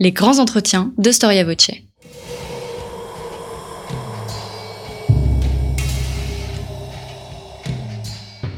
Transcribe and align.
Les 0.00 0.10
grands 0.10 0.40
entretiens 0.40 0.92
de 0.98 1.12
Storia 1.12 1.44
Voce. 1.44 1.70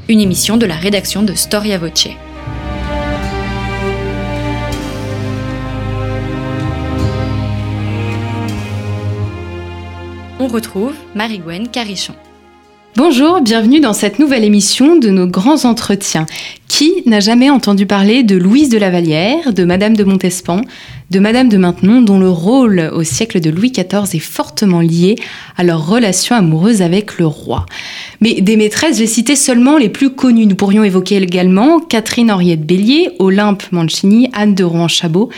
Une 0.09 0.21
émission 0.21 0.57
de 0.57 0.64
la 0.64 0.77
rédaction 0.77 1.22
de 1.22 1.35
Storia 1.35 1.77
Voce. 1.77 2.09
On 10.41 10.46
retrouve 10.46 10.95
Marie-Gwen 11.14 11.68
Carichon. 11.68 12.14
Bonjour, 12.96 13.43
bienvenue 13.43 13.80
dans 13.80 13.93
cette 13.93 14.18
nouvelle 14.18 14.43
émission 14.43 14.96
de 14.96 15.11
nos 15.11 15.27
grands 15.27 15.66
entretiens. 15.66 16.25
Qui 16.66 17.03
n'a 17.05 17.21
jamais 17.21 17.50
entendu 17.50 17.84
parler 17.84 18.23
de 18.23 18.37
Louise 18.37 18.71
de 18.71 18.79
la 18.79 18.89
Vallière, 18.91 19.53
de 19.53 19.64
Madame 19.64 19.95
de 19.95 20.03
Montespan, 20.03 20.62
de 21.11 21.20
Madame 21.20 21.48
de 21.48 21.57
Maintenon, 21.57 22.02
dont 22.02 22.18
le 22.18 22.29
rôle 22.29 22.90
au 22.93 23.04
siècle 23.04 23.39
de 23.39 23.49
Louis 23.49 23.71
XIV 23.71 24.14
est 24.14 24.18
fortement 24.18 24.81
lié 24.81 25.14
à 25.57 25.62
leur 25.62 25.86
relation 25.86 26.35
amoureuse 26.35 26.82
avec 26.82 27.18
le 27.18 27.26
roi 27.26 27.64
Mais 28.21 28.40
des 28.40 28.57
maîtresses, 28.57 28.98
j'ai 28.98 29.07
cité 29.07 29.36
seulement 29.36 29.79
les 29.79 29.89
plus 29.89 30.11
connues. 30.11 30.46
Nous 30.46 30.57
pourrions 30.57 30.82
évoquer 30.82 31.17
également 31.18 31.79
Catherine 31.79 32.33
Henriette 32.33 32.67
Bélier, 32.67 33.11
Olympe 33.20 33.62
Mancini, 33.70 34.28
Anne 34.33 34.55
de 34.56 34.64
Rohan-Chabot, 34.64 35.31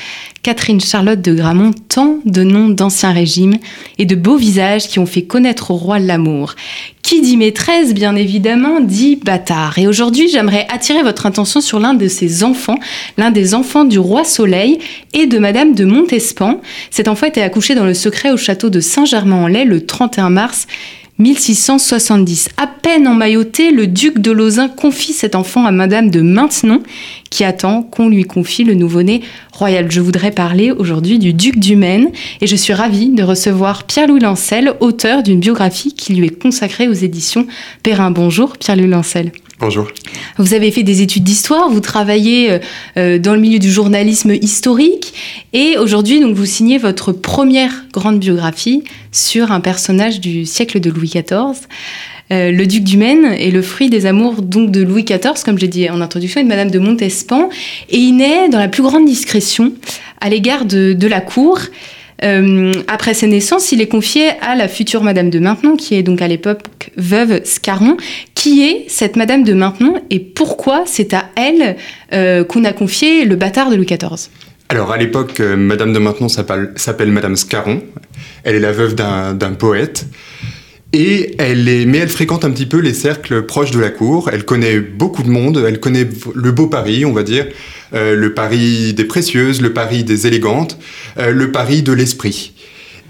Catherine 0.43 0.81
Charlotte 0.81 1.21
de 1.21 1.35
Gramont, 1.35 1.73
tant 1.89 2.19
de 2.25 2.43
noms 2.43 2.71
d'anciens 2.71 3.13
régimes 3.13 3.59
et 3.99 4.07
de 4.07 4.15
beaux 4.15 4.37
visages 4.37 4.89
qui 4.89 4.99
ont 4.99 5.07
fait 5.07 5.25
connaître 5.25 5.71
au 5.71 5.75
roi 5.75 5.99
l'amour. 5.99 6.55
Qui 7.03 7.21
dit 7.21 7.37
maîtresse, 7.37 7.95
bien 7.95 8.17
évidemment, 8.17 8.81
dit 8.81 9.17
bâtard. 9.17 9.79
Et 9.79 9.87
aujourd'hui, 9.87 10.29
j'aimerais 10.29 10.67
attirer 10.71 11.03
votre 11.03 11.27
attention 11.27 11.61
sur 11.61 11.81
l'un 11.81 11.95
de 11.95 12.07
ses 12.07 12.45
enfants, 12.45 12.79
l'un 13.17 13.31
des 13.31 13.55
enfants 13.55 13.85
du 13.85 13.99
roi 13.99 14.25
Soleil 14.25 14.79
et 15.13 15.27
de 15.27 15.39
Madame 15.39 15.58
de 15.67 15.85
Montespan. 15.85 16.61
Cet 16.91 17.09
enfant 17.09 17.27
était 17.27 17.43
accouché 17.43 17.75
dans 17.75 17.85
le 17.85 17.95
secret 17.95 18.31
au 18.31 18.37
château 18.37 18.71
de 18.71 18.81
Saint-Germain-en-Laye 18.81 19.65
le 19.67 19.85
31 19.85 20.31
mars 20.31 20.67
1670. 21.19 22.51
À 22.57 22.69
peine 22.69 23.09
emmailloté, 23.09 23.73
le 23.73 23.89
duc 23.89 24.21
de 24.21 24.31
Lauzun 24.31 24.69
confie 24.69 25.13
cet 25.13 25.35
enfant 25.35 25.67
à 25.67 25.73
Madame 25.73 26.11
de 26.11 26.21
Maintenon, 26.21 26.83
qui 27.29 27.43
attend 27.43 27.83
qu'on 27.83 28.09
lui 28.09 28.23
confie 28.23 28.63
le 28.63 28.75
nouveau-né 28.75 29.23
royal. 29.53 29.91
Je 29.91 30.01
voudrais 30.01 30.31
parler 30.31 30.71
aujourd'hui 30.71 31.19
du 31.19 31.33
duc 31.33 31.59
du 31.59 31.75
Maine, 31.75 32.11
et 32.41 32.47
je 32.47 32.55
suis 32.55 32.73
ravie 32.73 33.09
de 33.09 33.25
recevoir 33.25 33.83
Pierre-Louis 33.83 34.21
Lancel, 34.21 34.75
auteur 34.79 35.25
d'une 35.25 35.41
biographie 35.41 35.93
qui 35.93 36.15
lui 36.15 36.27
est 36.27 36.41
consacrée 36.41 36.87
aux 36.87 36.93
éditions 36.93 37.49
Perrin. 37.83 38.13
Bonjour 38.13 38.57
Pierre-Louis 38.57 38.87
Lancel. 38.87 39.33
Bonjour. 39.61 39.89
Vous 40.37 40.55
avez 40.55 40.71
fait 40.71 40.85
des 40.85 41.03
études 41.03 41.25
d'histoire, 41.25 41.69
vous 41.69 41.81
travaillez 41.81 42.53
euh, 42.53 42.59
euh, 42.97 43.19
dans 43.19 43.35
le 43.35 43.41
milieu 43.41 43.59
du 43.59 43.73
journalisme 43.73 44.31
historique 44.31 45.13
et 45.53 45.77
aujourd'hui 45.79 46.21
donc 46.21 46.37
vous 46.37 46.47
signez 46.47 46.79
votre 46.79 47.11
première 47.11 47.85
grande 47.93 48.21
biographie 48.21 48.85
sur 49.11 49.51
un 49.51 49.59
personnage 49.59 50.21
du 50.21 50.47
siècle 50.47 50.79
de 50.79 50.91
Louis 50.91 51.09
XIV. 51.09 51.67
Euh, 52.31 52.53
le 52.53 52.67
duc 52.69 52.85
du 52.85 52.99
Maine 52.99 53.25
est 53.25 53.51
le 53.51 53.63
fruit 53.63 53.91
des 53.91 54.07
amours 54.07 54.43
donc 54.43 54.71
de 54.71 54.83
Louis 54.83 55.03
XIV, 55.03 55.43
comme 55.45 55.59
j'ai 55.59 55.67
dit 55.67 55.91
en 55.91 56.01
introduction, 56.01 56.41
et 56.41 56.45
de 56.45 56.49
Madame 56.49 56.71
de 56.71 56.79
Montespan, 56.79 57.49
et 57.89 57.99
il 57.99 58.17
naît 58.17 58.49
dans 58.49 58.59
la 58.59 58.69
plus 58.69 58.85
grande 58.85 59.07
discrétion 59.07 59.73
à 60.21 60.29
l'égard 60.29 60.67
de, 60.67 60.93
de 60.93 61.07
la 61.09 61.21
cour. 61.21 61.59
Euh, 62.25 62.73
après 62.89 63.15
sa 63.15 63.27
naissance, 63.27 63.73
il 63.73 63.81
est 63.81 63.87
confié 63.87 64.31
à 64.41 64.57
la 64.57 64.69
future 64.69 65.03
Madame 65.03 65.31
de 65.31 65.39
Maintenon, 65.39 65.77
qui 65.77 65.95
est 65.95 66.03
donc 66.03 66.21
à 66.21 66.29
l'époque 66.29 66.91
veuve 66.97 67.45
Scarron. 67.45 67.97
Qui 68.35 68.65
est 68.65 68.85
cette 68.89 69.17
Madame 69.17 69.45
de 69.45 69.53
Maintenon 69.53 69.95
et 70.11 70.21
pourquoi 70.21 70.85
c'est 70.87 71.15
à 71.15 71.25
elle 71.37 71.77
euh, 72.13 72.45
qu'on 72.45 72.65
a 72.65 72.73
confié 72.73 73.25
le 73.25 73.37
bâtard 73.37 73.71
de 73.71 73.77
Louis 73.77 73.87
XIV 73.87 74.29
alors 74.71 74.93
à 74.93 74.99
l'époque, 74.99 75.41
euh, 75.41 75.57
Madame 75.57 75.95
de 75.95 75.99
Maintenon 75.99 76.29
s'appelle 76.29 77.11
Madame 77.11 77.37
Scarron. 77.37 77.83
Elle 78.45 78.55
est 78.55 78.61
la 78.61 78.73
veuve 78.73 78.95
d'un 78.95 79.53
poète. 79.59 80.05
Et 80.95 81.35
elle 81.39 81.69
est, 81.69 81.85
mais 81.85 81.99
elle 81.99 82.09
fréquente 82.09 82.45
un 82.47 82.51
petit 82.51 82.65
peu 82.65 82.79
les 82.79 82.95
cercles 82.95 83.43
proches 83.43 83.73
de 83.73 83.79
la 83.79 83.91
cour. 83.91 84.31
Elle 84.33 84.45
connaît 84.45 84.81
beaucoup 84.81 85.23
de 85.23 85.29
monde. 85.29 85.63
Elle 85.67 85.81
connaît 85.81 86.09
le 86.35 86.51
beau 86.51 86.67
Paris, 86.67 87.05
on 87.05 87.13
va 87.13 87.23
dire. 87.23 87.47
Euh, 87.95 88.15
le 88.15 88.33
Paris 88.33 88.95
des 88.95 89.05
précieuses, 89.05 89.61
le 89.61 89.73
Paris 89.73 90.05
des 90.05 90.27
élégantes, 90.27 90.79
euh, 91.19 91.31
le 91.31 91.53
Paris 91.53 91.83
de 91.83 91.93
l'esprit. 91.93 92.53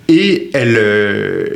Et 0.08 0.50
elle, 0.54 0.76
euh, 0.76 1.46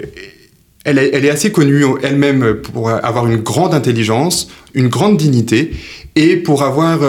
elle, 0.85 0.99
est, 0.99 1.31
assez 1.31 1.51
connue 1.51 1.85
elle-même 2.03 2.55
pour 2.55 2.91
avoir 2.91 3.27
une 3.27 3.39
grande 3.39 3.75
intelligence, 3.75 4.49
une 4.75 4.89
grande 4.89 5.17
dignité, 5.17 5.73
et 6.15 6.37
pour 6.37 6.63
avoir, 6.63 7.01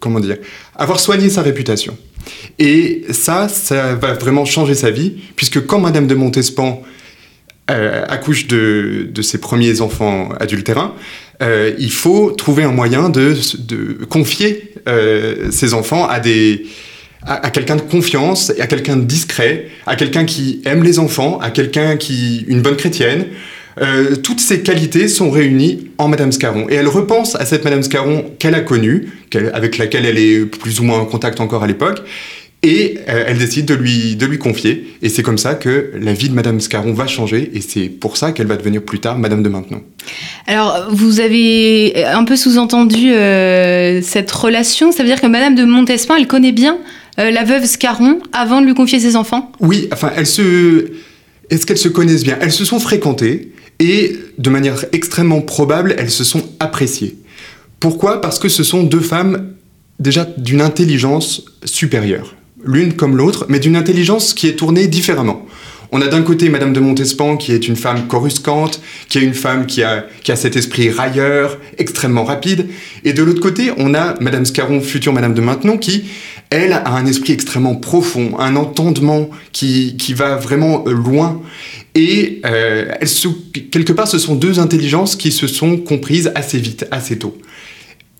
comment 0.00 0.20
dire, 0.20 0.38
avoir 0.76 1.00
soigné 1.00 1.28
sa 1.28 1.42
réputation. 1.42 1.98
Et 2.58 3.04
ça, 3.10 3.48
ça 3.48 3.94
va 3.94 4.14
vraiment 4.14 4.46
changer 4.46 4.74
sa 4.74 4.90
vie, 4.90 5.16
puisque 5.36 5.66
quand 5.66 5.80
Madame 5.80 6.06
de 6.06 6.14
Montespan 6.14 6.82
accouche 7.68 8.46
de, 8.46 9.08
de, 9.10 9.22
ses 9.22 9.38
premiers 9.38 9.80
enfants 9.80 10.28
adultérins, 10.38 10.94
euh, 11.42 11.72
il 11.78 11.92
faut 11.92 12.30
trouver 12.30 12.62
un 12.62 12.70
moyen 12.70 13.08
de, 13.08 13.34
confier 14.08 14.72
euh, 14.88 15.50
ces 15.50 15.74
enfants 15.74 16.06
à 16.06 16.20
à, 17.26 17.50
quelqu'un 17.50 17.76
de 17.76 17.80
confiance, 17.80 18.52
à 18.60 18.66
quelqu'un 18.66 18.96
de 18.96 19.04
discret, 19.04 19.68
à 19.86 19.96
quelqu'un 19.96 20.26
qui 20.26 20.60
aime 20.66 20.82
les 20.82 20.98
enfants, 20.98 21.38
à 21.40 21.50
quelqu'un 21.50 21.96
qui 21.96 22.44
une 22.48 22.60
bonne 22.60 22.76
chrétienne. 22.76 23.26
Euh, 23.80 24.14
toutes 24.16 24.40
ces 24.40 24.60
qualités 24.60 25.08
sont 25.08 25.30
réunies 25.30 25.90
en 25.96 26.08
Madame 26.08 26.32
Scarron. 26.32 26.66
Et 26.68 26.74
elle 26.74 26.86
repense 26.86 27.34
à 27.34 27.46
cette 27.46 27.64
Madame 27.64 27.82
Scarron 27.82 28.30
qu'elle 28.38 28.54
a 28.54 28.60
connue, 28.60 29.08
avec 29.54 29.78
laquelle 29.78 30.04
elle 30.04 30.18
est 30.18 30.44
plus 30.44 30.80
ou 30.80 30.84
moins 30.84 30.98
en 30.98 31.06
contact 31.06 31.40
encore 31.40 31.64
à 31.64 31.66
l'époque, 31.66 32.02
et 32.64 32.98
euh, 33.08 33.24
elle 33.28 33.36
décide 33.36 33.66
de 33.66 33.74
lui, 33.74 34.16
de 34.16 34.24
lui 34.24 34.38
confier. 34.38 34.96
Et 35.02 35.10
c'est 35.10 35.22
comme 35.22 35.36
ça 35.36 35.54
que 35.54 35.92
la 36.00 36.14
vie 36.14 36.30
de 36.30 36.34
Madame 36.34 36.60
Scarron 36.60 36.94
va 36.94 37.06
changer. 37.06 37.50
Et 37.52 37.60
c'est 37.60 37.90
pour 37.90 38.16
ça 38.16 38.32
qu'elle 38.32 38.46
va 38.46 38.56
devenir 38.56 38.82
plus 38.82 39.00
tard 39.00 39.18
Madame 39.18 39.42
de 39.42 39.50
Maintenon. 39.50 39.82
Alors, 40.46 40.88
vous 40.90 41.20
avez 41.20 42.04
un 42.06 42.24
peu 42.24 42.36
sous-entendu 42.36 43.12
euh, 43.12 44.00
cette 44.00 44.30
relation. 44.32 44.92
Ça 44.92 45.02
veut 45.02 45.08
dire 45.10 45.20
que 45.20 45.26
Madame 45.26 45.54
de 45.54 45.64
Montespan, 45.64 46.16
elle 46.16 46.26
connaît 46.26 46.52
bien 46.52 46.78
euh, 47.18 47.30
la 47.30 47.44
veuve 47.44 47.66
Scarron 47.66 48.20
avant 48.32 48.62
de 48.62 48.66
lui 48.66 48.74
confier 48.74 48.98
ses 48.98 49.14
enfants? 49.14 49.52
Oui, 49.60 49.88
enfin, 49.92 50.10
elle 50.16 50.26
se... 50.26 50.86
Est-ce 51.50 51.66
qu'elles 51.66 51.76
se 51.76 51.88
connaissent 51.88 52.24
bien? 52.24 52.38
Elles 52.40 52.52
se 52.52 52.64
sont 52.64 52.80
fréquentées 52.80 53.52
et, 53.78 54.16
de 54.38 54.48
manière 54.48 54.86
extrêmement 54.92 55.42
probable, 55.42 55.94
elles 55.98 56.10
se 56.10 56.24
sont 56.24 56.42
appréciées. 56.60 57.18
Pourquoi? 57.78 58.22
Parce 58.22 58.38
que 58.38 58.48
ce 58.48 58.64
sont 58.64 58.82
deux 58.82 59.00
femmes 59.00 59.50
déjà 60.00 60.26
d'une 60.38 60.62
intelligence 60.62 61.44
supérieure 61.66 62.34
l'une 62.64 62.94
comme 62.94 63.16
l'autre, 63.16 63.46
mais 63.48 63.58
d'une 63.58 63.76
intelligence 63.76 64.34
qui 64.34 64.48
est 64.48 64.56
tournée 64.56 64.86
différemment. 64.86 65.46
On 65.96 66.00
a 66.00 66.08
d'un 66.08 66.22
côté 66.22 66.48
Madame 66.48 66.72
de 66.72 66.80
Montespan 66.80 67.36
qui 67.36 67.52
est 67.52 67.68
une 67.68 67.76
femme 67.76 68.08
coruscante, 68.08 68.80
qui 69.08 69.18
est 69.18 69.22
une 69.22 69.32
femme 69.32 69.66
qui 69.66 69.84
a, 69.84 70.06
qui 70.24 70.32
a 70.32 70.36
cet 70.36 70.56
esprit 70.56 70.90
railleur, 70.90 71.56
extrêmement 71.78 72.24
rapide, 72.24 72.66
et 73.04 73.12
de 73.12 73.22
l'autre 73.22 73.40
côté 73.40 73.70
on 73.76 73.94
a 73.94 74.14
Madame 74.20 74.44
Scarron, 74.44 74.80
future 74.80 75.12
Madame 75.12 75.34
de 75.34 75.40
Maintenon, 75.40 75.78
qui, 75.78 76.06
elle, 76.50 76.72
a 76.72 76.88
un 76.90 77.06
esprit 77.06 77.32
extrêmement 77.32 77.76
profond, 77.76 78.36
un 78.40 78.56
entendement 78.56 79.30
qui, 79.52 79.96
qui 79.96 80.14
va 80.14 80.36
vraiment 80.36 80.84
euh, 80.86 80.92
loin. 80.92 81.40
Et 81.94 82.40
euh, 82.44 82.92
quelque 83.70 83.92
part, 83.92 84.08
ce 84.08 84.18
sont 84.18 84.34
deux 84.34 84.58
intelligences 84.58 85.14
qui 85.14 85.30
se 85.30 85.46
sont 85.46 85.76
comprises 85.76 86.32
assez 86.34 86.58
vite, 86.58 86.86
assez 86.90 87.18
tôt. 87.18 87.36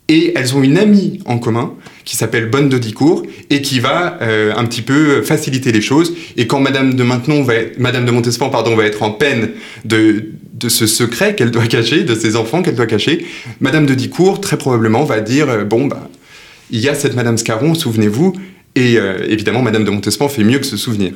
Et 0.09 0.33
elles 0.37 0.55
ont 0.55 0.63
une 0.63 0.77
amie 0.77 1.21
en 1.25 1.39
commun 1.39 1.73
qui 2.05 2.17
s'appelle 2.17 2.51
Bonne 2.51 2.69
de 2.69 2.77
Dicourt 2.77 3.23
et 3.49 3.63
qui 3.63 3.81
va 3.81 4.19
euh, 4.21 4.53
un 4.55 4.67
petit 4.67 4.83
peu 4.83 5.23
faciliter 5.23 5.73
les 5.73 5.81
choses. 5.81 6.15
Et 6.37 6.47
quand 6.47 6.61
Madame 6.61 6.95
de 6.95 7.03
Maintenon 7.03 7.43
va 7.43 7.55
Madame 7.79 8.05
de 8.05 8.11
Montespan 8.11 8.51
pardon, 8.51 8.77
va 8.77 8.85
être 8.85 9.03
en 9.03 9.13
peine 9.13 9.51
de, 9.87 10.27
de 10.53 10.69
ce 10.69 10.87
secret 10.87 11.35
qu'elle 11.35 11.51
doit 11.51 11.67
cacher, 11.67 12.05
de 12.05 12.15
ses 12.15 12.37
enfants 12.37 12.63
qu'elle 12.63 12.75
doit 12.75 12.87
cacher, 12.87 13.25
Madame 13.61 13.87
de 13.87 13.95
Dicourt 13.95 14.41
très 14.41 14.59
probablement 14.59 15.05
va 15.05 15.21
dire 15.21 15.49
euh, 15.49 15.65
bon 15.65 15.87
bah 15.87 16.09
il 16.71 16.81
y 16.81 16.89
a 16.89 16.95
cette 16.95 17.15
Madame 17.15 17.39
Scarron, 17.39 17.75
souvenez-vous. 17.75 18.35
Et 18.75 18.99
euh, 18.99 19.25
évidemment 19.29 19.63
Madame 19.63 19.85
de 19.85 19.91
Montespan 19.91 20.29
fait 20.29 20.45
mieux 20.45 20.59
que 20.59 20.67
se 20.67 20.77
souvenir. 20.77 21.13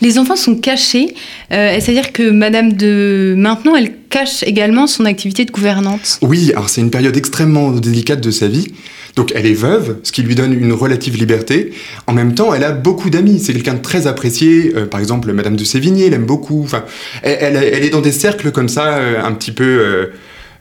Les 0.00 0.18
enfants 0.18 0.36
sont 0.36 0.56
cachés, 0.56 1.14
euh, 1.52 1.76
c'est-à-dire 1.80 2.12
que 2.12 2.30
Madame 2.30 2.72
de 2.72 3.34
Maintenon, 3.36 3.76
elle 3.76 3.92
cache 4.08 4.42
également 4.42 4.86
son 4.86 5.04
activité 5.04 5.44
de 5.44 5.50
gouvernante. 5.50 6.18
Oui, 6.22 6.50
alors 6.52 6.68
c'est 6.68 6.80
une 6.80 6.90
période 6.90 7.16
extrêmement 7.16 7.70
délicate 7.70 8.20
de 8.20 8.30
sa 8.30 8.48
vie. 8.48 8.68
Donc 9.16 9.32
elle 9.34 9.46
est 9.46 9.54
veuve, 9.54 9.98
ce 10.02 10.12
qui 10.12 10.22
lui 10.22 10.34
donne 10.34 10.52
une 10.52 10.72
relative 10.72 11.16
liberté. 11.16 11.72
En 12.06 12.12
même 12.12 12.34
temps, 12.34 12.54
elle 12.54 12.64
a 12.64 12.72
beaucoup 12.72 13.10
d'amis. 13.10 13.40
C'est 13.40 13.52
quelqu'un 13.52 13.74
de 13.74 13.82
très 13.82 14.06
apprécié. 14.06 14.72
Euh, 14.76 14.86
par 14.86 15.00
exemple, 15.00 15.32
Madame 15.32 15.56
de 15.56 15.64
Sévigné, 15.64 16.06
elle 16.06 16.14
aime 16.14 16.26
beaucoup. 16.26 16.62
Enfin, 16.62 16.84
elle, 17.22 17.56
est 17.56 17.90
dans 17.90 18.00
des 18.00 18.12
cercles 18.12 18.52
comme 18.52 18.68
ça, 18.68 18.98
euh, 18.98 19.22
un 19.22 19.32
petit 19.32 19.52
peu 19.52 20.10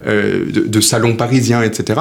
de, 0.05 0.67
de 0.67 0.81
salons 0.81 1.15
parisiens, 1.15 1.61
etc. 1.61 1.99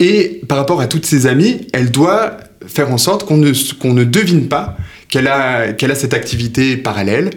Et 0.00 0.40
par 0.48 0.58
rapport 0.58 0.80
à 0.80 0.86
toutes 0.86 1.06
ses 1.06 1.26
amies, 1.26 1.66
elle 1.72 1.90
doit 1.90 2.38
faire 2.66 2.90
en 2.90 2.98
sorte 2.98 3.26
qu'on 3.26 3.36
ne, 3.36 3.52
qu'on 3.78 3.94
ne 3.94 4.04
devine 4.04 4.48
pas 4.48 4.76
qu'elle 5.08 5.26
a, 5.26 5.94
cette 5.94 6.14
activité 6.14 6.76
parallèle. 6.76 7.30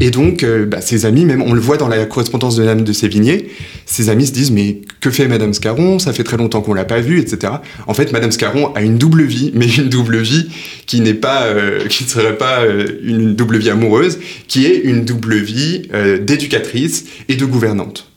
Et 0.00 0.10
donc, 0.10 0.42
euh, 0.42 0.64
bah, 0.64 0.80
ses 0.80 1.04
amis, 1.06 1.24
même 1.24 1.42
on 1.42 1.52
le 1.52 1.60
voit 1.60 1.76
dans 1.76 1.88
la 1.88 2.04
correspondance 2.06 2.56
de 2.56 2.62
Madame 2.62 2.82
de 2.82 2.92
Sévigné, 2.92 3.50
ses 3.84 4.08
amis 4.08 4.26
se 4.26 4.32
disent 4.32 4.50
Mais 4.50 4.80
que 5.00 5.10
fait 5.10 5.28
Madame 5.28 5.52
Scarron? 5.52 5.98
Ça 5.98 6.12
fait 6.12 6.24
très 6.24 6.36
longtemps 6.36 6.62
qu'on 6.62 6.74
l'a 6.74 6.84
pas 6.84 7.00
vue, 7.00 7.18
etc. 7.20 7.54
En 7.86 7.94
fait, 7.94 8.12
Madame 8.12 8.32
Scarron 8.32 8.72
a 8.74 8.82
une 8.82 8.96
double 8.96 9.24
vie, 9.24 9.50
mais 9.54 9.66
une 9.66 9.88
double 9.88 10.18
vie 10.18 10.48
qui 10.86 11.00
n'est 11.00 11.14
pas, 11.14 11.44
euh, 11.44 11.86
qui 11.86 12.04
ne 12.04 12.08
serait 12.08 12.38
pas 12.38 12.60
euh, 12.60 12.98
une 13.02 13.34
double 13.34 13.58
vie 13.58 13.70
amoureuse, 13.70 14.18
qui 14.46 14.66
est 14.66 14.78
une 14.78 15.04
double 15.04 15.36
vie 15.36 15.88
d'éducatrice 16.20 17.04
et 17.28 17.36
de 17.36 17.44
gouvernante. 17.44 18.08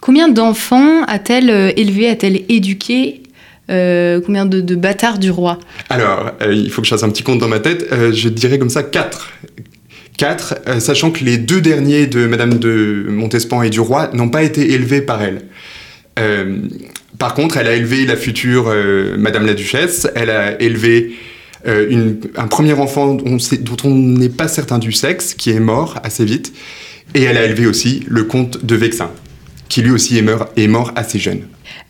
Combien 0.00 0.28
d'enfants 0.28 1.02
a-t-elle 1.04 1.72
élevé, 1.76 2.08
a-t-elle 2.08 2.42
éduqué 2.48 3.21
euh, 3.72 4.20
combien 4.24 4.44
de, 4.44 4.74
bâtards 4.74 5.18
du 5.18 5.30
roi 5.30 5.58
Alors, 5.88 6.32
euh, 6.42 6.52
il 6.52 6.70
faut 6.70 6.82
que 6.82 6.86
je 6.86 6.90
fasse 6.92 7.02
un 7.02 7.08
petit 7.08 7.22
compte 7.22 7.38
dans 7.38 7.48
ma 7.48 7.60
tête. 7.60 7.88
Euh, 7.92 8.12
je 8.12 8.28
dirais 8.28 8.58
comme 8.58 8.70
ça 8.70 8.82
4. 8.82 9.32
4, 10.18 10.78
sachant 10.78 11.10
que 11.10 11.24
les 11.24 11.38
deux 11.38 11.62
derniers 11.62 12.06
de 12.06 12.26
Madame 12.26 12.58
de 12.58 13.06
Montespan 13.08 13.62
et 13.62 13.70
du 13.70 13.80
roi 13.80 14.10
n'ont 14.12 14.28
pas 14.28 14.42
été 14.42 14.72
élevés 14.72 15.00
par 15.00 15.22
elle. 15.22 15.42
par 17.18 17.34
contre, 17.34 17.56
elle 17.56 17.66
a 17.66 17.74
élevé 17.74 18.04
la 18.04 18.16
future 18.16 18.72
Madame 19.16 19.46
la 19.46 19.54
Duchesse, 19.54 20.06
elle 20.14 20.28
a 20.28 20.60
élevé 20.60 21.14
un 21.64 22.46
premier 22.46 22.74
enfant 22.74 23.14
dont, 23.14 23.38
on 23.84 23.90
n'est 23.90 24.28
pas 24.28 24.48
certain 24.48 24.78
du 24.78 24.92
sexe, 24.92 25.32
qui 25.34 25.50
est 25.50 25.60
mort 25.60 25.98
assez 26.04 26.26
vite, 26.26 26.52
et 27.14 27.22
elle 27.22 27.38
a 27.38 27.44
élevé 27.44 27.66
aussi 27.66 28.04
le 28.06 28.24
comte 28.24 28.64
de 28.64 28.76
Vexin, 28.76 29.10
qui 29.70 29.80
lui 29.80 29.90
aussi 29.90 30.18
est 30.18 30.68
mort 30.68 30.92
assez 30.94 31.18
jeune. 31.18 31.40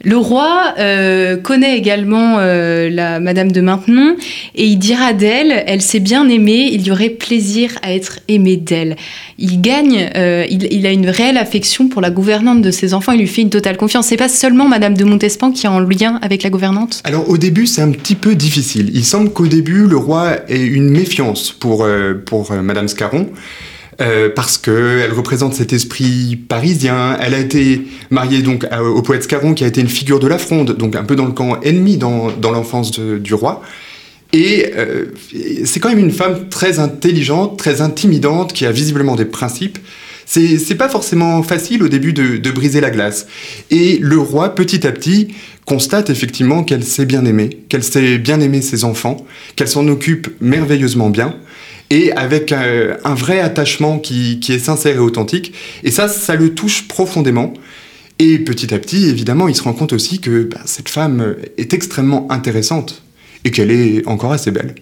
Le 0.05 0.17
roi 0.17 0.75
euh, 0.79 1.37
connaît 1.37 1.76
également 1.76 2.38
euh, 2.38 2.90
la 2.90 3.20
Madame 3.20 3.52
de 3.52 3.61
Maintenon 3.61 4.17
et 4.55 4.67
il 4.67 4.76
dira 4.76 5.12
d'elle, 5.12 5.62
elle 5.67 5.81
s'est 5.81 6.00
bien 6.00 6.29
aimée, 6.29 6.70
il 6.73 6.82
y 6.82 6.90
aurait 6.90 7.11
plaisir 7.11 7.70
à 7.82 7.94
être 7.94 8.19
aimé 8.26 8.56
d'elle. 8.56 8.96
Il 9.38 9.61
gagne, 9.61 10.11
euh, 10.17 10.44
il, 10.50 10.87
a 10.87 10.90
une 10.90 11.08
réelle 11.08 11.38
affection 11.38 11.88
pour 11.88 12.00
la 12.00 12.11
gouvernante 12.11 12.62
de 12.62 12.70
ses 12.73 12.94
enfants, 12.94 13.12
il 13.12 13.20
lui 13.20 13.29
fait 13.29 13.43
une 13.43 13.50
totale 13.50 13.76
confiance. 13.76 14.06
C'est 14.08 14.17
pas 14.17 14.29
seulement 14.29 14.67
Madame 14.67 14.96
de 14.96 15.05
Montespan 15.05 15.52
qui 15.52 15.67
est 15.67 15.70
en 15.70 15.81
lien 15.81 16.19
avec 16.23 16.43
la 16.43 16.50
gouvernante? 16.50 17.00
Alors 17.05 17.29
au 17.29 17.38
début 17.38 17.67
c'est 17.67 17.82
un 17.82 17.93
petit 17.93 18.17
peu 18.17 18.34
difficile. 18.34 18.90
Il 18.94 19.05
semble 19.05 19.31
qu'au 19.31 19.46
début 19.46 19.87
le 19.87 19.96
roi 19.96 20.37
ait 20.49 20.64
une 20.64 20.90
méfiance 20.90 21.52
pour, 21.52 21.87
pour 22.26 22.52
Madame 22.52 22.88
Scarron. 22.88 23.29
Euh, 24.03 24.29
parce 24.35 24.59
qu'elle 24.59 25.13
représente 25.13 25.55
cet 25.55 25.73
esprit 25.73 26.37
parisien. 26.37 27.17
Elle 27.21 27.35
a 27.35 27.39
été 27.39 27.83
mariée 28.11 28.43
donc 28.43 28.67
au 28.73 29.01
poète 29.03 29.23
Scarron, 29.23 29.55
qui 29.55 29.63
a 29.63 29.69
été 29.69 29.81
une 29.81 29.89
figure 29.89 30.19
de 30.19 30.27
la 30.27 30.39
fronde, 30.39 30.77
donc 30.77 30.97
un 30.97 31.05
peu 31.05 31.15
dans 31.15 31.27
le 31.27 31.33
camp 31.33 31.61
ennemi 31.61 31.99
dans, 31.99 32.33
l'enfance 32.43 32.99
du 32.99 33.35
roi. 33.35 33.63
Et 34.33 34.73
euh, 34.77 35.07
c'est 35.65 35.79
quand 35.79 35.91
même 35.91 35.99
une 35.99 36.11
femme 36.11 36.49
très 36.49 36.81
intelligente, 36.81 37.59
très 37.59 37.81
intimidante, 37.81 38.53
qui 38.53 38.67
a 38.67 38.73
visiblement 38.73 39.15
des 39.15 39.27
principes. 39.27 39.79
C'est 40.25 40.77
pas 40.77 40.89
forcément 40.89 41.43
facile 41.43 41.83
au 41.83 41.89
début 41.89 42.15
de, 42.15 42.39
de, 42.39 42.51
briser 42.51 42.81
la 42.81 42.91
glace. 42.91 43.27
Et 43.71 43.99
le 44.01 44.19
roi, 44.19 44.55
petit 44.55 44.87
à 44.87 44.91
petit, 44.91 45.29
constate 45.67 46.09
effectivement 46.09 46.65
qu'elle 46.65 46.85
sait 46.85 47.05
bien 47.05 47.25
aimer, 47.27 47.51
qu'elle 47.69 47.85
sait 47.85 48.19
bien 48.19 48.41
aimer 48.41 48.63
ses 48.63 48.85
enfants, 48.85 49.27
qu'elle 49.55 49.69
s'en 49.69 49.87
occupe 49.89 50.29
merveilleusement 50.41 51.11
bien 51.11 51.37
et 51.93 52.11
avec 52.12 52.53
un, 52.53 53.15
vrai 53.15 53.41
attachement 53.41 53.99
qui, 53.99 54.41
est 54.49 54.59
sincère 54.59 54.97
et 54.97 54.99
authentique. 54.99 55.53
Et 55.85 55.91
ça, 55.91 56.09
ça 56.09 56.35
le 56.37 56.55
touche 56.55 56.89
profondément. 56.89 57.53
Et 58.19 58.39
petit 58.39 58.73
à 58.73 58.79
petit, 58.79 59.09
évidemment, 59.09 59.47
il 59.47 59.55
se 59.55 59.62
rend 59.62 59.75
compte 59.75 59.93
aussi 59.93 60.19
que 60.19 60.44
bah, 60.44 60.61
cette 60.65 60.89
femme 60.89 61.37
est 61.59 61.75
extrêmement 61.75 62.27
intéressante 62.31 63.03
et 63.44 63.50
qu'elle 63.50 63.71
est 63.71 64.06
encore 64.06 64.33
assez 64.33 64.50
belle. 64.50 64.75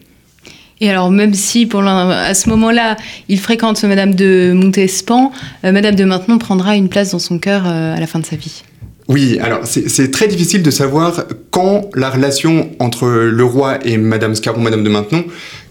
Et 0.80 0.88
alors, 0.88 1.10
même 1.10 1.34
si 1.34 1.66
pour 1.66 1.82
à 1.82 2.32
ce 2.32 2.48
moment-là, 2.48 2.96
il 3.28 3.40
fréquente 3.40 3.82
Madame 3.82 4.14
de 4.14 4.52
Montespan, 4.54 5.32
euh, 5.64 5.72
Madame 5.72 5.96
de 5.96 6.04
Maintenon 6.04 6.38
prendra 6.38 6.76
une 6.76 6.88
place 6.88 7.10
dans 7.10 7.18
son 7.18 7.40
cœur 7.40 7.64
euh, 7.66 7.96
à 7.96 7.98
la 7.98 8.06
fin 8.06 8.20
de 8.20 8.24
sa 8.24 8.36
vie. 8.36 8.62
Oui, 9.10 9.40
alors 9.42 9.62
c'est 9.64 10.12
très 10.12 10.28
difficile 10.28 10.62
de 10.62 10.70
savoir 10.70 11.24
quand 11.50 11.90
la 11.96 12.10
relation 12.10 12.70
entre 12.78 13.08
le 13.08 13.42
roi 13.42 13.84
et 13.84 13.96
Madame 13.96 14.36
Scarron, 14.36 14.60
Madame 14.60 14.84
de 14.84 14.88
Maintenon, 14.88 15.24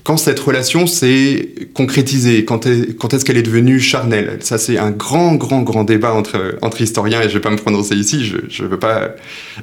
quand 0.10 0.18
cette 0.18 0.40
relation 0.40 0.88
s'est 0.88 1.50
concrétisée, 1.76 2.44
quand, 2.44 2.66
est, 2.66 2.98
ce 2.98 3.24
qu'elle 3.24 3.38
est 3.38 3.44
devenue 3.44 3.80
charnelle? 3.80 4.40
Ça, 4.40 4.58
c'est 4.58 4.80
un 4.80 4.90
grand, 4.90 5.36
grand, 5.36 5.62
grand 5.62 5.84
débat 5.84 6.16
entre, 6.16 6.82
historiens, 6.82 7.22
et 7.22 7.26
je 7.26 7.28
ne 7.28 7.34
vais 7.34 7.42
pas 7.42 7.52
me 7.52 7.58
prononcer 7.58 7.94
ici, 7.94 8.26
je 8.26 8.64
ne 8.64 8.68
veux 8.68 8.80
pas 8.80 9.14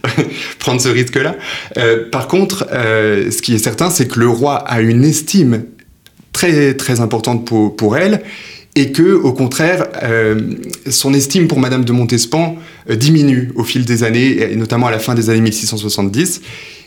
prendre 0.60 0.80
ce 0.80 0.88
risque-là. 0.88 1.34
Euh, 1.78 2.08
par 2.12 2.28
contre, 2.28 2.68
euh, 2.70 3.28
ce 3.32 3.42
qui 3.42 3.56
est 3.56 3.58
certain, 3.58 3.90
c'est 3.90 4.06
que 4.06 4.20
le 4.20 4.28
roi 4.28 4.58
a 4.58 4.80
une 4.82 5.02
estime 5.02 5.64
très, 6.32 6.74
très 6.74 7.00
importante 7.00 7.44
pour, 7.44 7.96
elle, 7.96 8.22
et 8.76 8.92
que, 8.92 9.14
au 9.14 9.32
contraire, 9.32 9.88
euh, 10.04 10.40
son 10.88 11.12
estime 11.12 11.48
pour 11.48 11.58
Madame 11.58 11.84
de 11.84 11.90
Montespan 11.90 12.54
diminue 12.88 13.50
au 13.56 13.64
fil 13.64 13.84
des 13.84 14.04
années, 14.04 14.52
et 14.52 14.54
notamment 14.54 14.86
à 14.86 14.92
la 14.92 15.00
fin 15.00 15.16
des 15.16 15.28
années 15.28 15.40
1670. 15.40 16.40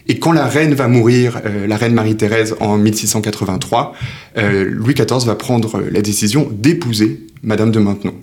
Et 0.10 0.20
quand 0.20 0.34
la 0.34 0.46
reine 0.46 0.74
va 0.74 0.90
mourir, 0.90 1.40
euh, 1.46 1.68
la 1.68 1.78
reine 1.78 1.94
Marie-Thérèse 1.94 2.56
en 2.60 2.78
1683, 2.78 3.94
Louis 4.36 4.94
XIV 4.94 5.26
va 5.26 5.36
prendre 5.36 5.82
la 5.92 6.02
décision 6.02 6.50
d'épouser 6.52 7.22
Madame 7.44 7.72
de 7.72 7.80
Maintenon. 7.80 8.14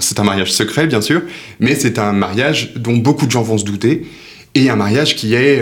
C'est 0.00 0.18
un 0.20 0.24
mariage 0.24 0.52
secret, 0.52 0.86
bien 0.86 1.00
sûr, 1.00 1.22
mais 1.60 1.74
c'est 1.74 1.98
un 1.98 2.12
mariage 2.12 2.74
dont 2.76 2.96
beaucoup 2.96 3.26
de 3.26 3.30
gens 3.30 3.42
vont 3.42 3.58
se 3.58 3.64
douter, 3.64 4.06
et 4.54 4.70
un 4.70 4.76
mariage 4.76 5.16
qui 5.16 5.34
est 5.34 5.60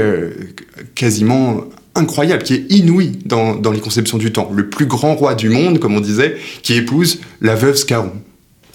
quasiment 0.94 1.64
incroyable, 1.94 2.42
qui 2.42 2.54
est 2.54 2.66
inouï 2.70 3.18
dans, 3.24 3.56
dans, 3.56 3.72
les 3.72 3.80
conceptions 3.80 4.18
du 4.18 4.32
temps. 4.32 4.50
Le 4.54 4.68
plus 4.68 4.86
grand 4.86 5.14
roi 5.14 5.34
du 5.34 5.48
monde, 5.48 5.78
comme 5.78 5.94
on 5.94 6.00
disait, 6.00 6.36
qui 6.62 6.74
épouse 6.74 7.20
la 7.40 7.54
veuve 7.54 7.76
Scarron. 7.76 8.12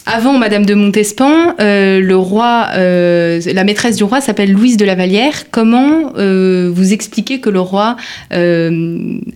Avant 0.08 0.38
Madame 0.38 0.68
de 0.68 0.76
Montespan, 0.76 1.56
euh, 1.60 2.00
le 2.00 2.16
roi, 2.16 2.68
euh, 2.76 3.42
la 3.52 3.64
maîtresse 3.64 3.96
du 3.96 4.04
roi 4.04 4.22
s'appelle 4.22 4.52
Louise 4.52 4.78
de 4.78 4.86
la 4.86 4.94
Vallière. 4.94 5.50
Comment 5.50 6.14
euh, 6.18 6.70
vous 6.72 6.94
expliquez 6.94 7.40
que 7.40 7.50
le 7.50 7.60
roi 7.60 7.96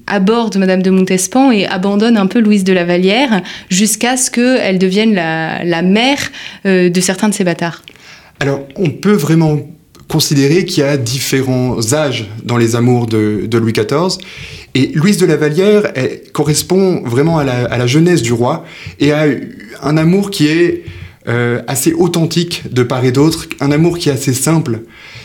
aborde 0.06 0.58
Madame 0.58 0.84
de 0.84 0.92
Montespan 0.92 1.52
et 1.52 1.66
abandonne 1.66 2.18
un 2.18 2.28
peu 2.28 2.40
Louise 2.40 2.64
de 2.64 2.74
la 2.74 2.86
Vallière 2.86 3.42
jusqu'à 3.70 4.16
ce 4.16 4.30
qu'elle 4.30 4.78
devienne 4.78 5.16
la, 5.16 5.64
la 5.64 5.82
mère 5.82 6.20
de 6.66 7.00
certains 7.02 7.30
de 7.30 7.34
ses 7.34 7.44
bâtards? 7.44 7.82
Alors, 8.40 8.62
on 8.76 8.90
peut 8.90 9.14
vraiment 9.14 9.58
considérer 10.10 10.66
qu'il 10.66 10.84
y 10.84 10.86
a 10.86 10.98
différents 10.98 11.94
âges 11.94 12.30
dans 12.44 12.58
les 12.58 12.76
amours 12.76 13.06
de, 13.06 13.48
Louis 13.58 13.74
XIV. 13.74 14.18
Et 14.76 14.92
Louise 14.94 15.18
de 15.18 15.26
la 15.26 15.38
Vallière 15.38 15.94
correspond 16.34 17.02
vraiment 17.06 17.38
à 17.38 17.44
la, 17.44 17.88
jeunesse 17.88 18.22
du 18.22 18.34
roi 18.34 18.66
et 19.00 19.14
à 19.14 19.26
un 19.82 19.98
amour 19.98 20.32
qui 20.32 20.48
est 20.48 20.84
euh, 21.28 21.62
assez 21.68 21.94
authentique 21.94 22.64
de 22.72 22.84
part 22.84 23.06
et 23.06 23.12
d'autre, 23.12 23.48
un 23.62 23.72
amour 23.72 23.98
qui 23.98 24.10
est 24.10 24.12
assez 24.12 24.34
simple. 24.34 24.82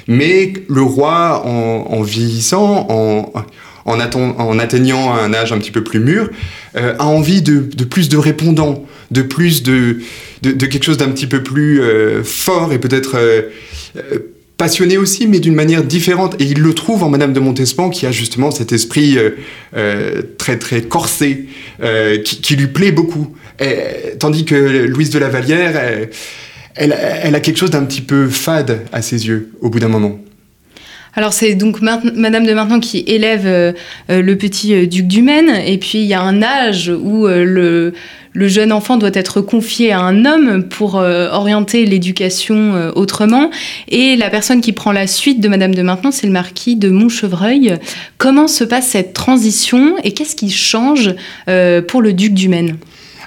Mais 0.07 0.53
le 0.69 0.83
roi, 0.83 1.47
en, 1.47 2.03
vieillissant, 2.03 2.87
en, 2.91 3.33
en, 3.87 4.59
atteignant 4.59 5.15
un 5.15 5.33
âge 5.33 5.53
un 5.53 5.59
petit 5.59 5.71
peu 5.71 5.83
plus 5.83 6.01
mûr, 6.01 6.29
euh, 6.77 6.95
a 6.99 7.07
envie 7.07 7.41
de, 7.41 7.61
plus 7.85 8.11
de 8.11 8.19
répondants, 8.19 8.85
de 9.11 9.23
plus 9.23 9.63
de, 9.63 10.01
de, 10.43 10.67
quelque 10.67 10.85
chose 10.85 10.99
d'un 10.99 11.11
petit 11.11 11.27
peu 11.27 11.43
plus 11.43 11.81
euh, 11.81 12.23
fort 12.23 12.75
et 12.75 12.79
peut-être 12.79 13.17
passionné 14.57 14.97
aussi, 14.97 15.27
mais 15.27 15.41
d'une 15.41 15.55
manière 15.55 15.83
différente. 15.83 16.41
Et 16.41 16.45
il 16.45 16.61
le 16.61 16.75
trouve 16.75 17.03
en 17.03 17.09
Madame 17.09 17.33
de 17.33 17.41
Montespan, 17.41 17.91
qui 17.91 18.07
a 18.07 18.13
justement 18.13 18.51
cet 18.51 18.73
esprit 18.73 19.19
euh, 19.19 19.31
euh, 19.77 20.23
très 20.39 20.59
très 20.59 20.83
corsé, 20.83 21.47
euh, 21.83 22.19
qui, 22.19 22.57
lui 22.57 22.69
plaît 22.69 22.93
beaucoup. 22.93 23.35
tandis 24.19 24.45
que 24.45 24.55
Louise 24.55 25.11
de 25.11 25.19
la 25.19 25.29
Vallière, 25.29 26.09
elle, 26.75 26.97
elle 27.23 27.35
a 27.35 27.41
quelque 27.41 27.59
chose 27.59 27.71
d'un 27.71 27.85
petit 27.85 28.03
peu 28.03 28.29
fade 28.29 28.81
à 28.93 29.03
ses 29.03 29.27
yeux, 29.27 29.51
au 29.61 29.71
bout 29.71 29.79
d'un 29.79 29.89
moment. 29.89 30.19
Alors 31.17 31.33
c'est 31.33 31.55
donc 31.55 31.81
Madame 31.81 32.47
de 32.47 32.55
Maintenon 32.55 32.81
qui 32.81 33.05
élève 33.07 33.75
le 34.09 34.35
petit 34.35 34.87
duc 34.89 35.07
du 35.07 35.23
Maine, 35.23 35.51
et 35.65 35.79
puis 35.79 35.99
il 35.99 36.07
y 36.07 36.15
a 36.15 36.21
un 36.21 36.43
âge 36.43 36.91
où 36.91 37.29
le 38.35 38.49
jeune 38.49 38.73
enfant 38.73 38.97
doit 38.97 39.11
être 39.15 39.41
confié 39.41 39.93
à 39.93 40.01
un 40.01 40.25
homme 40.25 40.65
pour 40.65 40.97
euh, 40.97 41.29
orienter 41.31 41.87
l'éducation 41.87 42.75
euh, 42.75 42.91
autrement. 42.95 43.51
Et 43.89 44.17
la 44.17 44.29
personne 44.29 44.61
qui 44.61 44.73
prend 44.73 44.93
la 44.93 45.07
suite 45.07 45.41
de 45.41 45.49
Madame 45.49 45.75
de 45.75 45.83
Maintenon, 45.83 46.11
c'est 46.11 46.27
le 46.27 46.33
marquis 46.33 46.75
de 46.77 46.91
Montchevreuil. 46.91 47.79
Comment 48.19 48.49
se 48.49 48.65
passe 48.65 48.89
cette 48.89 49.13
transition 49.15 49.97
et 50.03 50.13
qu'est-ce 50.13 50.35
qui 50.35 50.51
change 50.51 51.15
euh, 51.49 51.81
pour 51.81 52.03
le 52.03 52.13
duc 52.13 52.35
du 52.35 52.49
Maine 52.49 52.77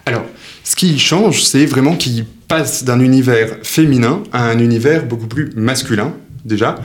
Alors, 0.06 0.26
ce 0.66 0.76
qui 0.76 1.00
change, 1.00 1.42
c'est 1.42 1.66
vraiment 1.66 1.96
qu'il 1.96 2.26
passe 2.50 2.84
d'un 2.84 3.00
univers 3.00 3.58
féminin 3.64 4.24
à 4.34 4.44
un 4.44 4.60
univers 4.60 5.06
beaucoup 5.06 5.28
plus 5.28 5.52
masculin, 5.56 6.14
déjà. 6.44 6.76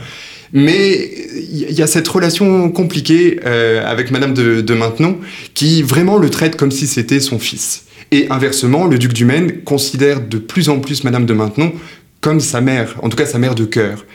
Mais 0.53 1.11
il 1.51 1.71
y 1.71 1.81
a 1.81 1.87
cette 1.87 2.07
relation 2.07 2.69
compliquée 2.69 3.39
avec 3.43 4.11
Madame 4.11 4.33
de, 4.33 4.73
Maintenon 4.73 5.17
qui 5.55 5.81
vraiment 5.81 6.17
le 6.17 6.29
traite 6.29 6.55
comme 6.55 6.71
si 6.71 6.85
c'était 6.85 7.19
son 7.19 7.39
fils. 7.39 7.85
Et 8.11 8.27
inversement, 8.29 8.85
le 8.85 8.99
duc 8.99 9.13
du 9.13 9.25
Maine 9.25 9.63
considère 9.63 10.21
de 10.21 10.37
plus 10.37 10.69
en 10.69 10.79
plus 10.79 11.03
Madame 11.03 11.25
de 11.25 11.33
Maintenon 11.33 11.73
comme 12.21 12.39
sa 12.39 12.61
mère, 12.61 12.95
en 13.01 13.09
tout 13.09 13.17
cas 13.17 13.25
sa 13.25 13.39
mère 13.39 13.55
de 13.55 13.65
cœur. 13.65 14.05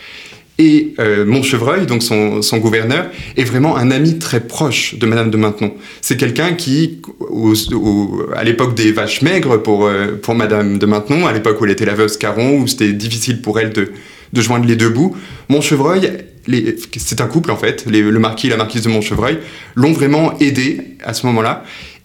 Et 0.58 0.94
euh, 0.98 1.24
Montchevreuil, 1.24 1.86
donc 1.86 2.02
son, 2.02 2.40
gouverneur, 2.58 3.06
est 3.36 3.44
vraiment 3.44 3.76
un 3.76 3.92
ami 3.92 4.18
très 4.18 4.40
proche 4.40 4.96
de 4.98 5.06
Madame 5.06 5.30
de 5.30 5.36
Maintenon. 5.36 5.72
C'est 6.00 6.16
quelqu'un 6.16 6.54
qui, 6.54 7.00
à 8.34 8.42
l'époque 8.42 8.74
des 8.74 8.90
vaches 8.90 9.22
maigres 9.22 9.62
pour, 9.62 9.86
euh, 9.86 10.18
pour 10.20 10.34
Madame 10.34 10.78
de 10.78 10.86
Maintenon, 10.86 11.28
à 11.28 11.32
l'époque 11.32 11.60
où 11.60 11.64
elle 11.64 11.70
était 11.70 11.84
la 11.84 11.94
veuve 11.94 12.08
Scarron, 12.08 12.60
où 12.60 12.66
c'était 12.66 12.92
difficile 12.92 13.40
pour 13.40 13.60
elle 13.60 13.72
de, 13.72 13.92
de 14.32 14.40
joindre 14.40 14.66
les 14.66 14.76
deux 14.76 14.90
bouts, 14.90 15.16
Montchevreuil, 15.48 16.10
c'est 16.96 17.20
un 17.20 17.26
couple 17.26 17.50
en 17.50 17.56
fait, 17.56 17.86
le 17.86 18.18
marquis 18.18 18.46
et 18.46 18.50
la 18.50 18.56
marquise 18.56 18.82
de 18.82 18.88
Montchevreuil, 18.88 19.38
l'ont 19.74 19.92
vraiment 19.92 20.38
aidé 20.38 20.80
à 21.04 21.14
ce 21.14 21.26
moment-là. 21.26 21.64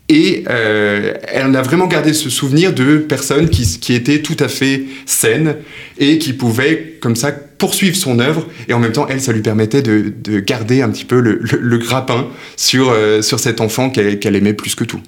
Et 0.10 0.44
euh, 0.50 1.14
elle 1.28 1.56
a 1.56 1.62
vraiment 1.62 1.88
gardé 1.88 2.14
ce 2.14 2.30
souvenir 2.30 2.74
de 2.74 2.98
personnes 2.98 3.50
qui, 3.50 3.94
étaient 3.94 4.22
tout 4.22 4.36
à 4.40 4.50
fait 4.50 4.84
saines 5.06 5.56
et 5.98 6.18
qui 6.18 6.34
pouvaient, 6.34 6.98
comme 7.00 7.16
ça, 7.16 7.32
poursuivre 7.32 7.96
son 7.96 8.20
œuvre. 8.20 8.46
Et 8.68 8.74
en 8.74 8.80
même 8.80 8.92
temps, 8.92 9.08
elle, 9.10 9.22
ça 9.22 9.32
lui 9.32 9.42
permettait 9.42 9.82
de, 9.82 10.14
de 10.22 10.40
garder 10.40 10.82
un 10.82 10.90
petit 10.90 11.06
peu 11.06 11.22
le, 11.22 11.40
le, 11.42 11.78
grappin 11.78 12.28
sur, 12.58 12.90
euh, 12.90 13.22
sur 13.22 13.40
cet 13.40 13.62
enfant 13.62 13.90
qu'elle 13.90 14.36
aimait 14.36 14.54
plus 14.54 14.76
que 14.76 14.84
tout. 14.84 15.02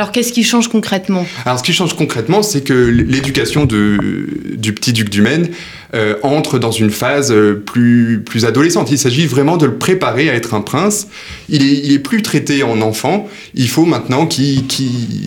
Alors 0.00 0.12
qu'est-ce 0.12 0.32
qui 0.32 0.44
change 0.44 0.68
concrètement? 0.68 1.26
Alors 1.44 1.58
ce 1.58 1.62
qui 1.62 1.74
change 1.74 1.94
concrètement, 1.94 2.42
c'est 2.42 2.62
que 2.62 2.72
l'éducation 2.72 3.66
du 3.66 4.72
petit 4.72 4.94
duc 4.94 5.10
du 5.10 5.20
Maine 5.20 5.50
euh, 5.92 6.14
entre 6.22 6.58
dans 6.58 6.70
une 6.70 6.88
phase 6.88 7.30
euh, 7.30 7.52
plus, 7.52 8.22
plus 8.24 8.46
adolescente. 8.46 8.90
Il 8.90 8.96
s'agit 8.96 9.26
vraiment 9.26 9.58
de 9.58 9.66
le 9.66 9.74
préparer 9.74 10.30
à 10.30 10.34
être 10.34 10.54
un 10.54 10.62
prince. 10.62 11.08
Il 11.50 11.92
est, 11.92 11.98
plus 11.98 12.22
traité 12.22 12.62
en 12.62 12.80
enfant. 12.80 13.28
Il 13.52 13.68
faut 13.68 13.84
maintenant 13.84 14.26
qu'il 14.26 14.64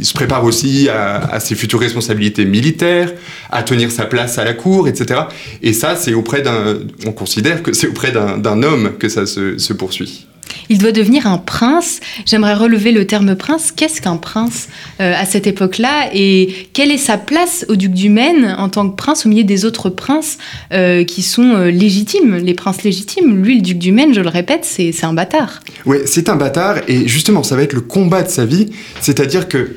se 0.01 0.13
prépare 0.13 0.43
aussi 0.43 0.89
à, 0.89 1.39
ses 1.39 1.53
futures 1.53 1.79
responsabilités 1.79 2.45
militaires, 2.45 3.13
à 3.51 3.61
tenir 3.61 3.91
sa 3.91 4.05
place 4.05 4.39
à 4.39 4.43
la 4.43 4.55
cour, 4.55 4.87
etc. 4.87 5.19
Et 5.61 5.73
ça, 5.73 5.95
c'est 5.95 6.15
auprès 6.15 6.41
d'un... 6.41 6.79
On 7.05 7.11
considère 7.11 7.61
que 7.61 7.73
c'est 7.73 7.89
auprès 7.89 8.11
d'un 8.11 8.63
homme 8.63 8.93
que 8.97 9.07
ça 9.07 9.27
se 9.27 9.73
poursuit. 9.73 10.25
Il 10.69 10.77
doit 10.77 10.91
devenir 10.91 11.27
un 11.27 11.37
prince. 11.37 11.99
J'aimerais 12.25 12.53
relever 12.53 12.91
le 12.91 13.05
terme 13.05 13.35
prince. 13.35 13.71
Qu'est-ce 13.71 14.01
qu'un 14.01 14.17
prince 14.17 14.69
euh, 14.99 15.13
à 15.15 15.25
cette 15.25 15.47
époque-là? 15.47 16.09
Et 16.13 16.53
quelle 16.73 16.91
est 16.91 16.97
sa 16.97 17.17
place 17.17 17.65
au 17.69 17.75
duc 17.75 17.93
du 17.93 18.09
Maine 18.09 18.55
en 18.57 18.69
tant 18.69 18.89
que 18.89 18.95
prince 18.95 19.25
au 19.25 19.29
milieu 19.29 19.43
des 19.43 19.65
autres 19.65 19.89
princes 19.89 20.37
euh, 20.71 21.03
qui 21.03 21.21
sont 21.21 21.55
euh, 21.55 21.71
légitimes, 21.71 22.35
les 22.35 22.53
princes 22.53 22.83
légitimes? 22.83 23.43
Lui, 23.43 23.55
le 23.55 23.61
duc 23.61 23.77
du 23.77 23.91
Maine, 23.91 24.13
je 24.13 24.21
le 24.21 24.29
répète, 24.29 24.65
c'est 24.65 25.03
un 25.03 25.13
bâtard. 25.13 25.61
Oui, 25.85 25.97
c'est 26.05 26.29
un 26.29 26.35
bâtard. 26.35 26.77
Et 26.87 27.07
justement, 27.07 27.43
ça 27.43 27.55
va 27.55 27.63
être 27.63 27.73
le 27.73 27.81
combat 27.81 28.23
de 28.23 28.29
sa 28.29 28.45
vie. 28.45 28.69
C'est-à-dire 29.01 29.47
que 29.47 29.75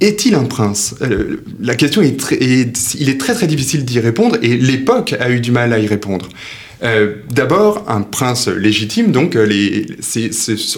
est-il 0.00 0.34
un 0.34 0.44
prince? 0.44 0.94
La 1.60 1.76
question 1.76 2.02
est, 2.02 2.18
très, 2.18 2.36
il 2.36 3.08
est 3.08 3.18
très 3.18 3.34
très 3.34 3.46
difficile 3.46 3.84
d'y 3.84 4.00
répondre 4.00 4.36
et 4.42 4.56
l'époque 4.56 5.14
a 5.18 5.30
eu 5.30 5.40
du 5.40 5.52
mal 5.52 5.72
à 5.72 5.78
y 5.78 5.86
répondre. 5.86 6.28
Euh, 6.84 7.14
d'abord, 7.30 7.84
un 7.88 8.02
prince 8.02 8.48
légitime, 8.48 9.10
donc 9.10 9.36
euh, 9.36 9.46
les, 9.46 9.86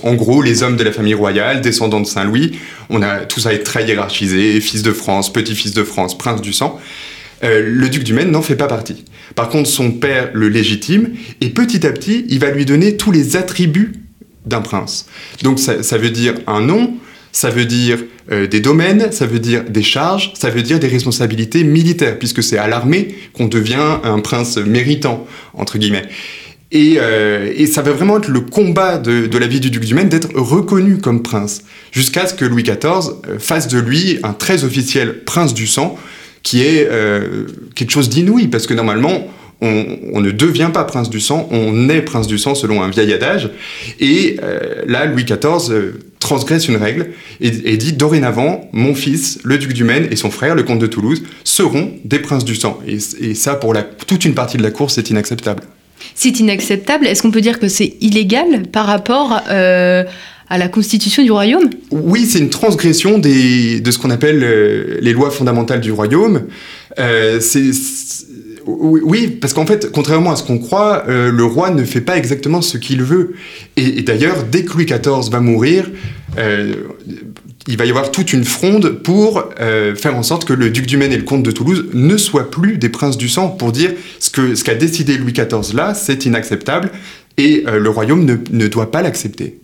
en 0.04 0.14
gros 0.14 0.40
les 0.40 0.62
hommes 0.62 0.76
de 0.76 0.84
la 0.84 0.92
famille 0.92 1.14
royale, 1.14 1.60
descendants 1.60 2.00
de 2.00 2.06
Saint-Louis. 2.06 2.52
On 2.90 3.02
a 3.02 3.20
tout 3.20 3.40
ça 3.40 3.52
est 3.52 3.64
très 3.64 3.84
hiérarchisé, 3.84 4.60
fils 4.60 4.82
de 4.82 4.92
France, 4.92 5.32
petit-fils 5.32 5.75
de 5.75 5.82
France, 5.82 6.16
prince 6.16 6.40
du 6.40 6.52
sang. 6.52 6.80
Euh, 7.42 7.62
le 7.66 7.88
duc 7.88 8.04
du 8.04 8.12
Maine 8.12 8.30
n'en 8.30 8.42
fait 8.42 8.54
pas 8.54 8.68
partie. 8.68 9.04
Par 9.34 9.48
contre, 9.48 9.68
son 9.68 9.90
père 9.90 10.30
le 10.32 10.48
légitime, 10.48 11.10
et 11.40 11.48
petit 11.48 11.84
à 11.84 11.90
petit, 11.90 12.25
il 12.28 12.38
va 12.38 12.50
lui 12.50 12.64
donner 12.64 12.96
tous 12.96 13.10
les 13.10 13.36
attributs 13.36 13.94
d'un 14.46 14.60
prince. 14.60 15.06
Donc 15.42 15.58
ça 15.58 15.98
veut 15.98 16.10
dire 16.10 16.34
un 16.46 16.60
nom, 16.60 16.94
ça 17.32 17.50
veut 17.50 17.64
dire 17.64 17.98
euh, 18.33 18.47
des 18.49 18.61
domaines, 18.61 19.12
ça 19.12 19.26
veut 19.26 19.38
dire 19.38 19.64
des 19.64 19.83
charges, 19.83 20.33
ça 20.35 20.50
veut 20.50 20.62
dire 20.62 20.80
des 20.80 20.88
responsabilités 20.88 21.62
militaires, 21.62 22.18
puisque 22.18 22.42
c'est 22.42 22.59
à 22.59 22.66
l'armée 22.66 23.14
qu'on 23.33 23.47
devient 23.47 23.99
un 24.02 24.18
prince 24.18 24.56
méritant, 24.56 25.26
entre 25.54 25.78
guillemets. 25.78 26.06
Et, 26.73 26.97
euh, 26.99 27.66
ça 27.66 27.83
va 27.83 27.92
vraiment 27.92 28.18
être 28.18 28.28
le 28.28 28.40
combat 28.40 28.99
de, 28.99 29.38
la 29.38 29.47
vie 29.47 29.61
du 29.61 29.71
duc 29.71 29.85
du 29.85 29.95
Maine 29.95 30.09
d'être 30.09 30.35
reconnu 30.35 30.99
comme 30.99 31.23
prince, 31.23 31.62
jusqu'à 31.92 32.26
ce 32.26 32.35
que 32.35 32.45
Louis 32.45 32.64
XIV 32.64 33.12
euh, 33.28 33.38
fasse 33.38 33.68
de 33.68 33.78
lui 33.78 34.18
un 34.25 34.33
très 34.33 34.64
officiel 34.64 35.23
prince 35.25 35.54
du 35.54 35.68
sang, 35.68 35.97
qui 36.42 36.62
est 36.62 36.88
quelque 37.75 37.90
chose 37.90 38.09
d'inouï, 38.09 38.47
parce 38.47 38.68
que 38.68 38.75
normalement, 38.75 39.26
on, 39.61 40.21
ne 40.21 40.30
devient 40.30 40.71
pas 40.73 40.85
prince 40.85 41.11
du 41.11 41.18
sang, 41.18 41.49
on 41.50 41.88
est 41.88 42.02
prince 42.02 42.28
du 42.28 42.38
sang 42.38 42.54
selon 42.54 42.85
un 42.85 42.88
vieil 42.88 43.12
adage. 43.12 43.50
Et 43.99 44.37
là, 44.87 45.06
Louis 45.06 45.25
XIV 45.25 45.73
transgresse 46.18 46.68
une 46.68 46.76
règle 46.76 47.11
et, 47.40 47.76
dit 47.76 47.92
dorénavant, 47.92 48.68
mon 48.73 48.94
fils, 48.94 49.38
le 49.44 49.58
duc 49.58 49.73
du 49.73 49.85
Maine, 49.85 50.08
et 50.11 50.16
son 50.16 50.30
frère, 50.30 50.54
le 50.54 50.62
comte 50.62 50.78
de 50.78 50.87
Toulouse, 50.87 51.23
seront 51.44 51.92
des 52.04 52.18
princes 52.18 52.44
du 52.44 52.54
sang. 52.54 52.78
Et, 52.87 53.35
ça, 53.35 53.54
pour 53.54 53.75
toute 54.06 54.25
une 54.25 54.35
partie 54.35 54.56
de 54.56 54.62
la 54.62 54.70
cour, 54.70 54.90
c'est 54.90 55.11
inacceptable. 55.11 55.62
C'est 56.14 56.40
inacceptable. 56.40 57.06
Est-ce 57.06 57.23
qu'on 57.23 57.30
peut 57.30 57.40
dire 57.40 57.58
que 57.58 57.68
c'est 57.68 57.94
illégal 58.00 58.66
par 58.70 58.87
rapport 58.87 59.40
euh, 59.50 60.04
à 60.49 60.58
la 60.58 60.68
constitution 60.68 61.23
du 61.23 61.30
royaume? 61.30 61.70
Oui, 61.90 62.26
c'est 62.26 62.38
une 62.38 62.50
transgression 62.50 63.18
de 63.18 63.90
ce 63.90 63.99
qu'on 63.99 64.11
appelle 64.11 64.99
les 65.00 65.12
lois 65.12 65.30
fondamentales 65.30 65.80
du 65.80 65.92
royaume. 65.92 66.46
c'est 66.96 67.73
oui, 68.66 69.28
parce 69.28 69.54
qu'en 69.54 69.64
fait, 69.64 69.92
contrairement 69.92 70.32
à 70.32 70.37
ce 70.37 70.42
qu'on 70.42 70.58
croit, 70.58 71.04
euh, 71.08 71.30
le 71.30 71.44
roi 71.44 71.70
ne 71.70 71.85
fait 71.85 72.00
pas 72.00 72.16
exactement 72.16 72.62
ce 72.62 72.78
qu'il 72.78 73.02
veut. 73.02 73.35
Et, 73.76 74.02
d'ailleurs, 74.02 74.44
dès 74.44 74.64
que 74.64 74.73
Louis 74.73 74.87
XIV 74.87 75.30
va 75.30 75.40
mourir, 75.40 75.88
euh, 76.37 76.75
il 77.68 77.76
va 77.76 77.85
y 77.85 77.90
avoir 77.90 78.11
toute 78.11 78.32
une 78.32 78.44
fronde 78.44 78.90
pour 79.02 79.44
euh, 79.61 79.94
faire 79.94 80.16
en 80.16 80.23
sorte 80.23 80.44
que 80.44 80.52
le 80.52 80.70
duc 80.70 80.87
du 80.87 80.96
Maine 80.96 81.12
et 81.12 81.16
le 81.16 81.23
comte 81.23 81.44
de 81.44 81.52
Toulouse 81.52 81.87
ne 81.94 82.16
soient 82.16 82.50
plus 82.50 82.76
des 82.78 82.88
princes 82.88 83.16
du 83.16 83.28
sang, 83.28 83.49
pour 83.49 83.70
dire 83.70 83.92
ce 84.18 84.30
qu'a 84.30 84.56
ce 84.56 84.64
qu'a 84.64 84.75
décidé 84.75 85.16
Louis 85.16 85.32
XIV 85.32 85.75
là, 85.75 85.94
c'est 85.94 86.26
inacceptable, 86.26 86.90
et 87.38 87.64
le 87.66 87.88
royaume 87.90 88.25
ne 88.25 88.66
doit 88.66 88.90
pas 88.90 89.02
l'accepter 89.02 89.58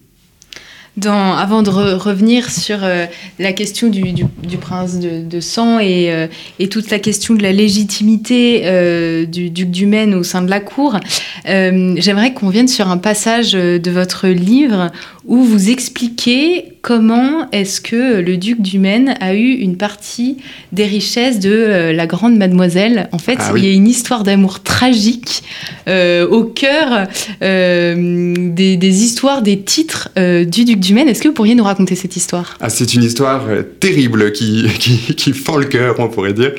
avant 1.01 1.63
de 1.63 1.71
revenir 1.71 2.51
sur 2.51 2.79
euh, 2.83 3.07
la 3.39 3.53
question 3.53 3.89
du, 3.89 4.27
prince 4.61 4.99
de, 4.99 5.41
sang 5.41 5.79
euh, 5.81 6.27
et, 6.59 6.69
toute 6.69 6.91
la 6.91 6.99
question 6.99 7.35
de 7.35 7.43
la 7.43 7.53
légitimité 7.53 8.63
euh, 8.65 9.25
du 9.25 9.51
duc 9.51 9.71
du 9.71 9.87
Maine 9.87 10.15
au 10.15 10.23
sein 10.23 10.43
de 10.43 10.51
la 10.51 10.61
cour, 10.61 10.99
j'aimerais 11.47 12.35
qu'on 12.35 12.51
vienne 12.51 12.69
sur 12.69 12.89
un 12.89 12.99
passage 12.99 13.53
de 13.53 13.91
votre 13.91 14.29
livre 14.29 14.91
où 15.25 15.43
vous 15.43 15.71
expliquez 15.71 16.73
comment 16.83 17.49
est-ce 17.53 17.81
que 17.81 18.21
le 18.21 18.37
duc 18.37 18.61
du 18.61 18.81
Maine 18.81 19.15
a 19.21 19.35
eu 19.35 19.53
une 19.53 19.77
partie 19.77 20.39
des 20.73 20.85
richesses 20.85 21.39
de 21.39 21.51
euh, 21.51 21.93
la 21.93 22.07
grande 22.07 22.37
mademoiselle. 22.37 23.09
En 23.13 23.19
fait, 23.19 23.39
ah 23.39 23.53
il 23.57 23.65
y 23.65 23.69
a 23.69 23.73
une 23.73 23.87
histoire 23.87 24.25
d'amour 24.25 24.63
tragique 24.63 25.45
euh, 25.89 26.27
au 26.29 26.43
cœur 26.43 27.07
euh, 27.43 28.35
des, 28.37 29.05
histoires, 29.05 29.43
des 29.43 29.61
titres 29.61 30.11
du 30.17 30.65
duc 30.65 30.81
du 30.81 30.95
Maine. 30.95 31.09
Est-ce 31.09 31.23
que 31.23 31.29
vous 31.29 31.35
pourriez 31.35 31.55
nous 31.55 31.65
raconter 31.65 31.95
cette 31.95 32.17
histoire? 32.17 32.57
Ah, 32.61 32.69
C'est 32.69 32.95
une 32.95 33.05
histoire 33.05 33.45
terrible 33.79 34.33
qui, 34.33 34.67
qui, 34.79 35.15
qui, 35.15 35.33
fend 35.33 35.57
le 35.57 35.67
cœur, 35.67 36.01
on 36.01 36.09
pourrait 36.09 36.35
dire. 36.35 36.53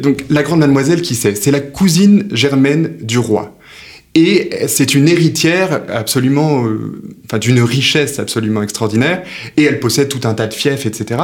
donc, 0.00 0.24
la 0.28 0.42
grande 0.42 0.60
mademoiselle, 0.60 1.02
qui 1.02 1.14
c'est? 1.14 1.36
C'est 1.36 1.50
la 1.50 1.60
cousine 1.60 2.28
germaine 2.32 2.96
du 3.00 3.18
roi. 3.18 3.56
Et 4.14 4.50
c'est 4.66 4.94
une 4.94 5.08
héritière 5.08 5.82
absolument, 5.88 6.64
euh, 6.64 7.00
enfin 7.26 7.38
d'une 7.38 7.60
richesse 7.62 8.18
absolument 8.18 8.62
extraordinaire, 8.62 9.22
et 9.56 9.62
elle 9.62 9.78
possède 9.78 10.08
tout 10.08 10.26
un 10.26 10.34
tas 10.34 10.48
de 10.48 10.54
fiefs, 10.54 10.84
etc. 10.84 11.20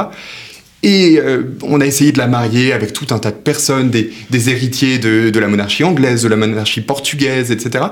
Et 0.83 1.19
euh, 1.19 1.41
on 1.63 1.81
a 1.81 1.85
essayé 1.85 2.11
de 2.11 2.19
la 2.19 2.27
marier 2.27 2.71
avec 2.71 2.93
tout 2.93 3.07
un 3.09 3.17
tas 3.17 3.31
de 3.31 3.37
personnes, 3.37 3.89
des, 3.89 4.49
héritiers 4.49 4.99
de, 4.99 5.31
de, 5.31 5.39
la 5.39 5.47
monarchie 5.47 5.83
anglaise, 5.83 6.21
de 6.21 6.27
la 6.29 6.35
monarchie 6.35 6.81
portugaise, 6.81 7.51
etc. 7.51 7.85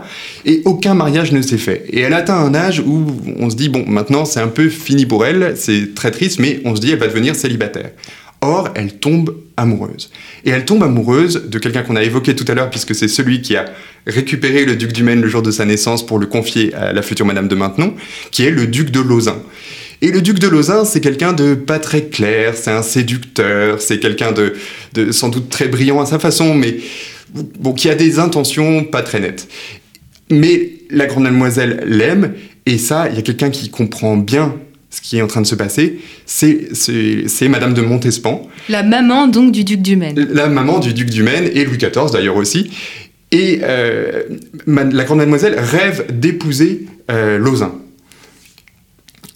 Et 0.46 0.62
aucun 0.66 0.94
mariage 0.94 1.32
ne 1.32 1.42
s'est 1.42 1.58
fait. 1.58 1.86
Et 1.90 2.02
elle 2.02 2.14
atteint 2.14 2.38
un 2.38 2.54
âge 2.54 2.80
où 2.80 3.08
on 3.40 3.50
se 3.50 3.56
dit, 3.56 3.70
bon, 3.70 3.84
maintenant 3.88 4.24
c'est 4.24 4.40
un 4.40 4.48
peu 4.48 4.70
fini 4.70 5.06
pour 5.08 5.26
elle, 5.26 5.56
c'est 5.58 5.96
très 5.96 6.12
triste, 6.12 6.40
mais 6.40 6.62
on 6.64 6.76
se 6.76 6.82
dit, 6.82 6.92
elle 6.92 7.00
va 7.00 7.08
devenir 7.08 7.36
célibataire. 7.36 7.90
Or, 8.46 8.70
elle 8.76 9.00
tombe 9.00 9.36
amoureuse. 9.58 10.12
Et 10.44 10.52
elle 10.52 10.66
tombe 10.66 10.84
amoureuse 10.84 11.50
de 11.50 11.60
quelqu'un 11.60 11.82
qu'on 11.82 11.96
a 11.96 12.04
évoqué 12.04 12.36
tout 12.36 12.46
à 12.48 12.54
l'heure, 12.54 12.70
puisque 12.70 12.94
c'est 12.94 13.08
celui 13.08 13.42
qui 13.42 13.56
a 13.56 13.66
récupéré 14.06 14.66
le 14.66 14.76
duc 14.76 14.94
du 14.94 15.04
Maine 15.04 15.22
le 15.22 15.28
jour 15.28 15.42
de 15.42 15.52
sa 15.52 15.66
naissance 15.66 16.06
pour 16.06 16.20
le 16.20 16.28
confier 16.28 16.74
à 16.74 16.94
la 16.94 17.02
future 17.02 17.26
Madame 17.26 17.48
de 17.48 17.56
Maintenon, 17.56 17.96
qui 18.32 18.44
est 18.46 18.52
le 18.52 18.68
duc 18.68 18.92
de 18.92 19.00
Lausanne. 19.00 19.42
Et 20.02 20.12
le 20.12 20.22
duc 20.22 20.40
de 20.40 20.48
Lausanne, 20.48 20.86
c'est 20.86 21.02
quelqu'un 21.02 21.34
de 21.34 21.56
pas 21.56 21.80
très 21.80 22.04
clair, 22.04 22.54
c'est 22.56 22.72
un 22.72 22.84
séducteur, 22.84 23.82
c'est 23.82 24.00
quelqu'un 24.00 24.32
de, 24.32 24.54
sans 25.12 25.30
doute 25.30 25.50
très 25.50 25.68
brillant 25.68 26.00
à 26.00 26.06
sa 26.06 26.20
façon, 26.20 26.54
mais 26.54 26.78
qui 27.76 27.90
a 27.90 27.96
des 27.96 28.20
intentions 28.20 28.84
pas 28.84 29.02
très 29.02 29.20
nettes. 29.20 29.48
Mais 30.30 30.74
la 30.90 31.06
grande 31.06 31.24
mademoiselle 31.24 31.84
l'aime, 31.88 32.34
et 32.66 32.78
ça, 32.78 33.08
il 33.10 33.16
y 33.16 33.20
a 33.20 33.22
quelqu'un 33.22 33.50
qui 33.50 33.70
comprend 33.70 34.18
bien 34.18 34.56
ce 34.90 35.02
qui 35.02 35.18
est 35.18 35.22
en 35.22 35.28
train 35.28 35.42
de 35.42 35.48
se 35.48 35.56
passer, 35.56 36.00
c'est 36.26 37.48
Madame 37.50 37.74
de 37.74 37.82
Montespan. 37.82 38.48
La 38.70 38.84
maman 38.84 39.28
donc 39.28 39.52
du 39.52 39.64
duc 39.64 39.82
du 39.82 39.96
Maine. 39.96 40.16
La 40.34 40.48
maman 40.48 40.80
du 40.80 40.94
duc 40.94 41.10
du 41.10 41.24
Maine 41.24 41.50
et 41.54 41.66
Louis 41.66 41.78
XIV 41.78 42.12
d'ailleurs 42.12 42.38
aussi. 42.38 42.72
Et 43.32 43.60
euh, 43.64 44.24
la 44.68 45.04
grande 45.04 45.18
mademoiselle 45.18 45.56
rêve 45.58 46.06
d'épouser 46.10 46.86
euh, 47.12 47.40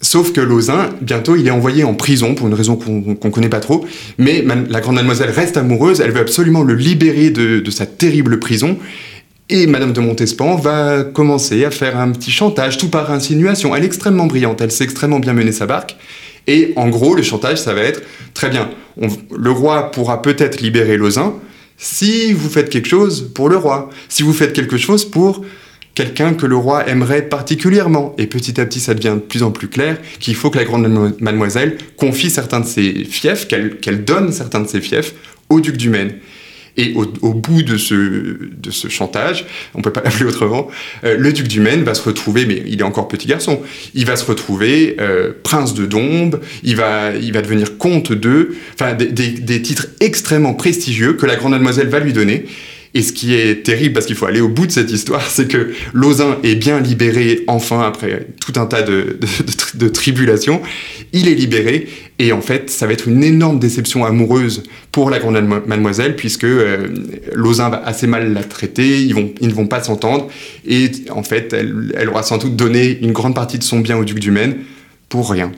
Sauf 0.02 0.32
que 0.32 0.40
Lausanne, 0.40 0.94
bientôt, 1.02 1.36
il 1.36 1.46
est 1.46 1.50
envoyé 1.50 1.84
en 1.84 1.92
prison 1.92 2.34
pour 2.34 2.46
une 2.46 2.54
raison 2.54 2.76
qu'on 2.76 3.18
ne 3.22 3.30
connaît 3.30 3.50
pas 3.50 3.60
trop. 3.60 3.84
Mais 4.16 4.42
la 4.70 4.80
grande 4.80 4.94
mademoiselle 4.94 5.28
reste 5.28 5.58
amoureuse, 5.58 6.00
elle 6.00 6.12
veut 6.12 6.20
absolument 6.20 6.62
le 6.62 6.74
libérer 6.74 7.28
de, 7.28 7.60
de 7.60 7.70
sa 7.70 7.84
terrible 7.84 8.38
prison. 8.38 8.78
Et 9.52 9.66
Madame 9.66 9.92
de 9.92 10.00
Montespan 10.00 10.54
va 10.54 11.02
commencer 11.02 11.64
à 11.64 11.72
faire 11.72 11.98
un 11.98 12.12
petit 12.12 12.30
chantage, 12.30 12.78
tout 12.78 12.88
par 12.88 13.10
insinuation. 13.10 13.74
Elle 13.74 13.82
est 13.82 13.86
extrêmement 13.86 14.26
brillante, 14.26 14.60
elle 14.60 14.70
sait 14.70 14.84
extrêmement 14.84 15.18
bien 15.18 15.32
mener 15.32 15.50
sa 15.50 15.66
barque. 15.66 15.96
Et 16.46 16.72
en 16.76 16.88
gros, 16.88 17.16
le 17.16 17.22
chantage, 17.22 17.58
ça 17.58 17.74
va 17.74 17.80
être 17.80 18.00
très 18.32 18.48
bien. 18.48 18.70
le 18.96 19.50
roi 19.50 19.90
pourra 19.90 20.22
peut-être 20.22 20.60
libérer 20.60 20.96
Lausanne 20.96 21.32
si 21.76 22.32
vous 22.32 22.48
faites 22.48 22.70
quelque 22.70 22.88
chose 22.88 23.32
pour 23.34 23.48
le 23.48 23.56
roi, 23.56 23.90
si 24.08 24.22
vous 24.22 24.32
faites 24.32 24.52
quelque 24.52 24.76
chose 24.76 25.04
pour 25.04 25.44
quelqu'un 25.96 26.34
que 26.34 26.46
le 26.46 26.54
roi 26.54 26.88
aimerait 26.88 27.22
particulièrement. 27.22 28.14
Et 28.18 28.28
petit 28.28 28.60
à 28.60 28.66
petit, 28.66 28.78
ça 28.78 28.94
devient 28.94 29.16
de 29.16 29.26
plus 29.26 29.42
en 29.42 29.50
plus 29.50 29.66
clair 29.66 29.98
qu'il 30.20 30.36
faut 30.36 30.50
que 30.50 30.58
la 30.58 30.64
grande 30.64 30.86
mademoiselle 31.18 31.76
confie 31.96 32.30
certains 32.30 32.60
de 32.60 32.66
ses 32.66 33.04
fiefs, 33.04 33.48
qu'elle 33.48 34.04
donne 34.04 34.30
certains 34.30 34.60
de 34.60 34.68
ses 34.68 34.80
fiefs 34.80 35.12
au 35.48 35.60
duc 35.60 35.76
du 35.76 35.90
Maine. 35.90 36.12
Et 36.76 36.94
au, 36.94 37.34
bout 37.34 37.62
de 37.62 37.76
ce, 37.76 38.88
chantage, 38.88 39.46
on 39.74 39.82
peut 39.82 39.92
pas 39.92 40.00
l'appeler 40.04 40.24
autrement, 40.24 40.68
euh, 41.04 41.16
le 41.16 41.32
duc 41.32 41.48
du 41.48 41.60
Maine 41.60 41.82
va 41.82 41.94
se 41.94 42.02
retrouver, 42.02 42.46
mais 42.46 42.62
il 42.66 42.80
est 42.80 42.84
encore 42.84 43.08
petit 43.08 43.26
garçon, 43.26 43.60
il 43.94 44.06
va 44.06 44.16
se 44.16 44.24
retrouver 44.24 44.96
euh, 45.00 45.32
prince 45.42 45.74
de 45.74 45.86
Dombes, 45.86 46.40
il 46.62 46.76
va, 46.76 47.12
il 47.14 47.32
devenir 47.32 47.78
comte 47.78 48.12
de, 48.12 48.54
enfin 48.74 48.94
des, 48.94 49.06
des 49.06 49.62
titres 49.62 49.88
extrêmement 50.00 50.54
prestigieux 50.54 51.14
que 51.14 51.26
la 51.26 51.36
grande 51.36 51.52
mademoiselle 51.52 51.88
va 51.88 51.98
lui 52.00 52.12
donner. 52.12 52.46
Et 52.92 53.02
ce 53.02 53.12
qui 53.12 53.34
est 53.34 53.62
terrible, 53.62 53.94
parce 53.94 54.06
qu'il 54.06 54.16
faut 54.16 54.26
aller 54.26 54.40
au 54.40 54.48
bout 54.48 54.66
de 54.66 54.72
cette 54.72 54.90
histoire, 54.90 55.22
c'est 55.30 55.48
que 55.48 55.72
Lausanne 55.92 56.36
est 56.42 56.56
bien 56.56 56.80
libéré, 56.80 57.44
enfin, 57.46 57.82
après 57.82 58.26
tout 58.40 58.52
un 58.56 58.66
tas 58.66 58.82
de, 58.82 59.18
tribulations. 59.88 60.60
Il 61.12 61.28
est 61.28 61.34
libéré, 61.34 61.88
et 62.18 62.32
en 62.32 62.40
fait, 62.40 62.70
ça 62.70 62.86
va 62.86 62.92
être 62.92 63.08
une 63.08 63.22
énorme 63.22 63.58
déception 63.58 64.04
amoureuse 64.04 64.64
pour 64.92 65.10
la 65.10 65.18
grande 65.18 65.40
mademoiselle, 65.66 66.16
puisque 66.16 66.44
euh, 66.44 66.88
va 67.34 67.82
assez 67.84 68.06
mal 68.06 68.32
la 68.32 68.42
traiter, 68.42 69.02
ils, 69.02 69.14
vont, 69.14 69.32
ils 69.40 69.48
ne 69.48 69.54
vont 69.54 69.66
pas 69.66 69.82
s'entendre, 69.82 70.28
et 70.66 70.90
en 71.10 71.22
fait, 71.22 71.52
elle, 71.52 71.92
elle 71.96 72.08
aura 72.08 72.22
sans 72.22 72.38
doute 72.38 72.56
donné 72.56 72.98
une 73.02 73.12
grande 73.12 73.34
partie 73.34 73.58
de 73.58 73.64
son 73.64 73.80
bien 73.80 73.96
au 73.96 74.04
duc 74.04 74.18
du 74.18 74.30
Maine 74.30 74.56
pour 75.08 75.30
rien. 75.30 75.52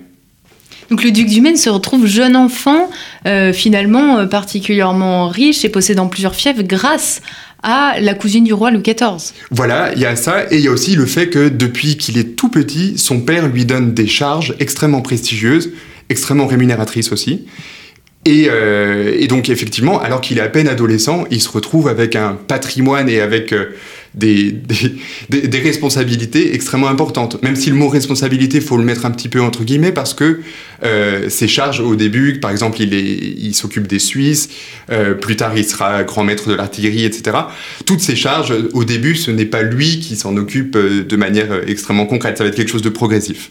Donc 0.92 1.04
le 1.04 1.10
duc 1.10 1.26
du 1.26 1.40
Maine 1.40 1.56
se 1.56 1.70
retrouve 1.70 2.04
jeune 2.04 2.36
enfant, 2.36 2.90
euh, 3.24 3.54
finalement 3.54 4.18
euh, 4.18 4.26
particulièrement 4.26 5.26
riche 5.26 5.64
et 5.64 5.70
possédant 5.70 6.06
plusieurs 6.06 6.34
fiefs 6.34 6.62
grâce 6.62 7.22
à 7.62 7.94
la 7.98 8.12
cousine 8.12 8.44
du 8.44 8.52
roi 8.52 8.70
Louis 8.70 8.82
XIV. 8.82 9.32
Voilà, 9.50 9.94
il 9.94 10.00
y 10.00 10.04
a 10.04 10.16
ça, 10.16 10.52
et 10.52 10.56
il 10.56 10.60
y 10.60 10.68
a 10.68 10.70
aussi 10.70 10.94
le 10.94 11.06
fait 11.06 11.30
que 11.30 11.48
depuis 11.48 11.96
qu'il 11.96 12.18
est 12.18 12.36
tout 12.36 12.50
petit, 12.50 12.98
son 12.98 13.22
père 13.22 13.48
lui 13.48 13.64
donne 13.64 13.94
des 13.94 14.06
charges 14.06 14.54
extrêmement 14.60 15.00
prestigieuses, 15.00 15.70
extrêmement 16.10 16.46
rémunératrices 16.46 17.10
aussi. 17.10 17.46
Et, 18.24 18.46
euh, 18.48 19.26
donc 19.26 19.48
effectivement, 19.48 20.00
alors 20.00 20.20
qu'il 20.20 20.38
est 20.38 20.42
à 20.42 20.48
peine 20.48 20.68
adolescent, 20.68 21.24
il 21.30 21.40
se 21.40 21.48
retrouve 21.48 21.88
avec 21.88 22.16
un 22.16 22.34
patrimoine 22.34 23.08
et 23.08 23.20
avec 23.20 23.52
des, 24.14 24.54
des, 25.30 25.58
responsabilités 25.58 26.54
extrêmement 26.54 26.88
importantes. 26.88 27.42
Même 27.42 27.56
si 27.56 27.70
le 27.70 27.76
mot 27.76 27.88
responsabilité, 27.88 28.60
faut 28.60 28.76
le 28.76 28.84
mettre 28.84 29.06
un 29.06 29.10
petit 29.10 29.28
peu 29.28 29.40
entre 29.40 29.64
guillemets, 29.64 29.92
parce 29.92 30.12
que 30.12 30.40
euh, 30.84 31.28
ses 31.28 31.48
charges 31.48 31.80
au 31.80 31.96
début, 31.96 32.38
par 32.38 32.50
exemple, 32.50 32.80
il, 32.82 32.92
il 32.92 33.54
s'occupe 33.54 33.86
des 33.86 33.98
Suisses, 33.98 34.50
euh, 34.90 35.14
plus 35.14 35.36
tard 35.36 35.56
il 35.56 35.64
sera 35.64 36.04
grand 36.04 36.24
maître 36.24 36.48
de 36.48 36.54
l'artillerie, 36.54 37.04
etc. 37.04 37.36
Toutes 37.86 38.00
ces 38.00 38.16
charges, 38.16 38.54
au 38.74 38.84
début, 38.84 39.14
ce 39.14 39.30
n'est 39.30 39.46
pas 39.46 39.62
lui 39.62 40.00
qui 40.00 40.16
s'en 40.16 40.36
occupe 40.36 40.76
euh, 40.76 41.04
de 41.04 41.16
manière 41.16 41.62
extrêmement 41.66 42.06
concrète, 42.06 42.36
ça 42.36 42.44
va 42.44 42.50
être 42.50 42.56
quelque 42.56 42.70
chose 42.70 42.82
de 42.82 42.90
progressif. 42.90 43.50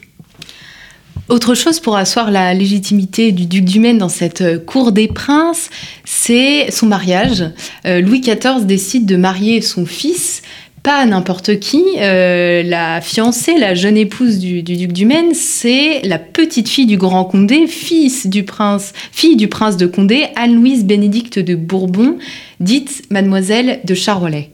Autre 1.29 1.55
chose 1.55 1.79
pour 1.79 1.95
asseoir 1.95 2.29
la 2.29 2.53
légitimité 2.53 3.31
du 3.31 3.45
duc 3.45 3.63
du 3.63 3.79
Maine 3.79 3.97
dans 3.97 4.09
cette 4.09 4.65
cour 4.65 4.91
des 4.91 5.07
princes, 5.07 5.69
c'est 6.03 6.69
son 6.71 6.87
mariage. 6.87 7.45
Louis 7.85 8.19
XIV 8.19 8.65
décide 8.65 9.05
de 9.05 9.15
marier 9.15 9.61
son 9.61 9.85
fils 9.85 10.41
pas 10.83 11.05
n'importe 11.05 11.59
qui. 11.59 11.83
Euh, 11.99 12.63
la 12.63 13.01
fiancée, 13.01 13.57
la 13.57 13.75
jeune 13.75 13.97
épouse 13.97 14.39
du, 14.39 14.63
duc 14.63 14.91
du 14.91 15.05
Maine, 15.05 15.33
c'est 15.33 16.01
la 16.03 16.19
petite 16.19 16.69
fille 16.69 16.85
du 16.85 16.97
grand 16.97 17.25
Condé, 17.25 17.67
fils 17.67 18.27
du 18.27 18.43
prince, 18.43 18.93
fille 19.11 19.35
du 19.35 19.47
prince 19.47 19.77
de 19.77 19.85
Condé, 19.85 20.27
Anne-Louise 20.35 20.85
Bénédicte 20.85 21.39
de 21.39 21.55
Bourbon, 21.55 22.17
dite 22.59 23.03
mademoiselle 23.09 23.79
de 23.83 23.93
Charolais. 23.93 24.49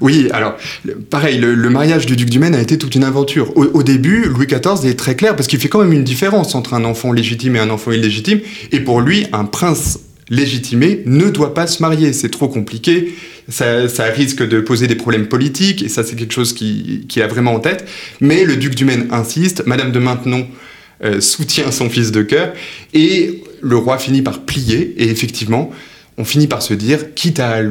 Oui, 0.00 0.28
alors 0.32 0.56
pareil, 1.10 1.38
le, 1.38 1.70
mariage 1.70 2.06
du 2.06 2.16
duc 2.16 2.30
du 2.30 2.38
Maine 2.38 2.54
a 2.54 2.60
été 2.60 2.78
toute 2.78 2.94
une 2.94 3.04
aventure. 3.04 3.56
Au, 3.56 3.82
début, 3.82 4.24
Louis 4.24 4.46
XIV 4.46 4.88
est 4.88 4.98
très 4.98 5.14
clair 5.14 5.36
parce 5.36 5.46
qu'il 5.46 5.60
fait 5.60 5.68
quand 5.68 5.80
même 5.80 5.92
une 5.92 6.04
différence 6.04 6.54
entre 6.54 6.74
un 6.74 6.84
enfant 6.84 7.12
légitime 7.12 7.56
et 7.56 7.58
un 7.58 7.70
enfant 7.70 7.92
illégitime. 7.92 8.40
Et 8.72 8.80
pour 8.80 9.00
lui, 9.00 9.26
un 9.32 9.44
prince 9.44 10.00
légitimé 10.30 11.02
ne 11.06 11.28
doit 11.28 11.54
pas 11.54 11.66
se 11.66 11.82
marier. 11.82 12.12
C'est 12.12 12.30
trop 12.30 12.48
compliqué, 12.48 13.14
ça, 13.48 14.04
risque 14.14 14.46
de 14.46 14.60
poser 14.60 14.86
des 14.86 14.94
problèmes 14.94 15.26
politiques, 15.26 15.82
et 15.82 15.88
ça 15.88 16.04
c'est 16.04 16.16
quelque 16.16 16.32
chose 16.32 16.52
qu'il 16.52 17.06
qui 17.06 17.20
a 17.20 17.26
vraiment 17.26 17.54
en 17.54 17.60
tête. 17.60 17.86
Mais 18.20 18.44
le 18.44 18.56
duc 18.56 18.74
du 18.74 18.84
Maine 18.84 19.08
insiste, 19.10 19.64
Madame 19.66 19.92
de 19.92 19.98
Maintenon 19.98 20.46
euh, 21.04 21.20
soutient 21.20 21.70
son 21.72 21.90
fils 21.90 22.12
de 22.12 22.22
cœur, 22.22 22.52
et 22.94 23.42
le 23.60 23.76
roi 23.76 23.98
finit 23.98 24.22
par 24.22 24.40
plier, 24.40 24.94
et 24.96 25.10
effectivement, 25.10 25.70
on 26.20 26.24
finit 26.24 26.46
par 26.46 26.60
se 26.60 26.74
dire, 26.74 27.14
quitte 27.14 27.40
à, 27.40 27.62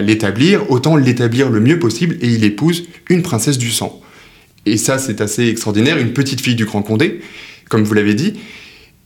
l'établir, 0.00 0.70
autant 0.70 0.96
l'établir 0.96 1.50
le 1.50 1.60
mieux 1.60 1.78
possible, 1.78 2.16
et 2.20 2.26
il 2.26 2.42
épouse 2.42 2.84
une 3.08 3.22
princesse 3.22 3.58
du 3.58 3.70
sang. 3.70 4.00
Et 4.66 4.76
ça, 4.76 4.98
c'est 4.98 5.20
assez 5.20 5.46
extraordinaire, 5.48 5.98
une 5.98 6.12
petite 6.12 6.40
fille 6.40 6.56
du 6.56 6.64
Grand 6.64 6.82
Condé, 6.82 7.20
comme 7.68 7.84
vous 7.84 7.94
l'avez 7.94 8.14
dit, 8.14 8.34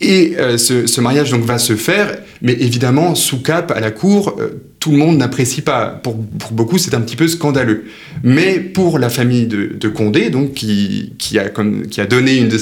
et 0.01 0.35
euh, 0.37 0.57
ce, 0.57 1.01
mariage 1.01 1.31
donc 1.31 1.43
va 1.43 1.57
se 1.59 1.75
faire, 1.75 2.17
mais 2.41 2.53
évidemment 2.53 3.15
sous 3.15 3.41
cap 3.41 3.71
à 3.71 3.79
la 3.79 3.91
cour, 3.91 4.35
euh, 4.39 4.63
tout 4.79 4.91
le 4.91 4.97
monde 4.97 5.17
n'apprécie 5.17 5.61
pas. 5.61 5.87
Pour, 5.87 6.15
beaucoup, 6.15 6.77
c'est 6.77 6.93
un 6.93 7.01
petit 7.01 7.15
peu 7.15 7.27
scandaleux. 7.27 7.85
Mais 8.23 8.59
pour 8.59 8.99
la 8.99 9.09
famille 9.09 9.47
de, 9.47 9.89
Condé, 9.89 10.29
donc 10.29 10.53
qui, 10.53 11.13
a 11.39 12.05
donné 12.05 12.37
une 12.37 12.47
de 12.47 12.57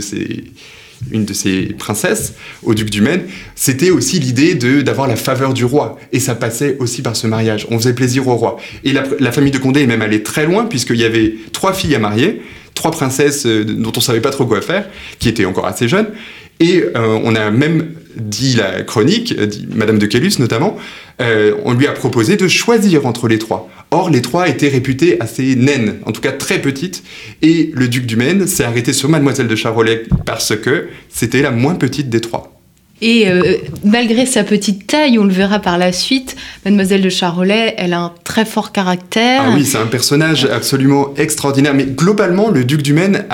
ses, 0.00 0.44
une 1.10 1.24
de 1.24 1.32
ses 1.32 1.66
princesses 1.78 2.34
au 2.62 2.74
duc 2.74 2.90
du 2.90 3.00
Maine, 3.00 3.22
c'était 3.54 3.90
aussi 3.90 4.18
l'idée 4.18 4.54
d'avoir 4.54 5.06
la 5.06 5.16
faveur 5.16 5.54
du 5.54 5.64
roi. 5.64 5.98
Et 6.12 6.20
ça 6.20 6.34
passait 6.34 6.76
aussi 6.80 7.02
par 7.02 7.16
ce 7.16 7.26
mariage. 7.26 7.66
On 7.70 7.78
faisait 7.78 7.94
plaisir 7.94 8.26
au 8.28 8.34
roi. 8.34 8.58
Et 8.84 8.92
la, 8.92 9.32
famille 9.32 9.52
de 9.52 9.58
Condé 9.58 9.82
est 9.82 9.86
même 9.86 10.02
allée 10.02 10.22
très 10.22 10.46
loin, 10.46 10.64
puisqu'il 10.64 10.96
y 10.96 11.04
avait 11.04 11.34
trois 11.52 11.72
filles 11.72 11.94
à 11.94 11.98
marier, 11.98 12.42
trois 12.74 12.90
princesses 12.90 13.46
euh, 13.46 13.64
dont 13.64 13.92
on 13.96 14.00
savait 14.00 14.20
pas 14.20 14.30
trop 14.30 14.46
quoi 14.46 14.60
faire, 14.60 14.88
qui 15.18 15.28
étaient 15.28 15.44
encore 15.44 15.66
assez 15.66 15.88
jeunes. 15.88 16.08
Et 16.60 16.82
euh, 16.82 17.20
on 17.22 17.34
a 17.34 17.50
même 17.50 17.94
dit 18.16 18.54
la 18.56 18.82
chronique, 18.82 19.38
dit 19.40 19.68
Madame 19.72 19.98
de 19.98 20.06
Calus 20.06 20.38
notamment, 20.40 20.76
euh, 21.20 21.54
on 21.64 21.72
lui 21.72 21.86
a 21.86 21.92
proposé 21.92 22.36
de 22.36 22.48
choisir 22.48 23.06
entre 23.06 23.28
les 23.28 23.38
trois. 23.38 23.68
Or, 23.90 24.10
les 24.10 24.20
trois 24.20 24.48
étaient 24.48 24.68
réputées 24.68 25.18
assez 25.20 25.56
naines, 25.56 25.96
en 26.04 26.12
tout 26.12 26.20
cas 26.20 26.32
très 26.32 26.60
petites, 26.60 27.02
et 27.40 27.70
le 27.74 27.88
duc 27.88 28.04
du 28.04 28.16
Maine 28.16 28.46
s'est 28.46 28.64
arrêté 28.64 28.92
sur 28.92 29.08
Mademoiselle 29.08 29.48
de 29.48 29.56
Charolais 29.56 30.02
parce 30.26 30.54
que 30.56 30.88
c'était 31.08 31.40
la 31.40 31.50
moins 31.50 31.74
petite 31.74 32.10
des 32.10 32.20
trois. 32.20 32.58
Et 33.00 33.28
euh, 33.28 33.56
malgré 33.84 34.26
sa 34.26 34.42
petite 34.42 34.88
taille, 34.88 35.18
on 35.18 35.24
le 35.24 35.32
verra 35.32 35.60
par 35.60 35.78
la 35.78 35.92
suite, 35.92 36.36
Mademoiselle 36.64 37.00
de 37.00 37.08
Charolais, 37.08 37.74
elle 37.78 37.92
a 37.92 38.00
un 38.00 38.12
très 38.24 38.44
fort 38.44 38.72
caractère. 38.72 39.42
Ah 39.46 39.52
oui, 39.54 39.64
c'est 39.64 39.78
un 39.78 39.86
personnage 39.86 40.44
absolument 40.44 41.14
extraordinaire. 41.16 41.74
Mais 41.74 41.84
globalement, 41.84 42.50
le 42.50 42.64
duc 42.64 42.82
du 42.82 42.92
Maine 42.92 43.24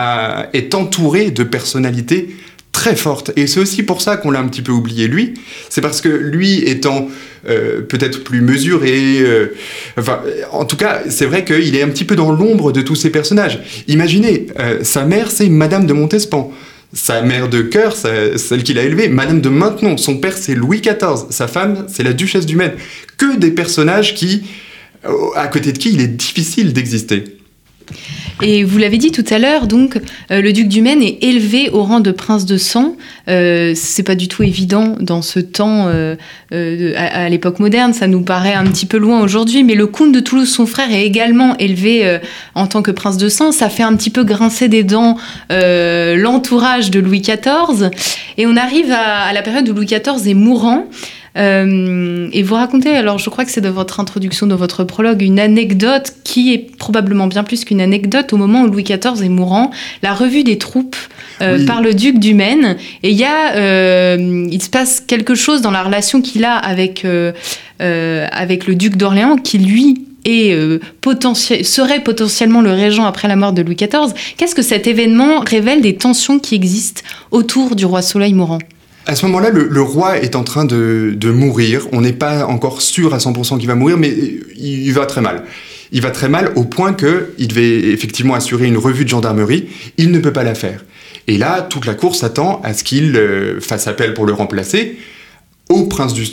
est 0.52 0.74
entouré 0.74 1.30
de 1.30 1.44
personnalités 1.44 2.36
très 2.74 2.96
forte. 2.96 3.30
Et 3.36 3.46
c'est 3.46 3.60
aussi 3.60 3.82
pour 3.82 4.02
ça 4.02 4.18
qu'on 4.18 4.30
l'a 4.30 4.40
un 4.40 4.48
petit 4.48 4.60
peu 4.60 4.72
oublié 4.72 5.08
lui. 5.08 5.32
C'est 5.70 5.80
parce 5.80 6.02
que 6.02 6.08
lui 6.08 6.58
étant 6.68 7.08
euh, 7.48 7.80
peut-être 7.80 8.22
plus 8.22 8.42
mesuré, 8.42 9.20
euh, 9.20 9.54
enfin, 9.96 10.20
en 10.52 10.66
tout 10.66 10.76
cas, 10.76 11.02
c'est 11.08 11.24
vrai 11.24 11.44
qu'il 11.44 11.74
est 11.76 11.82
un 11.82 11.88
petit 11.88 12.04
peu 12.04 12.16
dans 12.16 12.32
l'ombre 12.32 12.72
de 12.72 12.82
tous 12.82 12.96
ces 12.96 13.10
personnages. 13.10 13.60
Imaginez, 13.88 14.48
euh, 14.58 14.80
sa 14.82 15.06
mère, 15.06 15.30
c'est 15.30 15.48
Madame 15.48 15.86
de 15.86 15.94
Montespan. 15.94 16.52
Sa 16.92 17.22
mère 17.22 17.48
de 17.48 17.62
cœur, 17.62 17.96
celle 17.96 18.62
qu'il 18.62 18.78
a 18.78 18.82
élevée, 18.82 19.08
Madame 19.08 19.40
de 19.40 19.48
Maintenon. 19.48 19.96
Son 19.96 20.18
père, 20.18 20.36
c'est 20.36 20.54
Louis 20.54 20.80
XIV. 20.80 21.26
Sa 21.30 21.48
femme, 21.48 21.86
c'est 21.88 22.04
la 22.04 22.12
Duchesse 22.12 22.46
du 22.46 22.54
Maine. 22.54 22.74
Que 23.16 23.36
des 23.36 23.50
personnages 23.50 24.14
qui, 24.14 24.44
à 25.34 25.48
côté 25.48 25.72
de 25.72 25.78
qui 25.78 25.92
il 25.92 26.00
est 26.00 26.06
difficile 26.06 26.72
d'exister. 26.72 27.24
Et 28.42 28.64
vous 28.64 28.78
l'avez 28.78 28.98
dit 28.98 29.12
tout 29.12 29.24
à 29.30 29.38
l'heure, 29.38 29.66
donc 29.66 30.00
euh, 30.30 30.40
le 30.40 30.52
duc 30.52 30.68
du 30.68 30.82
Maine 30.82 31.02
est 31.02 31.22
élevé 31.22 31.70
au 31.70 31.82
rang 31.82 32.00
de 32.00 32.10
prince 32.10 32.44
de 32.46 32.56
sang. 32.56 32.96
Euh, 33.28 33.72
c'est 33.74 34.02
pas 34.02 34.14
du 34.14 34.28
tout 34.28 34.42
évident 34.42 34.96
dans 35.00 35.22
ce 35.22 35.40
temps, 35.40 35.86
euh, 35.86 36.16
euh, 36.52 36.92
à, 36.96 37.28
l'époque 37.28 37.58
moderne. 37.58 37.92
Ça 37.92 38.06
nous 38.06 38.22
paraît 38.22 38.54
un 38.54 38.64
petit 38.64 38.86
peu 38.86 38.98
loin 38.98 39.22
aujourd'hui, 39.22 39.64
mais 39.64 39.74
le 39.74 39.86
comte 39.86 40.12
de 40.12 40.20
Toulouse, 40.20 40.50
son 40.50 40.66
frère, 40.66 40.92
est 40.92 41.06
également 41.06 41.56
élevé 41.58 42.18
en 42.54 42.66
tant 42.66 42.82
que 42.82 42.90
prince 42.90 43.16
de 43.16 43.28
sang. 43.28 43.52
Ça 43.52 43.68
fait 43.68 43.82
un 43.82 43.94
petit 43.96 44.10
peu 44.10 44.24
grincer 44.24 44.68
des 44.68 44.82
dents 44.82 45.16
l'entourage 45.50 46.90
de 46.90 47.00
Louis 47.00 47.20
XIV. 47.20 47.90
Et 48.36 48.46
on 48.46 48.56
arrive 48.56 48.90
à, 48.90 49.22
à 49.22 49.32
la 49.32 49.42
période 49.42 49.68
où 49.68 49.74
Louis 49.74 49.86
XIV 49.86 50.28
est 50.28 50.34
mourant. 50.34 50.86
Euh, 51.36 52.28
et 52.32 52.42
vous 52.42 52.54
racontez, 52.54 52.90
alors 52.90 53.18
je 53.18 53.28
crois 53.28 53.44
que 53.44 53.50
c'est 53.50 53.60
de 53.60 53.68
votre 53.68 53.98
introduction, 53.98 54.46
de 54.46 54.54
votre 54.54 54.84
prologue, 54.84 55.22
une 55.22 55.40
anecdote 55.40 56.14
qui 56.22 56.52
est 56.52 56.76
probablement 56.76 57.26
bien 57.26 57.42
plus 57.42 57.64
qu'une 57.64 57.80
anecdote 57.80 58.32
au 58.32 58.36
moment 58.36 58.62
où 58.62 58.66
Louis 58.68 58.84
XIV 58.84 59.22
est 59.22 59.28
mourant, 59.28 59.70
la 60.02 60.14
revue 60.14 60.44
des 60.44 60.58
troupes 60.58 60.96
euh, 61.42 61.66
par 61.66 61.82
le 61.82 61.94
duc 61.94 62.18
du 62.18 62.34
Maine. 62.34 62.76
Et 63.02 63.10
il 63.10 63.16
y 63.16 63.24
a, 63.24 63.56
euh, 63.56 64.46
il 64.50 64.62
se 64.62 64.70
passe 64.70 65.00
quelque 65.00 65.34
chose 65.34 65.60
dans 65.60 65.72
la 65.72 65.82
relation 65.82 66.22
qu'il 66.22 66.44
a 66.44 66.54
avec, 66.54 67.04
avec 67.80 68.66
le 68.66 68.74
duc 68.76 68.96
d'Orléans 68.96 69.36
qui 69.36 69.58
lui 69.58 70.06
et 70.24 70.56
serait 71.04 72.00
potentiellement 72.00 72.62
le 72.62 72.72
régent 72.72 73.04
après 73.04 73.28
la 73.28 73.36
mort 73.36 73.52
de 73.52 73.60
Louis 73.60 73.74
XIV, 73.74 74.14
qu'est-ce 74.36 74.54
que 74.54 74.62
cet 74.62 74.86
événement 74.86 75.40
révèle 75.40 75.82
des 75.82 75.96
tensions 75.96 76.38
qui 76.38 76.54
existent 76.54 77.02
autour 77.30 77.74
du 77.74 77.84
roi 77.84 78.00
Soleil 78.00 78.32
mourant? 78.32 78.60
À 79.06 79.14
ce 79.14 79.26
moment-là, 79.26 79.50
le, 79.50 79.82
roi 79.82 80.18
est 80.18 80.36
en 80.36 80.44
train 80.44 80.64
de, 80.64 81.30
mourir. 81.30 81.86
On 81.92 82.00
n'est 82.00 82.12
pas 82.12 82.46
encore 82.46 82.82
sûr 82.82 83.14
à 83.14 83.18
100% 83.18 83.58
qu'il 83.58 83.68
va 83.68 83.74
mourir, 83.74 83.98
mais 83.98 84.14
il, 84.56 84.92
va 84.92 85.06
très 85.06 85.20
mal. 85.20 85.44
Il 85.92 86.00
va 86.00 86.10
très 86.10 86.28
mal 86.28 86.52
au 86.56 86.64
point 86.64 86.94
qu'il 86.94 87.48
devait 87.48 87.90
effectivement 87.90 88.34
assurer 88.34 88.66
une 88.66 88.78
revue 88.78 89.04
de 89.04 89.10
gendarmerie. 89.10 89.68
Il 89.98 90.10
ne 90.10 90.18
peut 90.18 90.32
pas 90.32 90.44
la 90.44 90.54
faire. 90.54 90.84
Et 91.26 91.38
là, 91.38 91.62
toute 91.62 91.86
la 91.86 91.94
cour 91.94 92.14
s'attend 92.14 92.60
à 92.62 92.74
ce 92.74 92.84
qu'il 92.84 93.16
euh, 93.16 93.60
fasse 93.60 93.86
appel 93.86 94.14
pour 94.14 94.26
le 94.26 94.32
remplacer 94.32 94.96
au 95.68 95.84
prince 95.86 96.12
du, 96.12 96.26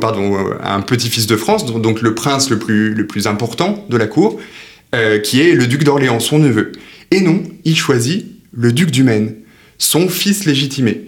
pardon, 0.00 0.36
à 0.62 0.74
un 0.74 0.80
petit-fils 0.82 1.26
de 1.26 1.36
France, 1.36 1.64
donc 1.64 2.02
le 2.02 2.14
prince 2.14 2.50
le 2.50 2.58
plus, 2.58 3.26
important 3.26 3.84
de 3.88 3.96
la 3.96 4.06
cour, 4.06 4.38
euh, 4.94 5.18
qui 5.18 5.40
est 5.40 5.54
le 5.54 5.66
duc 5.66 5.84
d'Orléans, 5.84 6.20
son 6.20 6.38
neveu. 6.38 6.72
Et 7.10 7.20
non, 7.20 7.42
il 7.64 7.76
choisit 7.76 8.26
le 8.52 8.72
duc 8.72 8.90
du 8.90 9.02
Maine, 9.02 9.34
son 9.78 10.08
fils 10.08 10.44
légitimé. 10.44 11.06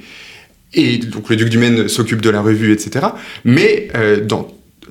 Et 0.77 0.99
donc 0.99 1.29
le 1.29 1.37
duc 1.37 1.49
du 1.49 1.59
Maine 1.59 1.89
s'occupe 1.89 2.21
de 2.21 2.31
la 2.31 2.41
revue, 2.41 2.73
etc. 2.73 3.07
Mais 3.45 3.89
euh, 3.97 4.25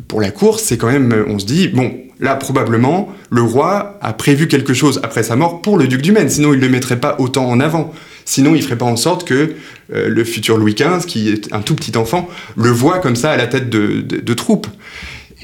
pour 0.07 0.19
la 0.19 0.31
cour, 0.31 0.59
c'est 0.59 0.77
quand 0.77 0.91
même, 0.91 1.25
on 1.27 1.39
se 1.39 1.45
dit, 1.45 1.67
bon, 1.69 1.93
là 2.19 2.35
probablement, 2.35 3.13
le 3.29 3.41
roi 3.41 3.97
a 4.01 4.13
prévu 4.13 4.47
quelque 4.47 4.73
chose 4.73 4.99
après 5.03 5.23
sa 5.23 5.35
mort 5.35 5.61
pour 5.61 5.77
le 5.77 5.87
duc 5.87 6.01
du 6.01 6.11
Maine, 6.11 6.29
sinon 6.29 6.53
il 6.53 6.59
ne 6.59 6.65
le 6.65 6.71
mettrait 6.71 6.99
pas 6.99 7.15
autant 7.19 7.47
en 7.47 7.59
avant. 7.59 7.93
Sinon, 8.27 8.55
il 8.55 8.63
ferait 8.63 8.77
pas 8.77 8.85
en 8.85 8.95
sorte 8.95 9.23
que 9.27 9.53
euh, 9.93 10.09
le 10.09 10.23
futur 10.23 10.57
Louis 10.57 10.73
XV, 10.73 11.05
qui 11.05 11.29
est 11.29 11.53
un 11.53 11.61
tout 11.61 11.75
petit 11.75 11.95
enfant, 11.95 12.27
le 12.57 12.71
voit 12.71 12.97
comme 12.97 13.15
ça 13.15 13.31
à 13.31 13.37
la 13.37 13.45
tête 13.45 13.69
de 13.69 14.33
troupes. 14.33 14.67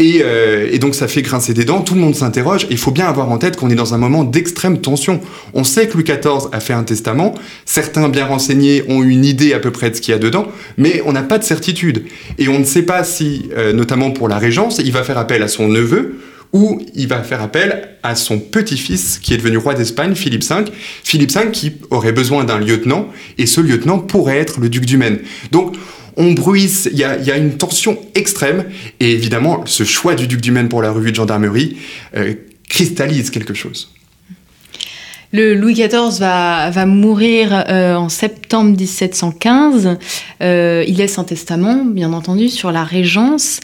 Euh, 0.02 0.70
et, 0.72 0.80
donc 0.80 0.96
ça 0.96 1.08
fait 1.08 1.22
grincer 1.22 1.54
des 1.54 1.66
dents, 1.66 1.82
tout 1.82 1.94
le 1.94 2.02
monde 2.02 2.16
s'interroge, 2.16 2.68
il 2.70 2.78
faut 2.78 2.92
bien 2.92 3.06
avoir 3.06 3.32
en 3.32 3.38
tête 3.38 3.56
qu'on 3.56 3.70
est 3.70 3.76
dans 3.76 3.94
un 3.94 3.98
moment 3.98 4.24
d'extrême 4.24 4.80
tension. 4.80 5.20
On 5.54 5.64
sait 5.64 5.88
que 5.88 5.94
Louis 5.94 6.04
XIV 6.04 6.50
a 6.52 6.60
fait 6.60 6.74
un 6.74 6.84
testament, 6.84 7.36
certains 7.66 8.10
bien 8.10 8.26
renseignés 8.26 8.84
ont 8.90 9.04
une 9.04 9.26
idée 9.26 9.54
à 9.54 9.60
peu 9.60 9.72
près 9.72 9.90
de 9.90 9.96
ce 9.96 10.02
qu'il 10.02 10.12
y 10.14 10.16
a 10.16 10.20
dedans, 10.20 10.48
mais 10.78 11.02
on 11.06 11.12
n'a 11.12 11.24
pas 11.24 11.38
de 11.38 11.44
certitude. 11.44 12.04
Et 12.38 12.48
on 12.48 12.60
ne 12.60 12.64
sait 12.64 12.84
pas 12.84 13.04
si, 13.04 13.50
euh, 13.56 13.74
notamment 13.74 14.12
pour 14.12 14.28
la 14.28 14.38
régence, 14.38 14.80
il 14.84 14.92
va 14.92 15.04
faire 15.04 15.18
appel 15.18 15.44
à 15.44 15.48
son 15.48 15.68
neveu, 15.68 16.20
ou 16.54 16.82
il 16.96 17.08
va 17.08 17.24
faire 17.24 17.42
appel 17.42 17.90
à 18.04 18.16
son 18.16 18.38
petit-fils 18.40 19.20
qui 19.20 19.34
est 19.34 19.38
devenu 19.38 19.58
roi 19.58 19.74
d'Espagne, 19.74 20.16
Philippe 20.16 20.44
V. 20.44 20.66
Philippe 21.04 21.32
V 21.32 21.52
qui 21.52 21.74
aurait 21.92 22.12
besoin 22.12 22.44
d'un 22.44 22.60
lieutenant, 22.60 23.08
et 23.38 23.46
ce 23.46 23.62
lieutenant 23.62 24.00
pourrait 24.00 24.38
être 24.38 24.60
le 24.60 24.68
duc 24.68 24.86
du 24.86 24.98
Maine. 24.98 25.20
Donc 25.52 25.76
on 26.18 26.32
bruisse, 26.32 26.90
il 26.92 26.98
y 26.98 27.04
a, 27.04 27.38
une 27.38 27.58
tension 27.58 27.98
extrême, 28.16 28.66
et 29.00 29.12
évidemment, 29.12 29.66
ce 29.66 29.84
choix 29.84 30.16
du 30.16 30.28
duc 30.28 30.42
du 30.42 30.52
Maine 30.52 30.70
pour 30.70 30.82
la 30.82 30.92
revue 30.92 31.12
de 31.12 31.16
gendarmerie 31.16 31.78
euh, 32.16 32.34
cristallise 32.68 33.30
quelque 33.30 33.54
chose. 33.54 33.90
Le 35.34 35.54
Louis 35.54 35.74
XIV 35.74 36.20
va, 36.20 36.86
mourir 36.86 37.64
euh, 37.70 37.96
en 37.96 38.10
septembre 38.10 38.78
1715. 38.78 39.98
Euh, 40.42 40.84
il 40.86 40.98
laisse 40.98 41.18
un 41.18 41.24
testament, 41.24 41.86
bien 41.86 42.12
entendu, 42.12 42.50
sur 42.50 42.72
la 42.72 42.84
régence. 42.84 43.62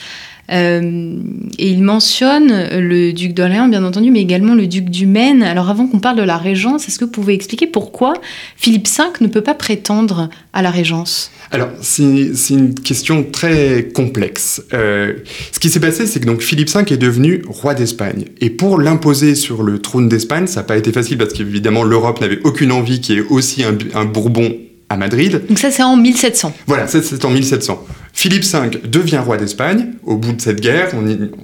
Euh, 0.51 1.19
et 1.57 1.69
il 1.69 1.83
mentionne 1.83 2.69
le 2.71 3.11
duc 3.11 3.33
d'Orléans, 3.33 3.67
bien 3.67 3.83
entendu, 3.83 4.11
mais 4.11 4.21
également 4.21 4.55
le 4.55 4.67
duc 4.67 4.89
du 4.89 5.05
Maine. 5.05 5.43
Alors 5.43 5.69
avant 5.69 5.87
qu'on 5.87 5.99
parle 5.99 6.17
de 6.17 6.23
la 6.23 6.37
régence, 6.37 6.87
est-ce 6.87 6.99
que 6.99 7.05
vous 7.05 7.11
pouvez 7.11 7.33
expliquer 7.33 7.67
pourquoi 7.67 8.13
Philippe 8.55 8.87
V 8.87 9.03
ne 9.21 9.27
peut 9.27 9.41
pas 9.41 9.53
prétendre 9.53 10.29
à 10.53 10.61
la 10.61 10.71
régence? 10.71 11.31
Alors, 11.51 11.69
c'est 11.81 12.03
une 12.49 12.73
question 12.75 13.23
très 13.23 13.89
complexe. 13.93 14.61
Euh, 14.73 15.13
ce 15.51 15.59
qui 15.59 15.69
s'est 15.69 15.79
passé, 15.79 16.05
c'est 16.05 16.19
que 16.19 16.25
donc 16.25 16.41
Philippe 16.41 16.69
V 16.69 16.83
est 16.91 16.97
devenu 16.97 17.41
roi 17.47 17.73
d'Espagne. 17.73 18.25
Et 18.41 18.49
pour 18.49 18.79
l'imposer 18.79 19.33
sur 19.35 19.63
le 19.63 19.79
trône 19.79 20.09
d'Espagne, 20.09 20.47
ça 20.47 20.59
n'a 20.61 20.65
pas 20.65 20.77
été 20.77 20.91
facile 20.91 21.17
parce 21.17 21.33
qu'évidemment, 21.33 21.83
l'Europe 21.83 22.19
n'avait 22.19 22.39
aucune 22.43 22.71
envie 22.71 22.99
qu'il 22.99 23.15
y 23.15 23.19
ait 23.19 23.25
aussi 23.29 23.63
un 23.63 24.05
Bourbon 24.05 24.57
à 24.89 24.97
Madrid. 24.97 25.41
Donc 25.47 25.59
ça, 25.59 25.71
c'est 25.71 25.83
en 25.83 25.97
1700. 25.97 26.53
Voilà, 26.65 26.87
c'est 26.87 27.25
en 27.25 27.29
1700. 27.29 27.85
Philippe 28.13 28.43
V 28.43 28.79
devient 28.85 29.19
roi 29.23 29.37
d'Espagne 29.37 29.91
au 30.03 30.15
bout 30.15 30.33
de 30.33 30.41
cette 30.41 30.61
guerre. 30.61 30.91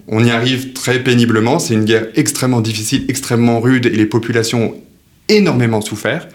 On 0.07 0.23
y, 0.23 0.31
arrive 0.31 0.73
très 0.73 1.03
péniblement. 1.03 1.59
C'est 1.59 1.73
une 1.73 1.85
guerre 1.85 2.07
extrêmement 2.15 2.61
difficile, 2.61 3.05
extrêmement 3.09 3.59
rude, 3.59 3.85
et 3.85 3.91
les 3.91 4.05
populations 4.05 4.71
ont 4.71 4.75
énormément 5.29 5.81
souffert. 5.81 6.27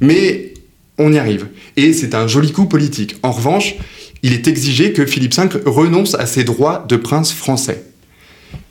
Mais 0.00 0.54
on 0.98 1.12
y 1.12 1.18
arrive. 1.18 1.46
Et 1.76 1.92
c'est 1.92 2.14
un 2.14 2.26
joli 2.26 2.52
coup 2.52 2.66
politique. 2.66 3.16
En 3.22 3.32
revanche, 3.32 3.76
il 4.22 4.32
est 4.32 4.46
exigé 4.46 4.92
que 4.92 5.06
Philippe 5.06 5.34
V 5.34 5.48
renonce 5.64 6.14
à 6.16 6.26
ses 6.26 6.44
droits 6.44 6.84
de 6.88 6.96
prince 6.96 7.32
français. 7.32 7.84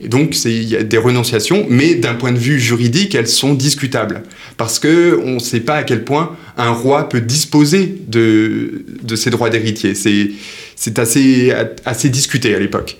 Donc, 0.08 0.44
il 0.44 0.64
y 0.64 0.76
a 0.76 0.82
des 0.82 0.98
renonciations, 0.98 1.66
mais 1.68 1.94
d'un 1.94 2.14
point 2.14 2.32
de 2.32 2.38
vue 2.38 2.58
juridique, 2.58 3.14
elles 3.14 3.28
sont 3.28 3.54
discutables. 3.54 4.22
Parce 4.56 4.78
qu'on 4.78 5.34
ne 5.34 5.38
sait 5.38 5.60
pas 5.60 5.76
à 5.76 5.82
quel 5.84 6.04
point 6.04 6.36
un 6.56 6.70
roi 6.70 7.08
peut 7.08 7.20
disposer 7.20 7.94
de, 8.08 8.84
ses 9.14 9.30
droits 9.30 9.50
d'héritier. 9.50 9.94
C'est 9.94 10.98
assez, 10.98 11.52
assez 11.84 12.08
discuté 12.08 12.54
à 12.54 12.58
l'époque. 12.58 12.96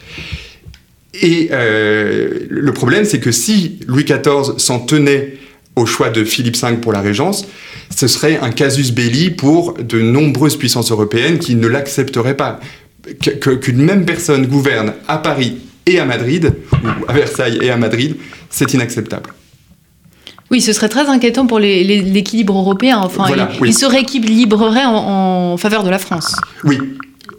Et 1.20 1.48
euh, 1.52 2.46
le 2.48 2.72
problème, 2.72 3.04
c'est 3.04 3.20
que 3.20 3.32
si 3.32 3.80
Louis 3.86 4.04
XIV 4.04 4.58
s'en 4.58 4.80
tenait 4.80 5.34
au 5.76 5.86
choix 5.86 6.10
de 6.10 6.24
Philippe 6.24 6.56
V 6.56 6.76
pour 6.80 6.92
la 6.92 7.00
régence, 7.00 7.46
ce 7.94 8.06
serait 8.06 8.38
un 8.38 8.50
casus 8.50 8.92
belli 8.92 9.30
pour 9.30 9.74
de 9.74 10.00
nombreuses 10.00 10.56
puissances 10.56 10.90
européennes 10.90 11.38
qui 11.38 11.54
ne 11.54 11.66
l'accepteraient 11.66 12.36
pas. 12.36 12.60
Qu'une 13.20 13.82
même 13.82 14.04
personne 14.04 14.46
gouverne 14.46 14.94
à 15.08 15.18
Paris 15.18 15.58
et 15.86 15.98
à 15.98 16.04
Madrid, 16.04 16.54
ou 16.72 16.86
à 17.08 17.12
Versailles 17.12 17.58
et 17.60 17.70
à 17.70 17.76
Madrid, 17.76 18.16
c'est 18.50 18.72
inacceptable. 18.74 19.30
Oui, 20.52 20.60
ce 20.60 20.74
serait 20.74 20.90
très 20.90 21.06
inquiétant 21.06 21.46
pour 21.46 21.58
l'équilibre 21.58 22.58
européen. 22.58 23.00
Enfin, 23.02 23.24
il, 23.64 23.72
se 23.72 23.86
rééquilibrerait 23.86 24.84
en, 24.84 25.56
faveur 25.56 25.82
de 25.82 25.88
la 25.88 25.98
France. 25.98 26.36
Oui, 26.64 26.78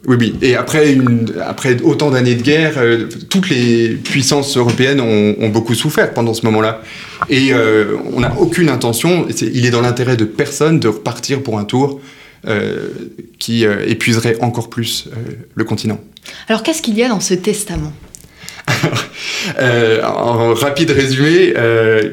oui, 0.08 0.18
oui. 0.20 0.36
Et 0.42 0.56
après, 0.56 0.92
une, 0.92 1.32
après 1.46 1.80
autant 1.84 2.10
d'années 2.10 2.34
de 2.34 2.42
guerre, 2.42 2.74
euh, 2.78 3.08
toutes 3.30 3.52
les 3.52 3.90
puissances 3.90 4.58
européennes 4.58 5.00
ont, 5.00 5.50
beaucoup 5.50 5.76
souffert 5.76 6.12
pendant 6.16 6.34
ce 6.34 6.44
moment-là. 6.48 6.82
Et 7.30 7.54
euh, 7.54 7.98
on 8.16 8.22
n'a 8.22 8.34
aucune 8.40 8.70
intention, 8.70 9.28
il 9.40 9.64
est 9.64 9.72
dans 9.72 9.82
l'intérêt 9.82 10.18
de 10.18 10.26
personne 10.26 10.80
de 10.80 10.88
repartir 10.88 11.44
pour 11.44 11.60
un 11.60 11.66
tour 11.66 12.02
euh, 12.48 12.90
qui 13.38 13.64
épuiserait 13.64 14.38
encore 14.42 14.72
plus 14.72 15.08
le 15.54 15.64
continent. 15.64 16.00
Alors 16.50 16.64
qu'est-ce 16.64 16.82
qu'il 16.82 16.98
y 16.98 17.04
a 17.04 17.10
dans 17.10 17.20
ce 17.20 17.36
testament? 17.36 17.94
Euh, 19.60 20.04
en 20.04 20.54
rapide 20.54 20.92
résumé, 20.92 21.54
euh, 21.58 22.12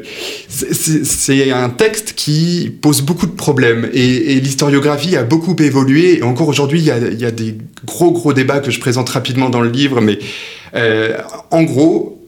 c'est 0.49 1.51
un 1.53 1.71
texte 1.71 2.15
qui 2.15 2.73
pose 2.81 3.03
beaucoup 3.03 3.27
de 3.27 3.33
problèmes 3.33 3.89
et, 3.93 4.41
l'historiographie 4.41 5.17
a 5.17 5.23
beaucoup 5.23 5.57
évolué. 5.61 6.19
Et 6.19 6.23
encore 6.23 6.49
aujourd'hui, 6.49 6.81
il 6.81 6.87
y, 6.87 7.25
a, 7.25 7.31
des 7.31 7.57
gros 7.85 8.11
gros 8.13 8.33
débats 8.33 8.61
que 8.61 8.71
je 8.71 8.81
présente 8.81 9.09
rapidement 9.09 9.51
dans 9.51 9.61
le 9.61 9.71
livre, 9.71 10.01
mais 10.01 10.19
euh, 10.75 11.17
en 11.51 11.63
gros, 11.63 12.21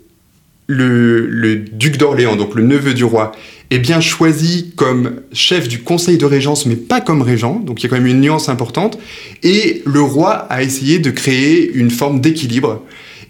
le, 0.67 1.27
le 1.27 1.57
duc 1.57 1.97
d'Orléans, 1.97 2.37
donc 2.37 2.55
le 2.55 2.63
neveu 2.63 2.95
du 2.95 3.05
roi, 3.05 3.33
est 3.71 3.79
bien 3.79 4.01
choisi 4.01 4.73
comme 4.77 5.23
chef 5.33 5.67
du 5.67 5.81
conseil 5.81 6.19
de 6.19 6.27
régence, 6.27 6.67
mais 6.67 6.77
pas 6.77 7.01
comme 7.01 7.23
régent, 7.23 7.59
donc 7.59 7.81
il 7.81 7.85
y 7.85 7.87
a 7.87 7.89
quand 7.89 7.97
même 7.97 8.07
une 8.07 8.21
nuance 8.21 8.49
importante, 8.49 8.99
et 9.43 9.83
le 9.87 10.03
roi 10.03 10.33
a 10.33 10.63
essayé 10.63 10.99
de 10.99 11.11
créer 11.11 11.73
une 11.73 11.91
forme 11.91 12.21
d'équilibre 12.21 12.83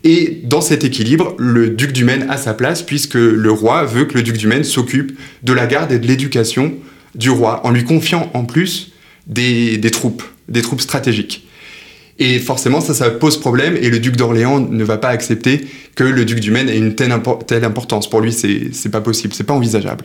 et 0.05 0.41
dans 0.45 0.61
cet 0.61 0.85
équilibre, 0.85 1.35
le 1.39 1.71
duc 1.71 1.93
du 1.93 2.05
Maine 2.05 2.27
a 2.29 2.37
sa 2.37 2.55
place 2.55 2.83
puisque 2.83 3.15
le 3.15 3.51
roi 3.51 3.85
veut 3.85 4.05
que 4.05 4.15
le 4.15 4.23
duc 4.23 4.37
du 4.37 4.47
Maine 4.47 4.65
s'occupe 4.65 5.17
de 5.43 5.53
la 5.53 5.67
garde 5.67 5.93
et 5.93 5.99
de 5.99 6.07
l'éducation 6.07 6.75
du 7.15 7.31
roi, 7.31 7.65
en 7.65 7.71
lui 7.71 7.85
confiant 7.85 8.31
en 8.35 8.45
plus 8.45 8.93
des, 9.27 9.81
troupes, 9.93 10.25
des 10.49 10.63
troupes 10.63 10.81
stratégiques. 10.81 11.47
Et 12.25 12.39
forcément, 12.39 12.81
ça, 12.81 12.95
ça 12.95 13.11
pose 13.11 13.37
problème, 13.41 13.77
et 13.77 13.91
le 13.91 13.99
duc 13.99 14.15
d'Orléans 14.15 14.61
ne 14.61 14.85
va 14.85 14.97
pas 14.97 15.09
accepter 15.09 15.67
que 15.97 16.05
le 16.05 16.25
duc 16.25 16.39
du 16.39 16.53
Maine 16.53 16.69
ait 16.69 16.79
une 16.79 16.95
telle, 16.95 17.13
telle 17.49 17.65
importance. 17.65 18.09
Pour 18.09 18.21
lui, 18.21 18.33
c'est 18.33 18.89
pas 18.93 19.01
possible, 19.01 19.35
c'est 19.35 19.43
pas 19.43 19.55
envisageable. 19.55 20.05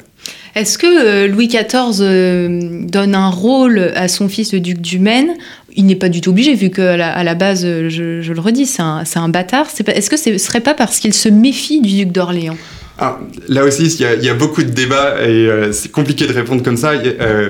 Est-ce 0.56 0.80
que 0.80 0.88
euh, 0.88 1.28
Louis 1.28 1.48
XIV 1.48 2.00
euh, 2.02 2.82
donne 2.88 3.14
un 3.14 3.30
rôle 3.30 3.92
à 3.96 4.08
son 4.08 4.30
fils, 4.30 4.52
le 4.52 4.62
duc 4.62 4.82
du 4.82 4.98
Maine? 4.98 5.36
Il 5.76 5.86
n'est 5.86 5.96
pas 5.96 6.10
du 6.10 6.22
tout 6.22 6.32
obligé, 6.32 6.56
vu 6.56 6.72
qu'à 6.72 6.98
la, 6.98 7.14
à 7.14 7.24
la 7.24 7.36
base, 7.36 7.62
je, 7.62 8.34
le 8.34 8.40
redis, 8.40 8.66
c'est 8.66 8.82
un, 8.82 9.04
un, 9.14 9.30
bâtard. 9.30 9.68
Est-ce 9.86 10.10
que 10.10 10.18
ce 10.18 10.32
ne 10.32 10.38
serait 10.40 10.62
pas 10.62 10.74
parce 10.74 10.98
qu'il 10.98 11.14
se 11.14 11.30
méfie 11.30 11.82
du 11.82 11.98
duc 11.98 12.12
d'Orléans? 12.12 12.58
Ah, 12.98 13.20
Là 13.48 13.64
aussi, 13.64 13.86
il 13.86 14.24
y, 14.26 14.30
a 14.30 14.34
beaucoup 14.34 14.64
de 14.64 14.72
débats 14.72 15.22
et 15.22 15.28
euh, 15.28 15.72
c'est 15.72 15.92
compliqué 15.92 16.26
de 16.26 16.34
répondre 16.34 16.64
comme 16.64 16.78
ça. 16.78 16.94
Euh, 16.94 17.50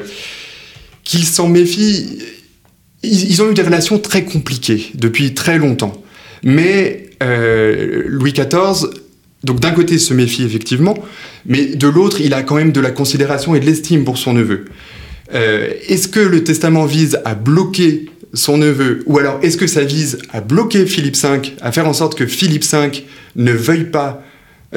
qu'il 1.05 1.23
s'en 1.23 1.47
méfie, 1.47 2.19
ils, 3.03 3.41
ont 3.41 3.51
eu 3.51 3.53
des 3.53 3.61
relations 3.61 3.99
très 3.99 4.23
compliquées 4.23 4.91
depuis 4.95 5.33
très 5.33 5.57
longtemps. 5.57 6.01
Mais 6.43 7.09
euh, 7.23 8.03
Louis 8.07 8.33
XIV, 8.33 8.89
donc 9.43 9.59
d'un 9.59 9.71
côté, 9.71 9.97
se 9.97 10.13
méfie 10.13 10.43
effectivement, 10.43 10.97
mais 11.45 11.65
de 11.65 11.87
l'autre, 11.87 12.21
il 12.21 12.33
a 12.33 12.43
quand 12.43 12.55
même 12.55 12.71
de 12.71 12.81
la 12.81 12.91
considération 12.91 13.55
et 13.55 13.59
de 13.59 13.65
l'estime 13.65 14.03
pour 14.03 14.17
son 14.17 14.33
neveu. 14.33 14.65
Est-ce 15.33 16.07
que 16.07 16.21
le 16.21 16.45
testament 16.45 16.85
vise 16.85 17.19
à 17.25 17.35
bloquer 17.35 18.05
son 18.33 18.57
neveu, 18.57 19.03
ou 19.05 19.19
alors 19.19 19.39
est-ce 19.41 19.57
que 19.57 19.67
ça 19.67 19.83
vise 19.83 20.19
à 20.31 20.41
bloquer 20.41 20.85
Philippe 20.85 21.17
V, 21.17 21.53
à 21.61 21.71
faire 21.71 21.87
en 21.87 21.93
sorte 21.93 22.15
que 22.15 22.25
Philippe 22.25 22.63
V 22.63 23.03
ne 23.35 23.51
veuille 23.51 23.85
pas 23.85 24.23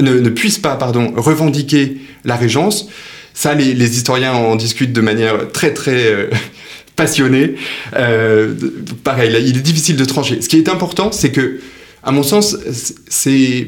ne, 0.00 0.28
puisse 0.28 0.58
pas 0.58 0.76
pardon, 0.76 1.12
revendiquer 1.16 1.98
la 2.24 2.36
régence? 2.36 2.88
Ça, 3.34 3.54
les, 3.54 3.96
historiens 3.96 4.32
en 4.32 4.56
discutent 4.56 4.92
de 4.92 5.00
manière 5.00 5.50
très 5.52 5.72
très 5.72 6.06
euh, 6.06 6.30
passionnée. 7.00 7.54
Euh, 7.96 8.54
pareil, 9.02 9.34
il 9.46 9.56
est 9.56 9.62
difficile 9.62 9.96
de 9.96 10.04
trancher. 10.04 10.42
Ce 10.42 10.48
qui 10.50 10.58
est 10.58 10.68
important, 10.68 11.12
c'est 11.12 11.30
que, 11.30 11.58
à 12.02 12.12
mon 12.12 12.22
sens, 12.22 12.58
c'est 13.08 13.66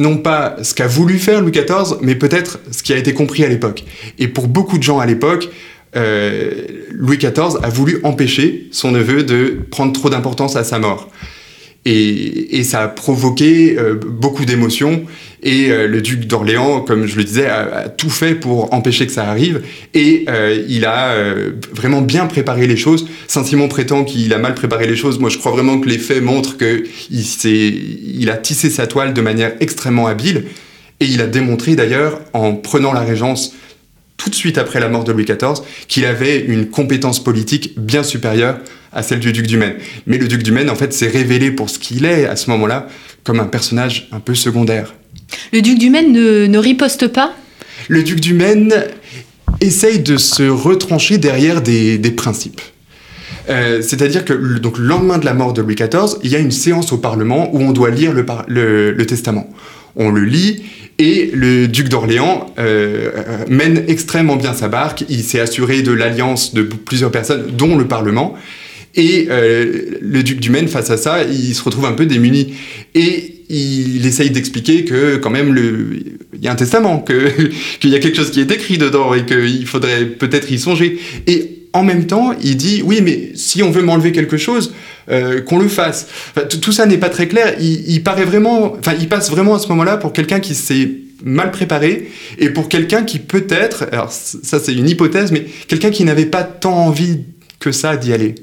non 0.00 0.16
pas 0.18 0.56
ce 0.62 0.74
qu'a 0.74 0.88
voulu 0.88 1.20
faire 1.20 1.40
Louis 1.40 1.52
XIV, 1.52 1.98
mais 2.00 2.16
peut-être 2.16 2.58
ce 2.72 2.82
qui 2.82 2.92
a 2.92 2.96
été 2.96 3.14
compris 3.14 3.44
à 3.44 3.48
l'époque. 3.48 3.84
Et 4.18 4.26
pour 4.26 4.48
beaucoup 4.48 4.78
de 4.78 4.82
gens 4.82 4.98
à 4.98 5.06
l'époque, 5.06 5.48
euh, 5.94 6.50
Louis 6.90 7.18
XIV 7.18 7.58
a 7.62 7.68
voulu 7.68 8.00
empêcher 8.02 8.66
son 8.72 8.90
neveu 8.90 9.22
de 9.22 9.56
prendre 9.70 9.92
trop 9.92 10.10
d'importance 10.10 10.56
à 10.56 10.64
sa 10.64 10.80
mort. 10.80 11.10
Et, 11.86 12.62
ça 12.64 12.82
a 12.82 12.88
provoqué 12.88 13.76
euh, 13.78 13.94
beaucoup 13.94 14.44
d'émotions. 14.44 15.04
Et 15.42 15.70
euh, 15.70 15.86
le 15.86 16.00
duc 16.00 16.26
d'Orléans, 16.26 16.80
comme 16.80 17.06
je 17.06 17.16
le 17.16 17.24
disais, 17.24 17.46
a, 17.46 17.88
tout 17.90 18.08
fait 18.08 18.34
pour 18.34 18.72
empêcher 18.72 19.06
que 19.06 19.12
ça 19.12 19.28
arrive. 19.28 19.62
Et 19.92 20.24
il 20.68 20.86
a 20.86 21.14
vraiment 21.72 22.00
bien 22.00 22.26
préparé 22.26 22.66
les 22.66 22.76
choses. 22.76 23.06
Saint-Simon 23.28 23.68
prétend 23.68 24.04
qu'il 24.04 24.32
a 24.32 24.38
mal 24.38 24.54
préparé 24.54 24.86
les 24.86 24.96
choses. 24.96 25.18
Moi, 25.18 25.28
je 25.28 25.38
crois 25.38 25.52
vraiment 25.52 25.78
que 25.78 25.88
les 25.88 25.98
faits 25.98 26.22
montrent 26.22 26.56
qu'il 26.56 26.84
il 27.10 28.30
a 28.30 28.36
tissé 28.36 28.70
sa 28.70 28.86
toile 28.86 29.12
de 29.12 29.20
manière 29.20 29.52
extrêmement 29.60 30.06
habile. 30.06 30.44
Et 31.00 31.06
il 31.06 31.20
a 31.20 31.26
démontré 31.26 31.76
d'ailleurs, 31.76 32.20
en 32.32 32.54
prenant 32.54 32.92
la 32.92 33.00
régence 33.00 33.54
tout 34.24 34.30
de 34.30 34.34
suite 34.34 34.56
après 34.56 34.80
la 34.80 34.88
mort 34.88 35.04
de 35.04 35.12
Louis 35.12 35.26
XIV, 35.26 35.62
qu'il 35.86 36.06
avait 36.06 36.40
une 36.40 36.70
compétence 36.70 37.22
politique 37.22 37.78
bien 37.78 38.02
supérieure 38.02 38.58
à 38.90 39.02
celle 39.02 39.20
du 39.20 39.32
duc 39.32 39.46
du 39.46 39.58
Maine. 39.58 39.74
Mais 40.06 40.16
le 40.16 40.28
duc 40.28 40.42
du 40.42 40.50
Maine, 40.50 40.70
en 40.70 40.74
fait, 40.74 40.94
s'est 40.94 41.08
révélé 41.08 41.50
pour 41.50 41.68
ce 41.68 41.78
qu'il 41.78 42.06
est 42.06 42.24
à 42.24 42.34
ce 42.34 42.48
moment-là, 42.50 42.88
comme 43.22 43.38
un 43.38 43.46
personnage 43.46 44.08
un 44.12 44.20
peu 44.20 44.34
secondaire. 44.34 44.94
Le 45.52 45.60
duc 45.60 45.78
du 45.78 45.90
Maine 45.90 46.12
ne, 46.12 46.58
riposte 46.58 47.08
pas? 47.08 47.34
Le 47.88 48.02
duc 48.02 48.20
du 48.20 48.32
Maine 48.32 48.72
essaye 49.60 49.98
de 49.98 50.16
se 50.16 50.44
retrancher 50.44 51.18
derrière 51.18 51.60
des, 51.60 51.98
principes. 52.16 52.62
Euh, 53.50 53.82
c'est-à-dire 53.82 54.24
que 54.24 54.32
donc, 54.32 54.78
le 54.78 54.86
lendemain 54.86 55.18
de 55.18 55.26
la 55.26 55.34
mort 55.34 55.52
de 55.52 55.60
Louis 55.60 55.74
XIV, 55.74 56.16
il 56.22 56.30
y 56.30 56.36
a 56.36 56.38
une 56.38 56.50
séance 56.50 56.92
au 56.94 56.96
Parlement 56.96 57.54
où 57.54 57.60
on 57.60 57.72
doit 57.72 57.90
lire 57.90 58.14
le 58.14 59.04
testament. 59.04 59.50
On 59.96 60.10
le 60.10 60.24
lit 60.24 60.62
et 60.98 61.30
le 61.32 61.66
duc 61.66 61.88
d'Orléans 61.88 62.52
euh, 62.58 63.10
mène 63.48 63.84
extrêmement 63.88 64.36
bien 64.36 64.54
sa 64.54 64.68
barque. 64.68 65.04
Il 65.08 65.22
s'est 65.22 65.40
assuré 65.40 65.82
de 65.82 65.92
l'alliance 65.92 66.54
de 66.54 66.62
plusieurs 66.62 67.10
personnes, 67.10 67.46
dont 67.56 67.76
le 67.76 67.86
Parlement. 67.86 68.34
Et 68.96 69.26
euh, 69.28 69.96
le 70.00 70.22
duc 70.22 70.38
du 70.38 70.50
Maine, 70.50 70.68
face 70.68 70.90
à 70.90 70.96
ça, 70.96 71.24
il 71.24 71.54
se 71.54 71.62
retrouve 71.64 71.86
un 71.86 71.92
peu 71.92 72.06
démuni. 72.06 72.54
Et 72.94 73.42
il 73.48 74.06
essaye 74.06 74.30
d'expliquer 74.30 74.84
que 74.84 75.16
quand 75.16 75.30
même 75.30 75.56
il 76.32 76.44
y 76.44 76.48
a 76.48 76.52
un 76.52 76.56
testament, 76.56 77.04
qu'il 77.80 77.90
y 77.90 77.96
a 77.96 77.98
quelque 77.98 78.16
chose 78.16 78.30
qui 78.30 78.40
est 78.40 78.50
écrit 78.50 78.78
dedans 78.78 79.14
et 79.14 79.26
qu'il 79.26 79.66
faudrait 79.66 80.06
peut-être 80.06 80.50
y 80.52 80.58
songer. 80.58 80.98
Et 81.26 81.63
en 81.74 81.82
même 81.82 82.06
temps, 82.06 82.32
il 82.40 82.56
dit 82.56 82.82
oui, 82.82 83.00
mais 83.02 83.32
si 83.34 83.62
on 83.62 83.70
veut 83.70 83.82
m'enlever 83.82 84.12
quelque 84.12 84.36
chose, 84.36 84.72
euh, 85.10 85.42
qu'on 85.42 85.58
le 85.58 85.68
fasse. 85.68 86.06
tout 86.48 86.72
ça 86.72 86.86
n'est 86.86 86.96
pas 86.98 87.10
très 87.10 87.28
clair. 87.28 87.56
Il, 87.60 88.02
paraît 88.02 88.24
vraiment, 88.24 88.76
enfin, 88.78 88.94
il 88.98 89.08
passe 89.08 89.30
vraiment 89.30 89.56
à 89.56 89.58
ce 89.58 89.68
moment-là 89.68 89.98
pour 89.98 90.12
quelqu'un 90.12 90.40
qui 90.40 90.54
s'est 90.54 90.88
mal 91.22 91.50
préparé 91.50 92.10
et 92.38 92.50
pour 92.50 92.68
quelqu'un 92.68 93.02
qui 93.02 93.18
peut-être, 93.18 93.86
alors 93.92 94.10
ça 94.10 94.58
c'est 94.58 94.74
une 94.74 94.88
hypothèse, 94.88 95.32
mais 95.32 95.46
quelqu'un 95.68 95.90
qui 95.90 96.04
n'avait 96.04 96.26
pas 96.26 96.42
tant 96.42 96.86
envie 96.86 97.20
que 97.58 97.72
ça 97.72 97.96
d'y 97.96 98.12
aller. 98.12 98.36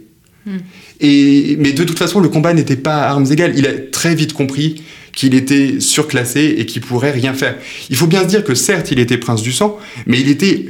Hmm. 0.46 0.58
Et, 1.00 1.56
mais 1.60 1.72
de 1.72 1.84
toute 1.84 1.98
façon, 1.98 2.20
le 2.20 2.30
combat 2.30 2.54
n'était 2.54 2.76
pas 2.76 2.98
à 2.98 3.10
armes 3.10 3.32
égales. 3.32 3.54
Il 3.58 3.66
a 3.66 3.74
très 3.92 4.14
vite 4.14 4.34
compris 4.34 4.84
qu'il 5.14 5.34
était 5.36 5.80
surclassé 5.80 6.56
et 6.58 6.66
qu'il 6.66 6.82
pourrait 6.82 7.12
rien 7.12 7.34
faire. 7.34 7.56
Il 7.90 7.96
faut 7.96 8.08
bien 8.08 8.22
se 8.24 8.28
dire 8.28 8.44
que 8.44 8.56
certes, 8.56 8.92
il 8.92 9.00
était 9.00 9.18
prince 9.18 9.42
du 9.42 9.52
sang, 9.52 9.78
mais 10.06 10.20
il 10.20 10.30
était 10.30 10.66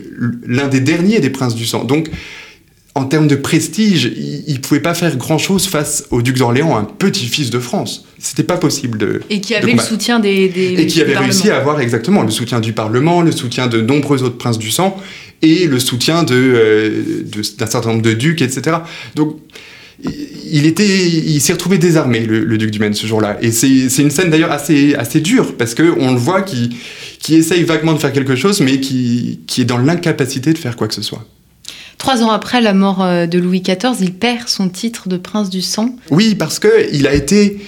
l'un 0.47 0.67
des 0.67 0.79
derniers 0.79 1.19
des 1.19 1.29
princes 1.29 1.55
du 1.55 1.65
sang. 1.65 1.83
Donc, 1.83 2.09
en 2.93 3.05
termes 3.05 3.27
de 3.27 3.35
prestige, 3.35 4.11
il 4.47 4.53
ne 4.53 4.59
pouvait 4.59 4.81
pas 4.81 4.93
faire 4.93 5.15
grand-chose 5.15 5.67
face 5.67 6.05
au 6.11 6.21
duc 6.21 6.37
d'Orléans, 6.37 6.75
un 6.75 6.83
petit-fils 6.83 7.49
de 7.49 7.59
France. 7.59 8.05
C'était 8.19 8.43
pas 8.43 8.57
possible 8.57 8.97
de. 8.97 9.21
Et 9.29 9.39
qui 9.39 9.55
avait 9.55 9.71
le 9.71 9.79
soutien 9.79 10.19
des. 10.19 10.51
et 10.77 10.87
qui 10.87 11.01
avait 11.01 11.17
réussi 11.17 11.49
à 11.49 11.57
avoir 11.57 11.79
exactement 11.79 12.21
le 12.21 12.31
soutien 12.31 12.59
du 12.59 12.73
Parlement, 12.73 13.21
le 13.21 13.31
soutien 13.31 13.67
de 13.67 13.79
nombreux 13.79 14.23
autres 14.23 14.37
princes 14.37 14.59
du 14.59 14.71
sang, 14.71 15.01
et 15.41 15.67
le 15.67 15.79
soutien 15.79 16.25
euh, 16.31 17.23
d'un 17.57 17.65
certain 17.65 17.89
nombre 17.89 18.01
de 18.01 18.13
ducs, 18.13 18.41
etc. 18.41 18.77
Donc, 19.15 19.37
il 20.03 20.65
était, 20.65 21.07
il 21.07 21.39
s'est 21.39 21.53
retrouvé 21.53 21.77
désarmé, 21.77 22.25
le, 22.25 22.57
duc 22.57 22.71
du 22.71 22.79
Maine, 22.79 22.93
ce 22.93 23.07
jour-là. 23.07 23.37
Et 23.41 23.51
c'est, 23.51 23.69
une 23.99 24.11
scène 24.11 24.29
d'ailleurs 24.29 24.51
assez, 24.51 24.95
assez 24.95 25.21
dure, 25.21 25.55
parce 25.55 25.75
qu'on 25.75 26.11
le 26.11 26.19
voit 26.19 26.41
qui, 26.41 26.75
qui 27.19 27.35
essaye 27.35 27.63
vaguement 27.63 27.93
de 27.93 27.99
faire 27.99 28.11
quelque 28.11 28.35
chose, 28.35 28.59
mais 28.59 28.79
qui, 28.79 29.39
qui 29.47 29.61
est 29.61 29.65
dans 29.65 29.77
l'incapacité 29.77 30.51
de 30.51 30.57
faire 30.57 30.75
quoi 30.75 30.87
que 30.87 30.95
ce 30.95 31.03
soit. 31.03 31.25
Trois 32.01 32.23
ans 32.23 32.31
après 32.31 32.61
la 32.61 32.73
mort 32.73 33.03
euh, 33.03 33.27
de 33.27 33.37
Louis 33.37 33.61
XIV, 33.61 33.93
il 34.01 34.11
perd 34.11 34.47
son 34.47 34.69
titre 34.69 35.07
de 35.07 35.17
prince 35.17 35.51
du 35.51 35.61
sang. 35.61 35.95
Oui, 36.09 36.33
parce 36.33 36.57
qu'il 36.57 37.05
a 37.05 37.13
été 37.13 37.59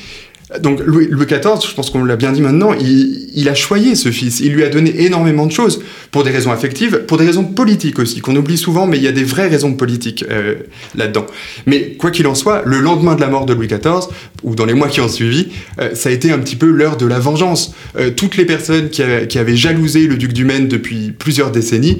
donc 0.59 0.79
Louis, 0.83 1.07
XIV, 1.07 1.67
je 1.67 1.75
pense 1.75 1.91
qu'on 1.91 2.03
l'a 2.03 2.15
bien 2.15 2.31
dit 2.31 2.41
maintenant, 2.41 2.73
il, 2.73 3.47
a 3.47 3.53
choyé 3.53 3.93
ce 3.93 4.11
fils. 4.11 4.39
Il 4.39 4.53
lui 4.53 4.63
a 4.63 4.69
donné 4.69 5.03
énormément 5.03 5.45
de 5.45 5.51
choses 5.51 5.83
pour 6.09 6.23
des 6.23 6.31
raisons 6.31 6.51
affectives, 6.51 7.05
pour 7.05 7.17
des 7.17 7.25
raisons 7.27 7.43
politiques 7.43 7.99
aussi, 7.99 8.21
qu'on 8.21 8.35
oublie 8.35 8.57
souvent, 8.57 8.87
mais 8.87 8.97
il 8.97 9.03
y 9.03 9.07
a 9.07 9.11
des 9.11 9.23
vraies 9.23 9.49
raisons 9.49 9.73
politiques 9.73 10.25
euh, 10.29 10.55
là-dedans. 10.95 11.27
Mais 11.67 11.93
quoi 11.99 12.09
qu'il 12.09 12.25
en 12.25 12.33
soit, 12.33 12.63
le 12.65 12.79
lendemain 12.79 13.13
de 13.13 13.21
la 13.21 13.27
mort 13.27 13.45
de 13.45 13.53
Louis 13.53 13.67
XIV, 13.67 14.07
ou 14.41 14.55
dans 14.55 14.65
les 14.65 14.73
mois 14.73 14.87
qui 14.87 14.99
ont 14.99 15.09
suivi, 15.09 15.49
euh, 15.79 15.93
ça 15.93 16.09
a 16.09 16.11
été 16.11 16.31
un 16.31 16.39
petit 16.39 16.55
peu 16.55 16.71
l'heure 16.71 16.97
de 16.97 17.05
la 17.05 17.19
vengeance. 17.19 17.75
Toutes 18.17 18.35
les 18.35 18.45
personnes 18.45 18.89
qui, 18.89 19.03
qui, 19.29 19.37
avaient 19.37 19.55
jalousé 19.55 20.07
le 20.07 20.17
duc 20.17 20.33
du 20.33 20.43
Maine 20.43 20.67
depuis 20.67 21.11
plusieurs 21.11 21.51
décennies 21.51 21.99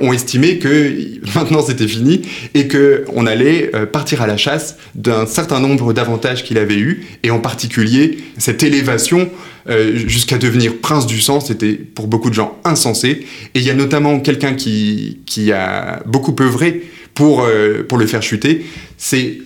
ont 0.00 0.12
estimé 0.12 0.58
que 0.58 0.94
maintenant 1.34 1.62
c'était 1.62 1.88
fini 1.88 2.22
et 2.54 2.68
qu'on 2.68 3.26
allait 3.26 3.70
partir 3.92 4.22
à 4.22 4.26
la 4.26 4.36
chasse 4.36 4.76
d'un 4.94 5.26
certain 5.26 5.60
nombre 5.60 5.92
d'avantages 5.92 6.44
qu'il 6.44 6.58
avait 6.58 6.78
eus, 6.78 7.04
et 7.22 7.30
en 7.30 7.40
particulier 7.40 8.18
cette 8.38 8.62
élévation 8.62 9.30
euh, 9.68 9.96
jusqu'à 10.08 10.38
devenir 10.38 10.78
prince 10.78 11.06
du 11.06 11.20
sang, 11.20 11.40
c'était 11.40 11.74
pour 11.74 12.08
beaucoup 12.08 12.30
de 12.30 12.34
gens 12.34 12.58
insensé. 12.64 13.26
Et 13.54 13.60
il 13.60 13.62
y 13.62 13.70
a 13.70 13.74
notamment 13.74 14.20
quelqu'un 14.20 14.54
qui, 14.54 15.20
qui 15.26 15.52
a 15.52 16.02
beaucoup 16.06 16.34
œuvré 16.40 16.82
pour, 17.14 17.42
euh, 17.42 17.84
pour 17.88 17.98
le 17.98 18.06
faire 18.06 18.22
chuter. 18.22 18.64
C'est 18.96 19.38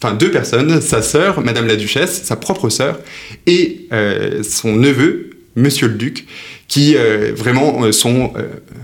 enfin 0.00 0.14
deux 0.14 0.30
personnes, 0.30 0.80
sa 0.80 1.02
sœur, 1.02 1.40
Madame 1.40 1.66
la 1.66 1.76
Duchesse, 1.76 2.22
sa 2.24 2.36
propre 2.36 2.68
sœur, 2.68 3.00
et 3.46 3.86
euh, 3.92 4.42
son 4.42 4.74
neveu, 4.74 5.30
Monsieur 5.56 5.88
le 5.88 5.94
Duc, 5.94 6.26
qui 6.68 6.94
vraiment 7.34 7.90
sont, 7.90 8.32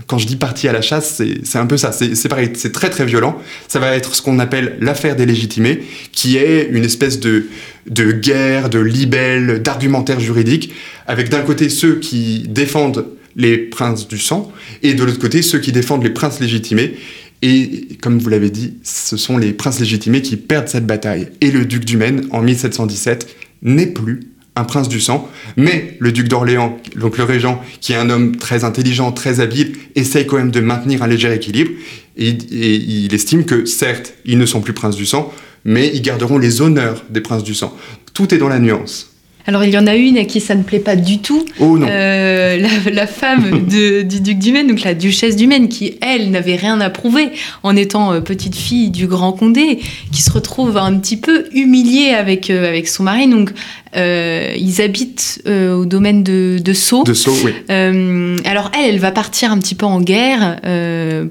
quand 0.07 0.17
je 0.17 0.25
dis 0.25 0.37
parti 0.37 0.67
à 0.67 0.71
la 0.71 0.81
chasse, 0.81 1.21
c'est 1.43 1.57
un 1.59 1.67
peu 1.67 1.77
ça, 1.77 1.91
c'est 1.91 2.27
pareil, 2.27 2.49
c'est 2.55 2.71
très 2.71 2.89
très 2.89 3.05
violent. 3.05 3.39
Ça 3.67 3.79
va 3.79 3.95
être 3.95 4.15
ce 4.15 4.23
qu'on 4.23 4.39
appelle 4.39 4.77
l'affaire 4.81 5.15
des 5.15 5.27
légitimés, 5.27 5.83
qui 6.11 6.37
est 6.37 6.69
une 6.71 6.83
espèce 6.83 7.19
de, 7.19 7.45
de 7.87 8.11
guerre, 8.11 8.69
de 8.69 8.79
libelle, 8.79 9.61
d'argumentaire 9.61 10.19
juridique, 10.19 10.73
avec 11.05 11.29
d'un 11.29 11.41
côté 11.41 11.69
ceux 11.69 11.99
qui 11.99 12.45
défendent 12.49 13.05
les 13.35 13.57
princes 13.57 14.07
du 14.07 14.17
sang, 14.17 14.51
et 14.81 14.93
de 14.95 15.03
l'autre 15.03 15.19
côté 15.19 15.41
ceux 15.41 15.59
qui 15.59 15.71
défendent 15.71 16.03
les 16.03 16.09
princes 16.09 16.39
légitimés. 16.39 16.95
Et 17.43 17.87
comme 18.01 18.19
vous 18.19 18.29
l'avez 18.29 18.49
dit, 18.49 18.75
ce 18.83 19.17
sont 19.17 19.37
les 19.37 19.51
princes 19.51 19.79
légitimés 19.79 20.21
qui 20.21 20.37
perdent 20.37 20.69
cette 20.69 20.87
bataille. 20.87 21.27
Et 21.41 21.51
le 21.51 21.65
duc 21.65 21.83
du 21.83 21.97
Maine, 21.97 22.25
en 22.31 22.41
1717, 22.41 23.27
n'est 23.63 23.87
plus 23.87 24.21
un 24.55 24.63
prince 24.63 24.87
du 24.87 24.99
sang, 24.99 25.29
mais 25.57 25.97
le 25.99 26.11
duc 26.11 26.27
d'Orléans, 26.27 26.77
donc 26.95 27.17
le 27.17 27.23
régent, 27.23 27.61
qui 27.81 27.93
est 27.93 27.95
un 27.95 28.09
homme 28.09 28.35
très 28.35 28.63
intelligent, 28.63 29.11
très 29.11 29.39
habile, 29.39 29.75
essaye 29.95 30.27
quand 30.27 30.37
même 30.37 30.51
de 30.51 30.59
maintenir 30.59 31.01
un 31.01 31.07
léger 31.07 31.33
équilibre, 31.33 31.71
et, 32.17 32.29
il 32.29 33.13
estime 33.13 33.45
que 33.45 33.65
certes, 33.65 34.13
ils 34.25 34.37
ne 34.37 34.45
sont 34.45 34.61
plus 34.61 34.73
princes 34.73 34.95
du 34.95 35.05
sang, 35.05 35.33
mais 35.65 35.91
ils 35.93 36.01
garderont 36.01 36.37
les 36.37 36.61
honneurs 36.61 37.03
des 37.09 37.21
princes 37.21 37.43
du 37.43 37.55
sang. 37.55 37.75
Tout 38.13 38.33
est 38.33 38.37
dans 38.37 38.49
la 38.49 38.59
nuance. 38.59 39.12
Alors 39.45 39.65
il 39.65 39.71
y 39.71 39.77
en 39.77 39.87
a 39.87 39.95
une 39.95 40.17
à 40.17 40.23
qui 40.23 40.39
ça 40.39 40.55
ne 40.55 40.63
plaît 40.63 40.79
pas 40.79 40.95
du 40.95 41.19
tout. 41.19 41.45
Oh 41.59 41.77
non. 41.77 41.85
Euh, 41.89 42.57
la, 42.91 43.07
femme 43.07 43.67
du 43.67 44.03
duc 44.05 44.39
du 44.39 44.53
Maine, 44.53 44.67
donc 44.67 44.83
la 44.83 44.93
duchesse 44.93 45.35
du 45.35 45.47
Maine, 45.47 45.67
qui 45.67 45.95
elle 46.01 46.31
n'avait 46.31 46.55
rien 46.55 46.79
à 46.79 46.89
prouver 46.89 47.29
en 47.61 47.75
étant 47.75 48.13
euh, 48.13 48.21
petite 48.21 48.55
fille 48.55 48.89
du 48.89 49.05
grand 49.05 49.33
Condé, 49.33 49.79
qui 50.11 50.21
se 50.21 50.31
retrouve 50.31 50.77
un 50.77 50.97
petit 50.97 51.17
peu 51.17 51.45
humiliée 51.53 52.11
avec 52.11 52.49
euh, 52.49 52.67
avec 52.67 52.87
son 52.87 53.03
mari. 53.03 53.27
Donc 53.27 53.51
ils 53.95 54.81
habitent 54.81 55.43
au 55.45 55.85
domaine 55.85 56.23
de, 56.23 56.57
de 56.59 56.73
Sceaux. 56.73 57.03
De 57.03 57.13
Sceaux, 57.13 57.35
oui. 57.45 57.51
alors 57.69 58.71
elle, 58.75 58.89
elle 58.89 58.99
va 58.99 59.11
partir 59.11 59.51
un 59.51 59.59
petit 59.59 59.75
peu 59.75 59.85
en 59.85 60.01
guerre 60.01 60.59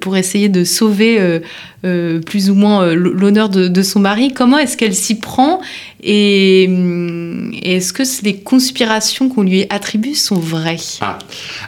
pour 0.01 0.17
essayer 0.17 0.49
de 0.49 0.63
sauver 0.63 1.41
plus 1.83 2.51
ou 2.51 2.55
moins 2.55 2.95
l'honneur 2.95 3.49
de, 3.49 3.83
son 3.83 3.99
mari. 3.99 4.33
Comment 4.33 4.59
est-ce 4.59 4.77
qu'elle 4.77 4.95
s'y 4.95 5.17
prend? 5.17 5.61
Et, 6.03 6.67
hum, 6.69 7.53
est-ce 7.63 7.93
que 7.93 8.03
les 8.25 8.37
conspirations 8.37 9.29
qu'on 9.29 9.43
lui 9.43 9.67
attribue 9.71 10.15
sont 10.15 10.39
vraies? 10.39 10.77
Ah. 11.01 11.19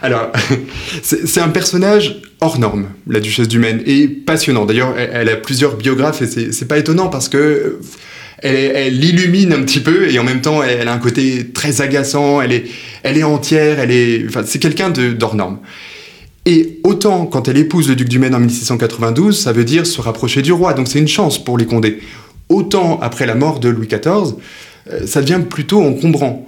Alors, 0.01 0.31
c'est 1.03 1.39
un 1.39 1.49
personnage 1.49 2.21
hors 2.41 2.59
norme, 2.59 2.87
la 3.07 3.19
duchesse 3.19 3.47
du 3.47 3.59
Maine, 3.59 3.81
et 3.85 4.07
passionnant. 4.07 4.65
D'ailleurs, 4.65 4.95
elle, 4.97 5.29
a 5.29 5.35
plusieurs 5.35 5.77
biographes 5.77 6.21
et 6.21 6.51
c'est 6.51 6.67
pas 6.67 6.77
étonnant 6.77 7.07
parce 7.07 7.29
que 7.29 7.79
elle, 8.39 9.03
illumine 9.03 9.53
un 9.53 9.63
petit 9.63 9.79
peu 9.79 10.11
et 10.11 10.19
en 10.19 10.23
même 10.23 10.41
temps, 10.41 10.61
elle, 10.61 10.87
a 10.87 10.93
un 10.93 10.99
côté 10.99 11.51
très 11.51 11.81
agaçant. 11.81 12.41
Elle 12.41 12.51
est, 12.51 12.65
elle 13.03 13.17
est 13.17 13.23
entière. 13.23 13.79
Elle 13.79 13.91
est, 13.91 14.25
enfin, 14.27 14.43
c'est 14.45 14.59
quelqu'un 14.59 14.89
d'hors 14.89 15.35
norme. 15.35 15.59
Et 16.45 16.79
autant 16.83 17.25
quand 17.25 17.47
elle 17.47 17.57
épouse 17.57 17.89
le 17.89 17.95
duc 17.95 18.07
du 18.07 18.19
Maine 18.19 18.35
en 18.35 18.39
1692, 18.39 19.39
ça 19.39 19.51
veut 19.51 19.63
dire 19.63 19.87
se 19.87 19.99
rapprocher 19.99 20.41
du 20.41 20.51
roi. 20.51 20.73
Donc 20.73 20.87
c'est 20.87 20.99
une 20.99 21.07
chance 21.07 21.43
pour 21.43 21.57
les 21.57 21.65
Condés. 21.65 21.99
Autant 22.49 22.99
après 23.01 23.25
la 23.25 23.35
mort 23.35 23.59
de 23.59 23.69
Louis 23.69 23.87
XIV, 23.87 24.35
euh, 24.91 25.07
ça 25.07 25.21
devient 25.21 25.41
plutôt 25.49 25.81
encombrant. 25.81 26.47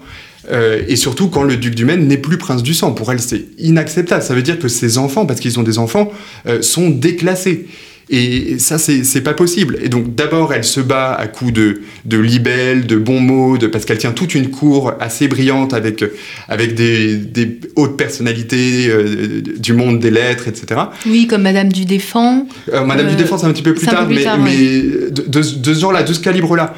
Euh, 0.49 0.83
et 0.88 0.95
surtout 0.95 1.27
quand 1.27 1.43
le 1.43 1.57
duc 1.57 1.75
du 1.75 1.86
Maine 1.86 2.07
n'est 2.07 2.17
plus 2.17 2.38
prince 2.38 2.63
du 2.63 2.73
sang. 2.73 2.93
Pour 2.93 3.12
elle, 3.12 3.19
c'est 3.19 3.45
inacceptable. 3.57 4.23
Ça 4.23 4.33
veut 4.33 4.43
dire 4.43 4.60
que 4.60 4.67
ses 4.67 4.97
enfants, 4.97 5.25
parce 5.25 5.39
qu'ils 5.39 5.60
ont 5.60 5.63
des 5.63 5.77
enfants, 5.77 6.12
euh, 6.47 6.62
sont 6.62 6.89
déclassés. 6.89 7.67
Et 8.10 8.58
ça, 8.58 8.78
c'est 8.78 9.22
pas 9.22 9.34
possible. 9.34 9.78
Et 9.82 9.89
donc, 9.89 10.15
d'abord, 10.15 10.54
elle 10.54 10.63
se 10.63 10.80
bat 10.80 11.13
à 11.13 11.28
coups 11.28 11.52
de, 11.52 11.82
de 12.06 12.17
libelles, 12.17 12.88
de 12.88 12.96
bons 12.96 13.20
mots, 13.20 13.58
de, 13.58 13.67
parce 13.67 13.84
qu'elle 13.84 13.98
tient 13.98 14.13
toute 14.13 14.34
une 14.34 14.50
cour 14.50 14.93
assez 15.02 15.28
brillante 15.28 15.74
avec, 15.74 16.06
avec 16.48 16.74
des, 16.74 17.17
des 17.17 17.60
hautes 17.76 17.98
personnalités 17.98 18.88
euh, 18.88 19.41
du 19.58 19.74
monde 19.74 20.00
des 20.00 20.10
lettres, 20.10 20.48
etc. 20.48 20.80
Oui, 21.06 21.28
comme 21.28 21.41
Madame 21.41 21.72
du 21.72 21.84
Défend. 21.84 22.48
Euh, 22.72 22.86
Madame 22.86 23.08
du 23.08 23.15
euh, 23.15 23.17
Défend, 23.17 23.38
c'est 23.38 23.46
un 23.46 23.52
petit 23.52 23.62
peu 23.62 23.74
plus 23.74 23.86
tard, 23.86 24.08
mais, 24.08 24.24
mais 24.41 25.12
de, 25.12 25.41
ce 25.41 25.74
genre-là, 25.74 26.04
de 26.04 26.13
ce 26.13 26.22
calibre-là. 26.22 26.74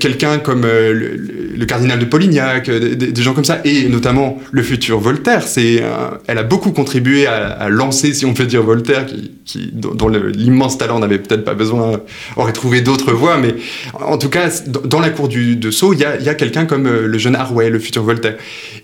Quelqu'un 0.00 0.38
comme 0.38 0.62
le, 0.62 1.64
cardinal 1.66 1.98
de 1.98 2.04
Polignac, 2.06 2.70
des, 2.70 3.22
gens 3.22 3.34
comme 3.34 3.44
ça, 3.44 3.60
et 3.64 3.88
notamment 3.88 4.38
le 4.50 4.62
futur 4.62 5.00
Voltaire. 5.00 5.46
C'est, 5.46 5.82
elle 6.26 6.38
a 6.38 6.42
beaucoup 6.42 6.72
contribué 6.72 7.26
à, 7.26 7.68
lancer, 7.68 8.14
si 8.14 8.24
on 8.24 8.32
peut 8.32 8.46
dire, 8.46 8.62
Voltaire, 8.62 9.04
qui, 9.06 9.32
qui, 9.44 9.70
dont 9.72 10.08
l'immense 10.08 10.61
talent, 10.68 10.96
on 10.96 11.00
n'avait 11.00 11.18
peut-être 11.18 11.44
pas 11.44 11.54
besoin, 11.54 12.00
aurait 12.36 12.52
trouvé 12.52 12.80
d'autres 12.80 13.12
voies, 13.12 13.38
mais 13.38 13.54
en 13.94 14.18
tout 14.18 14.28
cas, 14.28 14.50
dans 14.66 15.00
la 15.00 15.10
cour 15.10 15.28
de 15.28 15.70
Sceaux, 15.70 15.92
il 15.92 16.00
y 16.00 16.04
a, 16.04 16.34
quelqu'un 16.34 16.64
comme 16.64 16.86
euh, 16.86 17.06
le 17.06 17.18
jeune 17.18 17.34
Harway, 17.34 17.70
le 17.70 17.78
futur 17.78 18.02
Voltaire. 18.02 18.36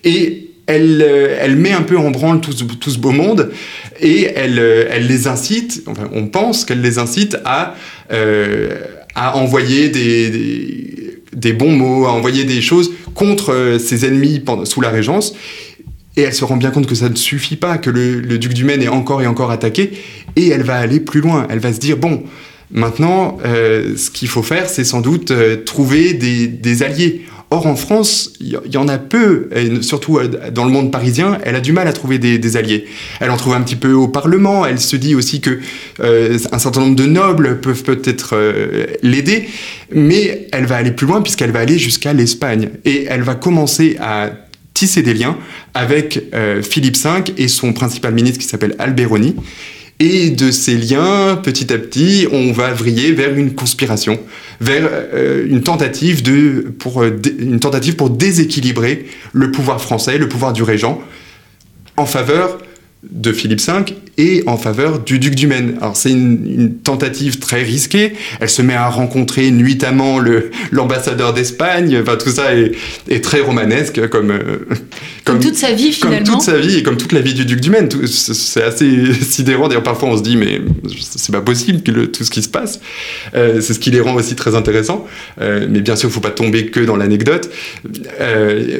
Et 0.04 0.50
elle, 0.66 1.02
euh, 1.02 1.36
elle 1.40 1.56
met 1.56 1.72
un 1.72 1.82
peu 1.82 1.96
en 1.96 2.10
branle 2.10 2.40
tout, 2.40 2.52
ce 2.52 2.98
beau 2.98 3.10
monde 3.10 3.50
et 4.00 4.24
elle, 4.34 4.58
euh, 4.58 4.88
elle 4.90 5.06
les 5.06 5.26
incite, 5.26 5.82
enfin, 5.86 6.08
on 6.12 6.26
pense 6.26 6.64
qu'elle 6.64 6.82
les 6.82 6.98
incite 6.98 7.36
à, 7.44 7.74
envoyer 9.16 9.88
des, 9.88 11.52
bons 11.52 11.72
mots, 11.72 12.06
à 12.06 12.12
envoyer 12.12 12.44
des 12.44 12.60
choses 12.60 12.92
contre 13.14 13.78
ses 13.80 14.04
ennemis 14.04 14.42
sous 14.64 14.80
la 14.80 14.90
Régence. 14.90 15.34
Et 16.18 16.22
elle 16.22 16.34
se 16.34 16.44
rend 16.44 16.56
bien 16.56 16.72
compte 16.72 16.88
que 16.88 16.96
ça 16.96 17.08
ne 17.08 17.14
suffit 17.14 17.54
pas, 17.54 17.78
que 17.78 17.90
le, 17.90 18.38
duc 18.38 18.52
du 18.52 18.64
Maine 18.64 18.82
est 18.82 18.88
encore 18.88 19.22
et 19.22 19.28
encore 19.28 19.52
attaqué, 19.52 19.92
et 20.38 20.48
elle 20.48 20.62
va 20.62 20.78
aller 20.78 21.00
plus 21.00 21.20
loin. 21.20 21.46
Elle 21.50 21.58
va 21.58 21.72
se 21.72 21.80
dire, 21.80 21.96
bon, 21.96 22.22
maintenant, 22.70 23.38
euh, 23.44 23.96
ce 23.96 24.10
qu'il 24.10 24.28
faut 24.28 24.44
faire, 24.44 24.68
c'est 24.68 24.84
sans 24.84 25.00
doute 25.00 25.32
euh, 25.32 25.56
trouver 25.56 26.14
des, 26.14 26.82
alliés. 26.82 27.26
Or, 27.50 27.66
en 27.66 27.76
France, 27.76 28.34
il 28.40 28.60
y, 28.70 28.76
en 28.76 28.88
a 28.88 28.98
peu, 28.98 29.48
surtout 29.80 30.18
euh, 30.18 30.28
dans 30.52 30.64
le 30.64 30.70
monde 30.70 30.92
parisien, 30.92 31.38
elle 31.44 31.56
a 31.56 31.60
du 31.60 31.72
mal 31.72 31.88
à 31.88 31.92
trouver 31.92 32.18
des, 32.18 32.56
alliés. 32.56 32.84
Elle 33.20 33.30
en 33.30 33.36
trouve 33.36 33.54
un 33.54 33.62
petit 33.62 33.74
peu 33.74 33.92
au 33.92 34.06
Parlement, 34.06 34.64
elle 34.64 34.78
se 34.78 34.96
dit 34.96 35.14
aussi 35.14 35.40
que 35.40 35.58
un 35.98 36.58
certain 36.58 36.80
nombre 36.80 36.94
de 36.94 37.06
nobles 37.06 37.60
peuvent 37.60 37.82
peut-être 37.82 38.36
l'aider, 39.02 39.48
mais 39.92 40.46
elle 40.52 40.66
va 40.66 40.76
aller 40.76 40.90
plus 40.90 41.06
loin 41.06 41.22
puisqu'elle 41.22 41.52
va 41.52 41.60
aller 41.60 41.78
jusqu'à 41.78 42.12
l'Espagne. 42.12 42.68
Et 42.84 43.06
elle 43.08 43.22
va 43.22 43.34
commencer 43.34 43.96
à 43.98 44.30
tisser 44.74 45.00
des 45.02 45.14
liens 45.14 45.38
avec 45.72 46.22
Philippe 46.62 46.98
V 46.98 47.32
et 47.38 47.48
son 47.48 47.72
principal 47.72 48.12
ministre 48.12 48.40
qui 48.40 48.46
s'appelle 48.46 48.76
Alberoni. 48.78 49.36
Et 50.00 50.30
de 50.30 50.52
ces 50.52 50.76
liens, 50.76 51.36
petit 51.42 51.72
à 51.72 51.78
petit, 51.78 52.28
on 52.30 52.52
va 52.52 52.72
vriller 52.72 53.12
vers 53.12 53.34
une 53.34 53.54
conspiration, 53.54 54.20
vers 54.60 54.88
euh, 54.92 55.44
une, 55.48 55.62
tentative 55.62 56.22
de, 56.22 56.72
pour, 56.78 57.02
euh, 57.02 57.20
une 57.38 57.58
tentative 57.58 57.96
pour 57.96 58.10
déséquilibrer 58.10 59.06
le 59.32 59.50
pouvoir 59.50 59.80
français, 59.80 60.16
le 60.16 60.28
pouvoir 60.28 60.52
du 60.52 60.62
régent, 60.62 61.02
en 61.96 62.06
faveur 62.06 62.58
de 63.04 63.32
Philippe 63.32 63.60
V 63.60 63.94
et 64.16 64.42
en 64.46 64.56
faveur 64.56 64.98
du 64.98 65.20
duc 65.20 65.36
du 65.36 65.46
Maine. 65.46 65.76
Alors 65.80 65.96
c'est 65.96 66.10
une, 66.10 66.78
tentative 66.82 67.38
très 67.38 67.62
risquée. 67.62 68.14
Elle 68.40 68.48
se 68.48 68.60
met 68.60 68.74
à 68.74 68.88
rencontrer 68.88 69.52
nuitamment 69.52 70.18
l'ambassadeur 70.72 71.32
d'Espagne. 71.32 71.98
Enfin 72.02 72.16
tout 72.16 72.30
ça 72.30 72.56
est, 72.56 72.72
est 73.08 73.22
très 73.22 73.40
romanesque 73.40 74.08
comme, 74.08 74.32
euh, 74.32 74.58
comme, 75.24 75.38
toute 75.38 75.54
sa 75.54 75.72
vie 75.72 75.92
finalement. 75.92 76.24
Comme 76.24 76.34
toute 76.34 76.42
sa 76.42 76.58
vie 76.58 76.78
et 76.78 76.82
comme 76.82 76.96
toute 76.96 77.12
la 77.12 77.20
vie 77.20 77.34
du 77.34 77.44
duc 77.44 77.60
du 77.60 77.70
Maine. 77.70 77.88
C'est 78.06 78.64
assez 78.64 79.14
sidérant. 79.20 79.68
D'ailleurs 79.68 79.84
parfois 79.84 80.08
on 80.08 80.16
se 80.16 80.22
dit 80.22 80.36
mais 80.36 80.60
c'est 81.00 81.32
pas 81.32 81.40
possible 81.40 81.82
que 81.82 82.06
tout 82.06 82.24
ce 82.24 82.30
qui 82.30 82.42
se 82.42 82.48
passe. 82.48 82.80
Euh, 83.34 83.60
c'est 83.60 83.74
ce 83.74 83.78
qui 83.78 83.92
les 83.92 84.00
rend 84.00 84.14
aussi 84.14 84.34
très 84.34 84.56
intéressants. 84.56 85.06
Euh, 85.40 85.68
mais 85.70 85.80
bien 85.80 85.94
sûr 85.94 86.08
il 86.08 86.12
faut 86.12 86.20
pas 86.20 86.30
tomber 86.30 86.66
que 86.66 86.80
dans 86.80 86.96
l'anecdote. 86.96 87.48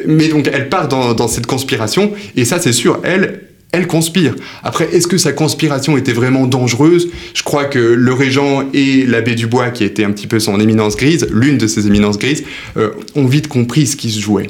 mais 0.07 0.29
donc 0.29 0.51
elle 0.53 0.69
part 0.69 0.89
dans, 0.89 1.15
dans 1.15 1.29
cette 1.29 1.47
conspiration 1.47 2.13
et 2.37 2.45
ça 2.45 2.59
c'est 2.59 2.73
sûr 2.73 3.01
elle 3.05 3.48
elle 3.73 3.87
conspire. 3.87 4.35
Après, 4.63 4.95
est-ce 4.95 5.07
que 5.07 5.19
sa 5.19 5.33
conspiration 5.33 5.99
était 5.99 6.13
vraiment 6.13 6.47
dangereuse? 6.47 7.11
Je 7.35 7.43
crois 7.43 7.67
que 7.67 7.79
le 7.79 8.13
régent 8.15 8.65
et 8.73 9.05
l'abbé 9.05 9.35
Dubois, 9.35 9.71
qui 9.71 9.85
était 9.85 10.05
un 10.05 10.11
petit 10.11 10.27
peu 10.27 10.39
son 10.39 10.59
éminence 10.59 10.97
grise, 10.97 11.29
l'une 11.31 11.59
de 11.59 11.67
ses 11.67 11.87
éminences 11.87 12.19
grises, 12.19 12.45
euh, 12.79 12.91
ont 13.15 13.27
vite 13.27 13.49
compris 13.49 13.87
ce 13.87 13.97
qui 13.97 14.11
se 14.11 14.21
jouait. 14.21 14.49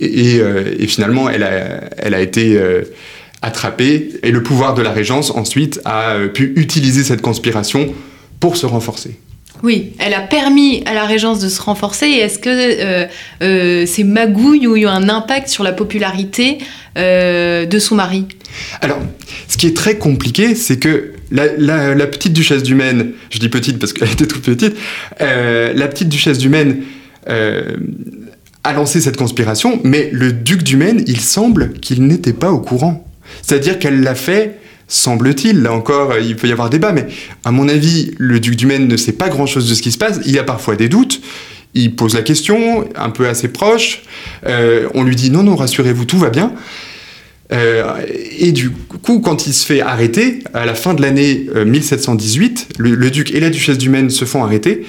Et, 0.00 0.40
euh, 0.40 0.76
finalement, 0.88 1.28
elle 1.30 1.44
a, 1.44 2.20
été 2.20 2.58
euh, 2.58 2.82
attrapée, 3.42 4.08
et 4.24 4.32
le 4.32 4.42
pouvoir 4.42 4.74
de 4.74 4.82
la 4.82 4.90
régence, 4.90 5.30
ensuite, 5.30 5.80
a 5.84 6.16
pu 6.34 6.52
utiliser 6.56 7.04
cette 7.04 7.22
conspiration 7.22 7.94
pour 8.40 8.56
se 8.56 8.66
renforcer. 8.66 9.20
Oui, 9.62 9.92
elle 9.98 10.14
a 10.14 10.20
permis 10.20 10.82
à 10.86 10.94
la 10.94 11.04
Régence 11.04 11.38
de 11.38 11.48
se 11.48 11.60
renforcer. 11.60 12.06
Est-ce 12.06 12.38
que 12.38 12.50
euh, 12.50 13.06
euh, 13.42 13.86
ces 13.86 14.02
magouilles 14.02 14.66
ont 14.66 14.74
eu 14.74 14.86
un 14.86 15.08
impact 15.08 15.48
sur 15.48 15.62
la 15.62 15.72
popularité 15.72 16.58
euh, 16.98 17.64
de 17.64 17.78
son 17.78 17.94
mari? 17.94 18.26
Alors, 18.80 18.98
ce 19.46 19.56
qui 19.56 19.68
est 19.68 19.76
très 19.76 19.98
compliqué, 19.98 20.56
c'est 20.56 20.78
que 20.78 21.12
la, 21.30 21.48
petite 22.06 22.32
duchesse 22.32 22.64
du 22.64 22.74
Maine, 22.74 23.12
je 23.30 23.38
dis 23.38 23.48
petite 23.48 23.78
parce 23.78 23.92
qu'elle 23.92 24.10
était 24.10 24.26
toute 24.26 24.42
petite, 24.42 24.76
la 25.20 25.88
petite 25.88 26.08
duchesse 26.08 26.38
du 26.38 26.48
Maine 26.48 26.82
a 27.26 28.72
lancé 28.74 29.00
cette 29.00 29.16
conspiration, 29.16 29.80
mais 29.84 30.10
le 30.12 30.32
duc 30.32 30.62
du 30.62 30.76
Maine, 30.76 31.02
il 31.06 31.20
semble 31.20 31.72
qu'il 31.74 32.06
n'était 32.06 32.34
pas 32.34 32.50
au 32.50 32.58
courant. 32.58 33.08
C'est-à-dire 33.40 33.78
qu'elle 33.78 34.02
l'a 34.02 34.14
fait 34.14 34.58
semble-t-il. 34.92 35.62
Là 35.62 35.72
encore, 35.72 36.18
il 36.18 36.36
peut 36.36 36.48
y 36.48 36.52
avoir 36.52 36.70
débat, 36.70 36.92
mais 36.92 37.06
à 37.44 37.50
mon 37.50 37.68
avis, 37.68 38.12
le 38.18 38.40
duc 38.40 38.56
du 38.56 38.66
Maine 38.66 38.86
ne 38.86 38.96
sait 38.96 39.12
pas 39.12 39.28
grand-chose 39.28 39.68
de 39.68 39.74
ce 39.74 39.82
qui 39.82 39.90
se 39.90 39.98
passe. 39.98 40.20
Il 40.26 40.38
a 40.38 40.44
parfois 40.44 40.76
des 40.76 40.88
doutes. 40.88 41.20
Il 41.74 41.96
pose 41.96 42.14
la 42.14 42.22
question, 42.22 42.86
un 42.94 43.10
peu 43.10 43.26
assez 43.26 43.48
proche. 43.48 44.02
Euh, 44.46 44.88
on 44.94 45.02
lui 45.02 45.16
dit 45.16 45.30
non, 45.30 45.42
non, 45.42 45.56
rassurez-vous, 45.56 46.04
tout 46.04 46.18
va 46.18 46.28
bien. 46.28 46.52
Euh, 47.50 47.94
et 48.38 48.52
du 48.52 48.70
coup, 48.70 49.20
quand 49.20 49.46
il 49.46 49.54
se 49.54 49.64
fait 49.64 49.80
arrêter, 49.80 50.40
à 50.52 50.66
la 50.66 50.74
fin 50.74 50.94
de 50.94 51.02
l'année 51.02 51.46
1718, 51.64 52.68
euh, 52.78 52.82
le, 52.82 52.94
le, 52.94 53.10
duc 53.10 53.30
et 53.32 53.40
la 53.40 53.50
duchesse 53.50 53.78
du 53.78 53.88
Maine 53.88 54.10
se 54.10 54.24
font 54.24 54.44
arrêter. 54.44 54.84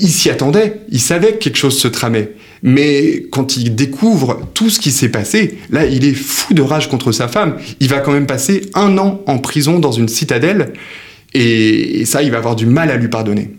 Il 0.00 0.08
s'y 0.08 0.30
attendait, 0.30 0.80
il 0.90 1.00
savait 1.00 1.32
que 1.32 1.38
quelque 1.38 1.56
chose 1.56 1.78
se 1.78 1.88
tramait. 1.88 2.32
Mais 2.62 3.26
quand 3.30 3.56
il 3.56 3.74
découvre 3.74 4.40
tout 4.54 4.70
ce 4.70 4.80
qui 4.80 4.90
s'est 4.90 5.08
passé, 5.08 5.58
là, 5.70 5.86
il 5.86 6.04
est 6.04 6.14
fou 6.14 6.54
de 6.54 6.62
rage 6.62 6.88
contre 6.88 7.12
sa 7.12 7.28
femme. 7.28 7.56
Il 7.80 7.88
va 7.88 8.00
quand 8.00 8.12
même 8.12 8.26
passer 8.26 8.70
un 8.74 8.98
an 8.98 9.20
en 9.26 9.38
prison 9.38 9.78
dans 9.78 9.92
une 9.92 10.08
citadelle, 10.08 10.72
et, 11.34 12.04
ça, 12.06 12.22
il 12.22 12.30
va 12.30 12.38
avoir 12.38 12.56
du 12.56 12.66
mal 12.66 12.90
à 12.90 12.96
lui 12.96 13.08
pardonner. 13.08 13.50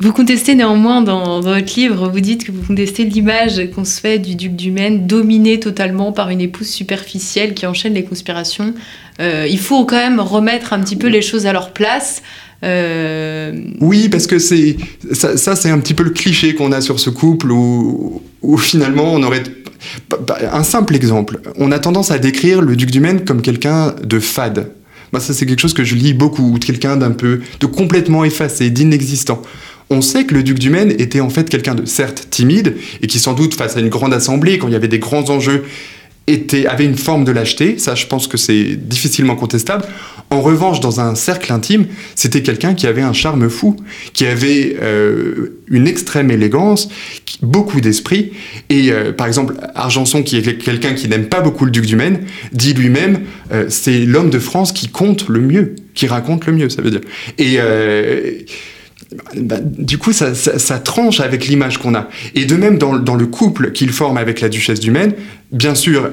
Vous 0.00 0.12
contestez 0.12 0.54
néanmoins 0.54 1.00
dans, 1.00 1.40
votre 1.40 1.74
livre, 1.76 2.08
vous 2.08 2.20
dites 2.20 2.44
que 2.44 2.52
vous 2.52 2.62
contestez 2.62 3.04
l'image 3.04 3.70
qu'on 3.70 3.84
se 3.84 4.00
fait 4.00 4.18
du 4.18 4.34
duc 4.34 4.56
du 4.56 4.72
Maine, 4.72 5.06
dominé 5.06 5.60
totalement 5.60 6.12
par 6.12 6.28
une 6.28 6.40
épouse 6.40 6.68
superficielle 6.68 7.54
qui 7.54 7.66
enchaîne 7.66 7.94
les 7.94 8.02
conspirations. 8.02 8.74
Euh, 9.20 9.46
il 9.48 9.60
faut 9.60 9.84
quand 9.84 9.96
même 9.96 10.18
remettre 10.18 10.72
un 10.72 10.80
petit 10.80 10.96
peu 10.96 11.06
les 11.06 11.22
choses 11.22 11.46
à 11.46 11.52
leur 11.52 11.72
place. 11.72 12.22
Euh, 12.64 13.52
oui, 13.80 14.08
parce 14.08 14.26
que 14.26 14.38
c'est 14.38 14.76
ça, 15.12 15.56
c'est 15.56 15.70
un 15.70 15.78
petit 15.78 15.94
peu 15.94 16.04
le 16.04 16.10
cliché 16.10 16.54
qu'on 16.54 16.72
a 16.72 16.80
sur 16.80 17.00
ce 17.00 17.10
couple 17.10 17.50
où, 17.50 18.22
finalement 18.58 19.12
on 19.12 19.22
aurait 19.22 19.42
un 20.52 20.62
simple 20.62 20.94
exemple. 20.94 21.40
On 21.56 21.72
a 21.72 21.78
tendance 21.78 22.10
à 22.10 22.18
décrire 22.18 22.62
le 22.62 22.76
duc 22.76 22.90
du 22.90 23.00
Maine 23.00 23.24
comme 23.24 23.42
quelqu'un 23.42 23.94
de 24.02 24.20
fade. 24.20 24.70
Moi, 25.12 25.20
ça 25.20 25.34
c'est 25.34 25.44
quelque 25.44 25.60
chose 25.60 25.74
que 25.74 25.84
je 25.84 25.94
lis 25.94 26.14
beaucoup, 26.14 26.56
quelqu'un 26.64 26.96
d'un 26.96 27.10
peu 27.10 27.40
de 27.60 27.66
complètement 27.66 28.24
effacé, 28.24 28.70
d'inexistant. 28.70 29.42
On 29.90 30.00
sait 30.00 30.24
que 30.24 30.34
le 30.34 30.42
duc 30.42 30.58
du 30.58 30.70
Maine 30.70 30.90
était 30.92 31.20
en 31.20 31.28
fait 31.28 31.50
quelqu'un 31.50 31.74
de 31.74 31.84
certes 31.84 32.28
timide 32.30 32.76
et 33.02 33.06
qui 33.06 33.18
sans 33.18 33.34
doute 33.34 33.54
face 33.54 33.76
à 33.76 33.80
une 33.80 33.90
grande 33.90 34.14
assemblée, 34.14 34.56
quand 34.56 34.68
il 34.68 34.72
y 34.72 34.76
avait 34.76 34.88
des 34.88 35.00
grands 35.00 35.28
enjeux, 35.28 35.64
avait 36.68 36.84
une 36.84 36.96
forme 36.96 37.24
de 37.24 37.32
lâcheté, 37.32 37.78
ça 37.78 37.94
je 37.94 38.06
pense 38.06 38.26
que 38.26 38.36
c'est 38.36 38.76
difficilement 38.76 39.36
contestable. 39.36 39.84
En 40.30 40.40
revanche, 40.40 40.80
dans 40.80 40.98
un 41.00 41.14
cercle 41.14 41.52
intime, 41.52 41.86
c'était 42.14 42.42
quelqu'un 42.42 42.72
qui 42.72 42.86
avait 42.86 43.02
un 43.02 43.12
charme 43.12 43.50
fou, 43.50 43.76
qui 44.14 44.24
avait 44.24 44.76
euh, 44.80 45.60
une 45.66 45.86
extrême 45.86 46.30
élégance, 46.30 46.88
beaucoup 47.42 47.82
d'esprit. 47.82 48.32
Et 48.70 48.92
euh, 48.92 49.12
par 49.12 49.26
exemple, 49.26 49.54
Argenson, 49.74 50.22
qui 50.22 50.36
est 50.36 50.56
quelqu'un 50.56 50.94
qui 50.94 51.06
n'aime 51.08 51.26
pas 51.26 51.42
beaucoup 51.42 51.66
le 51.66 51.70
duc 51.70 51.84
du 51.84 51.96
Maine, 51.96 52.20
dit 52.52 52.72
lui-même, 52.72 53.20
euh, 53.52 53.66
c'est 53.68 54.06
l'homme 54.06 54.30
de 54.30 54.38
France 54.38 54.72
qui 54.72 54.88
compte 54.88 55.28
le 55.28 55.40
mieux, 55.40 55.74
qui 55.94 56.06
raconte 56.06 56.46
le 56.46 56.54
mieux, 56.54 56.70
ça 56.70 56.80
veut 56.80 56.90
dire. 56.90 57.02
Et 57.38 57.58
bah, 59.36 59.56
du 59.60 59.98
coup, 59.98 60.12
ça, 60.12 60.78
tranche 60.78 61.20
avec 61.20 61.46
l'image 61.46 61.78
qu'on 61.78 61.94
a. 61.94 62.08
Et 62.34 62.44
de 62.44 62.56
même, 62.56 62.78
dans, 62.78 63.14
le 63.14 63.26
couple 63.26 63.72
qu'il 63.72 63.90
forme 63.90 64.16
avec 64.16 64.40
la 64.40 64.48
duchesse 64.48 64.80
du 64.80 64.90
Maine, 64.90 65.14
bien 65.50 65.74
sûr, 65.74 66.10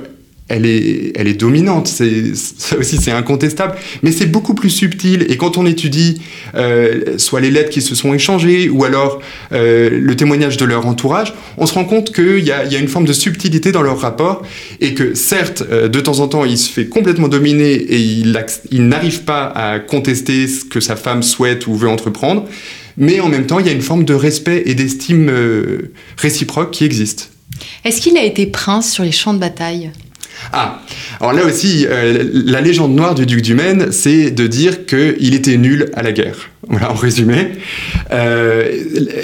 elle 0.49 0.65
est, 0.65 1.39
dominante, 1.39 1.87
c'est, 1.87 2.35
ça 2.35 2.75
aussi 2.75 2.97
c'est 2.97 3.11
incontestable, 3.11 3.75
mais 4.01 4.11
c'est 4.11 4.25
beaucoup 4.25 4.55
plus 4.55 4.71
subtil. 4.71 5.27
Et 5.29 5.37
quand 5.37 5.59
on 5.59 5.65
étudie 5.67 6.21
euh, 6.55 7.17
soit 7.19 7.39
les 7.39 7.51
lettres 7.51 7.69
qui 7.69 7.83
se 7.83 7.93
sont 7.93 8.15
échangées, 8.15 8.67
ou 8.67 8.83
alors 8.83 9.21
euh, 9.51 9.91
le 9.91 10.15
témoignage 10.15 10.57
de 10.57 10.65
leur 10.65 10.87
entourage, 10.87 11.35
on 11.57 11.67
se 11.67 11.75
rend 11.75 11.85
compte 11.85 12.11
qu'il 12.11 12.43
y 12.43 12.51
a, 12.51 12.79
une 12.79 12.87
forme 12.87 13.05
de 13.05 13.13
subtilité 13.13 13.71
dans 13.71 13.83
leur 13.83 13.99
rapport, 13.99 14.41
et 14.81 14.95
que 14.95 15.13
certes, 15.13 15.63
euh, 15.71 15.87
de 15.87 15.99
temps 15.99 16.19
en 16.19 16.27
temps, 16.27 16.45
il 16.45 16.57
se 16.57 16.71
fait 16.71 16.87
complètement 16.87 17.27
dominer 17.27 17.73
et 17.73 17.99
il 17.99 18.87
n'arrive 18.87 19.23
pas 19.25 19.45
à 19.45 19.77
contester 19.77 20.47
ce 20.47 20.65
que 20.65 20.79
sa 20.79 20.95
femme 20.95 21.21
souhaite 21.21 21.67
ou 21.67 21.75
veut 21.75 21.89
entreprendre, 21.89 22.45
mais 22.99 23.19
en 23.19 23.29
même 23.29 23.47
temps, 23.47 23.59
il 23.59 23.65
y 23.65 23.69
a 23.69 23.73
une 23.73 23.81
forme 23.81 24.03
de 24.03 24.13
respect 24.13 24.63
et 24.65 24.75
d'estime 24.75 25.31
réciproque 26.17 26.71
qui 26.71 26.85
existe. 26.85 27.31
Est-ce 27.83 28.01
qu'il 28.01 28.17
a 28.17 28.23
été 28.23 28.45
prince 28.45 28.91
sur 28.91 29.03
les 29.03 29.11
champs 29.11 29.33
de 29.33 29.39
bataille? 29.39 29.91
Ah, 30.53 30.81
alors 31.19 31.33
là 31.33 31.45
aussi, 31.45 31.85
euh, 31.87 32.23
la 32.33 32.61
légende 32.61 32.95
noire 32.95 33.13
du 33.13 33.25
duc 33.25 33.41
du 33.41 33.53
Maine, 33.53 33.91
c'est 33.91 34.31
de 34.31 34.47
dire 34.47 34.85
qu'il 34.85 35.35
était 35.35 35.57
nul 35.57 35.89
à 35.93 36.01
la 36.01 36.11
guerre. 36.11 36.49
Voilà, 36.67 36.91
en 36.91 36.95
résumé. 36.95 37.49
Euh, 38.11 38.71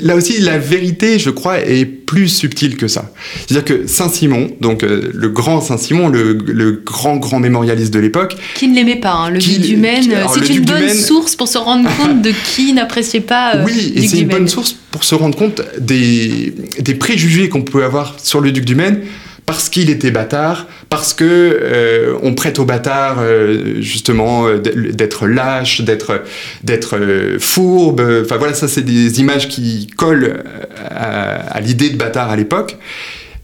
là 0.02 0.16
aussi, 0.16 0.42
la 0.42 0.58
vérité, 0.58 1.20
je 1.20 1.30
crois, 1.30 1.60
est 1.60 1.86
plus 2.06 2.28
subtile 2.28 2.78
que 2.78 2.88
ça. 2.88 3.12
C'est-à-dire 3.48 3.66
que 3.66 3.88
Saint-Simon, 3.88 4.52
donc 4.62 4.84
euh, 4.84 5.12
le 5.14 5.30
grand 5.30 5.62
Saint-Simon, 5.62 6.10
le, 6.10 6.82
grand, 6.86 7.18
grand 7.18 7.40
mémorialiste 7.40 7.94
de 7.94 8.00
l'époque... 8.00 8.36
Qui 8.56 8.68
ne 8.68 8.76
l'aimait 8.76 8.96
pas, 8.96 9.14
hein, 9.14 9.30
le 9.30 9.40
duc 9.40 9.60
du 9.60 9.78
Maine, 9.78 10.04
c'est 10.34 10.50
une 10.54 10.66
bonne 10.66 10.90
source 10.90 11.36
pour 11.36 11.48
se 11.48 11.58
rendre 11.58 11.90
compte 11.98 12.22
de 12.22 12.32
qui 12.56 12.74
n'appréciait 12.74 13.22
pas 13.22 13.58
Oui, 13.66 13.94
et 13.96 14.08
c'est 14.08 14.20
une 14.20 14.28
bonne 14.28 14.48
source 14.48 14.76
pour 14.92 15.04
se 15.04 15.16
rendre 15.16 15.38
compte 15.38 15.62
des, 15.80 16.54
des 16.80 16.96
préjugés 16.96 17.50
qu'on 17.50 17.64
peut 17.64 17.84
avoir 17.84 18.18
sur 18.22 18.40
le 18.42 18.52
duc 18.52 18.66
du 18.66 18.76
Maine 18.76 19.02
parce 19.46 19.70
qu'il 19.70 19.90
était 19.90 20.12
bâtard, 20.12 20.68
parce 20.90 21.14
que 21.14 21.24
euh, 21.26 22.18
on 22.24 22.34
prête 22.34 22.58
au 22.58 22.66
bâtard 22.66 23.18
euh, 23.20 23.80
justement 23.80 24.48
euh, 24.48 24.58
d'être 24.58 25.28
lâche, 25.28 25.82
d'être 25.82 26.24
d'être 26.64 26.98
fourbe. 27.40 28.02
Enfin 28.24 28.38
voilà, 28.38 28.54
ça 28.54 28.68
c'est 28.68 28.82
des 28.82 29.20
images 29.20 29.48
qui 29.48 29.88
collent 29.96 30.44
à, 30.90 31.60
l'idée 31.62 31.90
de 31.90 31.98
bâtard 31.98 32.32
à 32.32 32.36
l'époque. 32.36 32.78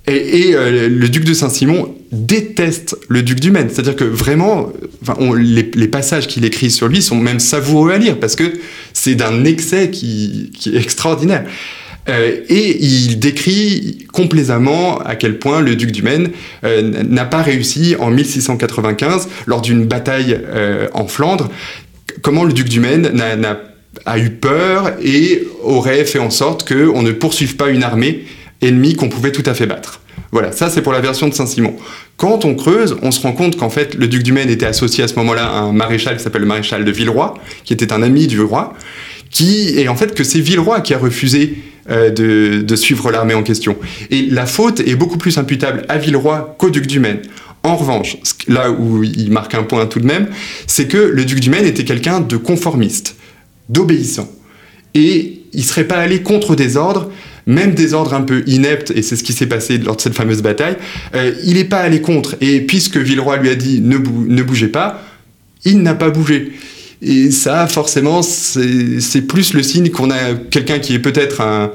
Et, 0.07 0.53
le 0.53 1.07
duc 1.07 1.23
de 1.23 1.33
Saint-Simon 1.33 1.95
déteste 2.11 2.97
le 3.07 3.21
duc 3.21 3.39
du 3.39 3.51
Maine. 3.51 3.69
C'est-à-dire 3.69 3.95
que 3.95 4.03
vraiment, 4.03 4.73
les, 5.37 5.87
passages 5.87 6.27
qu'il 6.27 6.43
écrit 6.43 6.71
sur 6.71 6.87
lui 6.87 7.03
sont 7.03 7.15
même 7.15 7.39
savoureux 7.39 7.91
à 7.91 7.97
lire 7.99 8.19
parce 8.19 8.35
que 8.35 8.51
c'est 8.93 9.13
d'un 9.13 9.45
excès 9.45 9.91
qui, 9.91 10.51
qui 10.57 10.75
est 10.75 10.81
extraordinaire. 10.81 11.45
Euh, 12.09 12.37
et 12.49 12.83
il 12.83 13.19
décrit 13.19 14.07
complaisamment 14.11 14.99
à 14.99 15.15
quel 15.15 15.37
point 15.37 15.61
le 15.61 15.75
duc 15.75 15.91
du 15.91 16.01
Maine 16.01 16.31
euh, 16.63 17.03
n'a 17.03 17.25
pas 17.25 17.41
réussi 17.41 17.95
en 17.99 18.09
1695, 18.09 19.29
lors 19.45 19.61
d'une 19.61 19.85
bataille 19.85 20.39
euh, 20.43 20.87
en 20.93 21.07
Flandre, 21.07 21.49
comment 22.21 22.43
le 22.43 22.53
duc 22.53 22.69
du 22.69 22.79
Maine 22.79 23.11
a 24.05 24.19
eu 24.19 24.29
peur 24.31 24.93
et 25.03 25.43
aurait 25.63 26.05
fait 26.05 26.19
en 26.19 26.31
sorte 26.31 26.67
qu'on 26.67 27.01
ne 27.03 27.11
poursuive 27.11 27.55
pas 27.55 27.69
une 27.69 27.83
armée 27.83 28.25
ennemie 28.61 28.95
qu'on 28.95 29.09
pouvait 29.09 29.31
tout 29.31 29.43
à 29.45 29.53
fait 29.53 29.65
battre. 29.65 30.01
Voilà, 30.31 30.51
ça 30.51 30.69
c'est 30.69 30.81
pour 30.81 30.93
la 30.93 31.01
version 31.01 31.27
de 31.27 31.33
Saint-Simon. 31.33 31.75
Quand 32.15 32.45
on 32.45 32.55
creuse, 32.55 32.95
on 33.01 33.11
se 33.11 33.21
rend 33.21 33.33
compte 33.33 33.57
qu'en 33.57 33.69
fait 33.69 33.95
le 33.95 34.07
duc 34.07 34.23
du 34.23 34.31
Maine 34.31 34.49
était 34.49 34.65
associé 34.65 35.03
à 35.03 35.07
ce 35.07 35.15
moment-là 35.15 35.45
à 35.45 35.59
un 35.59 35.73
maréchal 35.73 36.15
qui 36.17 36.23
s'appelle 36.23 36.41
le 36.41 36.47
maréchal 36.47 36.85
de 36.85 36.91
Villeroy, 36.91 37.33
qui 37.65 37.73
était 37.73 37.91
un 37.91 38.01
ami 38.01 38.27
du 38.27 38.39
roi, 38.41 38.73
qui 39.29 39.77
et 39.77 39.89
en 39.89 39.95
fait 39.95 40.15
que 40.15 40.23
c'est 40.23 40.39
Villeroy 40.39 40.81
qui 40.81 40.93
a 40.93 40.97
refusé 40.97 41.57
euh, 41.89 42.09
de, 42.09 42.75
suivre 42.75 43.11
l'armée 43.11 43.33
en 43.33 43.43
question. 43.43 43.75
Et 44.09 44.27
la 44.29 44.45
faute 44.45 44.79
est 44.81 44.95
beaucoup 44.95 45.17
plus 45.17 45.37
imputable 45.37 45.83
à 45.89 45.97
Villeroy 45.97 46.55
qu'au 46.57 46.69
duc 46.69 46.87
du 46.87 46.99
Maine. 46.99 47.19
En 47.63 47.75
revanche, 47.75 48.17
là 48.47 48.71
où 48.71 49.03
il 49.03 49.31
marque 49.31 49.53
un 49.55 49.63
point 49.63 49.85
tout 49.85 49.99
de 49.99 50.05
même, 50.05 50.27
c'est 50.67 50.87
que 50.87 50.97
le 50.97 51.25
duc 51.25 51.39
du 51.39 51.49
Maine 51.49 51.65
était 51.65 51.83
quelqu'un 51.83 52.19
de 52.19 52.37
conformiste, 52.37 53.15
d'obéissant. 53.69 54.29
Et 54.93 55.41
il 55.53 55.63
serait 55.63 55.85
pas 55.85 55.97
allé 55.97 56.21
contre 56.21 56.55
des 56.55 56.77
ordres, 56.77 57.11
même 57.45 57.73
des 57.73 57.93
ordres 57.93 58.13
un 58.13 58.21
peu 58.21 58.43
ineptes, 58.47 58.91
et 58.95 59.01
c'est 59.01 59.15
ce 59.15 59.23
qui 59.23 59.33
s'est 59.33 59.47
passé 59.47 59.77
lors 59.77 59.95
de 59.95 60.01
cette 60.01 60.15
fameuse 60.15 60.41
bataille, 60.41 60.77
euh, 61.15 61.33
il 61.43 61.55
n'est 61.55 61.65
pas 61.65 61.79
allé 61.79 62.01
contre. 62.01 62.35
Et 62.41 62.61
puisque 62.61 62.97
Villeroy 62.97 63.37
lui 63.37 63.49
a 63.49 63.55
dit 63.55 63.81
ne, 63.81 63.97
ne 63.97 64.43
bougez 64.43 64.67
pas, 64.67 65.03
il 65.65 65.81
n'a 65.81 65.93
pas 65.93 66.09
bougé. 66.09 66.51
Et 67.01 67.31
ça, 67.31 67.67
forcément, 67.67 68.21
c'est 68.21 69.21
plus 69.27 69.53
le 69.53 69.63
signe 69.63 69.89
qu'on 69.89 70.11
a 70.11 70.35
quelqu'un 70.49 70.79
qui 70.79 70.93
est 70.93 70.99
peut-être 70.99 71.41
un, 71.41 71.71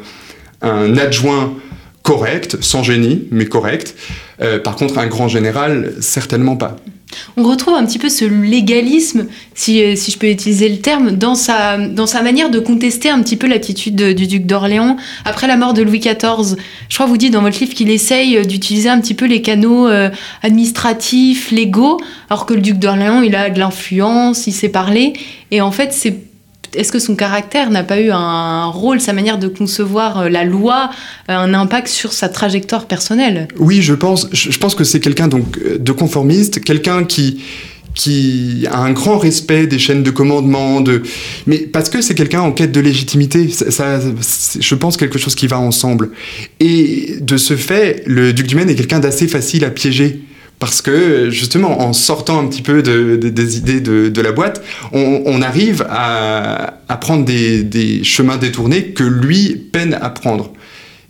adjoint 0.96 1.54
correct, 2.02 2.58
sans 2.60 2.82
génie, 2.82 3.24
mais 3.30 3.46
correct. 3.46 3.96
Euh, 4.40 4.60
par 4.60 4.76
contre, 4.76 4.98
un 4.98 5.06
grand 5.08 5.28
général, 5.28 5.94
certainement 6.00 6.56
pas. 6.56 6.76
On 7.36 7.44
retrouve 7.44 7.74
un 7.74 7.84
petit 7.84 7.98
peu 7.98 8.08
ce 8.08 8.24
légalisme, 8.24 9.26
si, 9.54 9.82
euh, 9.82 9.94
si 9.94 10.10
je 10.10 10.18
peux 10.18 10.28
utiliser 10.28 10.68
le 10.68 10.78
terme, 10.78 11.12
dans 11.12 11.34
sa, 11.34 11.78
dans 11.78 12.06
sa 12.06 12.22
manière 12.22 12.50
de 12.50 12.58
contester 12.58 13.10
un 13.10 13.22
petit 13.22 13.36
peu 13.36 13.46
l'attitude 13.46 13.96
du 13.96 14.26
duc 14.26 14.46
d'Orléans 14.46 14.96
après 15.24 15.46
la 15.46 15.56
mort 15.56 15.72
de 15.72 15.82
Louis 15.82 16.00
XIV. 16.00 16.56
Je 16.88 16.94
crois 16.94 17.06
que 17.06 17.10
vous 17.10 17.16
dites 17.16 17.32
dans 17.32 17.42
votre 17.42 17.58
livre 17.60 17.74
qu'il 17.74 17.90
essaye 17.90 18.38
euh, 18.38 18.44
d'utiliser 18.44 18.88
un 18.88 19.00
petit 19.00 19.14
peu 19.14 19.26
les 19.26 19.42
canaux 19.42 19.86
euh, 19.86 20.10
administratifs, 20.42 21.50
légaux, 21.50 22.00
alors 22.28 22.46
que 22.46 22.54
le 22.54 22.60
duc 22.60 22.78
d'Orléans, 22.78 23.22
il 23.22 23.36
a 23.36 23.50
de 23.50 23.58
l'influence, 23.58 24.46
il 24.46 24.52
sait 24.52 24.68
parler. 24.68 25.12
Et 25.50 25.60
en 25.60 25.70
fait, 25.70 25.92
c'est 25.92 26.25
est-ce 26.74 26.92
que 26.92 26.98
son 26.98 27.16
caractère 27.16 27.70
n'a 27.70 27.84
pas 27.84 28.00
eu 28.00 28.10
un 28.10 28.66
rôle, 28.66 29.00
sa 29.00 29.12
manière 29.12 29.38
de 29.38 29.48
concevoir 29.48 30.18
euh, 30.18 30.28
la 30.28 30.44
loi, 30.44 30.90
euh, 31.28 31.34
un 31.34 31.54
impact 31.54 31.88
sur 31.88 32.12
sa 32.12 32.28
trajectoire 32.28 32.86
personnelle? 32.86 33.48
Oui, 33.58 33.82
je 33.82 33.94
pense, 33.94 34.28
je 34.32 34.58
pense 34.58 34.74
que 34.74 34.84
c'est 34.84 35.00
quelqu'un 35.00 35.28
donc 35.28 35.58
euh, 35.58 35.78
de 35.78 35.92
conformiste, 35.92 36.62
quelqu'un 36.62 37.04
qui 37.04 37.40
qui 37.94 38.66
a 38.70 38.78
un 38.78 38.92
grand 38.92 39.16
respect 39.16 39.66
des 39.66 39.78
chaînes 39.78 40.02
de 40.02 40.10
commandement, 40.10 40.82
de... 40.82 41.02
mais 41.46 41.60
parce 41.60 41.88
que 41.88 42.02
c'est 42.02 42.14
quelqu'un 42.14 42.42
en 42.42 42.52
quête 42.52 42.70
de 42.70 42.80
légitimité. 42.80 43.48
Ça, 43.48 43.98
je 44.60 44.74
pense 44.74 44.98
quelque 44.98 45.18
chose 45.18 45.34
qui 45.34 45.46
va 45.46 45.58
ensemble. 45.58 46.10
Et 46.60 47.16
de 47.22 47.38
ce 47.38 47.56
fait, 47.56 48.02
le 48.04 48.34
duc 48.34 48.46
du 48.46 48.54
Maine 48.54 48.68
est 48.68 48.74
quelqu'un 48.74 49.00
d'assez 49.00 49.26
facile 49.26 49.64
à 49.64 49.70
piéger 49.70 50.20
parce 50.58 50.80
que 50.80 51.30
justement, 51.30 51.82
en 51.82 51.92
sortant 51.92 52.40
un 52.40 52.46
petit 52.46 52.62
peu 52.62 52.82
des 52.82 53.58
idées 53.58 53.80
de, 53.80 54.20
la 54.20 54.32
boîte, 54.32 54.62
on, 54.92 55.42
arrive 55.42 55.86
à, 55.88 56.78
prendre 57.00 57.24
des, 57.24 58.00
chemins 58.04 58.36
détournés 58.36 58.92
que 58.92 59.04
lui 59.04 59.56
peine 59.56 59.98
à 60.00 60.10
prendre. 60.10 60.52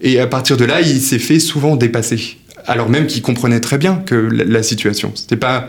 Et 0.00 0.18
à 0.20 0.26
partir 0.26 0.56
de 0.56 0.64
là, 0.64 0.80
il 0.80 1.00
s'est 1.00 1.18
fait 1.18 1.38
souvent 1.38 1.76
dépasser, 1.76 2.36
alors 2.66 2.88
même 2.88 3.06
qu'il 3.06 3.22
comprenait 3.22 3.60
très 3.60 3.78
bien 3.78 4.02
que 4.04 4.14
la, 4.14 4.62
situation. 4.62 5.12
C'était 5.14 5.36
pas, 5.36 5.68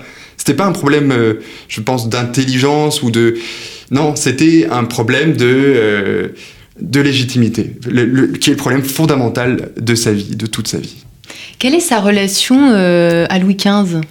pas 0.57 0.65
un 0.65 0.71
problème, 0.71 1.11
euh, 1.11 1.36
je 1.67 1.80
pense, 1.82 2.09
d'intelligence 2.09 3.03
ou 3.03 3.11
de, 3.11 3.38
non, 3.91 4.15
c'était 4.15 4.67
un 4.69 4.84
problème 4.84 5.38
de 5.38 5.45
euh, 5.45 6.28
de 6.80 7.01
légitimité, 7.01 7.71
qui 8.39 8.49
est 8.49 8.53
le 8.53 8.55
problème 8.55 8.84
fondamental 8.84 9.71
de 9.78 9.95
sa 9.95 10.11
vie, 10.11 10.36
de 10.36 10.45
toute 10.45 10.67
sa 10.67 10.78
vie. 10.78 11.07
Quelle 11.60 11.74
est 11.74 11.80
sa 11.80 11.99
relation 11.99 12.72
euh, 12.72 13.26
à 13.30 13.39
Louis 13.39 13.55
XV 13.55 14.01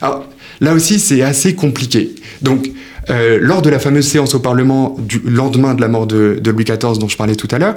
Alors, 0.00 0.24
là 0.60 0.72
aussi, 0.72 0.98
c'est 0.98 1.20
assez 1.20 1.54
compliqué. 1.54 2.14
Donc, 2.40 2.70
euh, 3.10 3.38
lors 3.40 3.60
de 3.60 3.68
la 3.68 3.78
fameuse 3.78 4.06
séance 4.06 4.34
au 4.34 4.40
Parlement 4.40 4.96
du 4.98 5.20
lendemain 5.24 5.74
de 5.74 5.82
la 5.82 5.88
mort 5.88 6.06
de, 6.06 6.40
Louis 6.44 6.64
XIV 6.64 6.98
dont 6.98 7.08
je 7.08 7.16
parlais 7.16 7.36
tout 7.36 7.48
à 7.50 7.58
l'heure, 7.58 7.76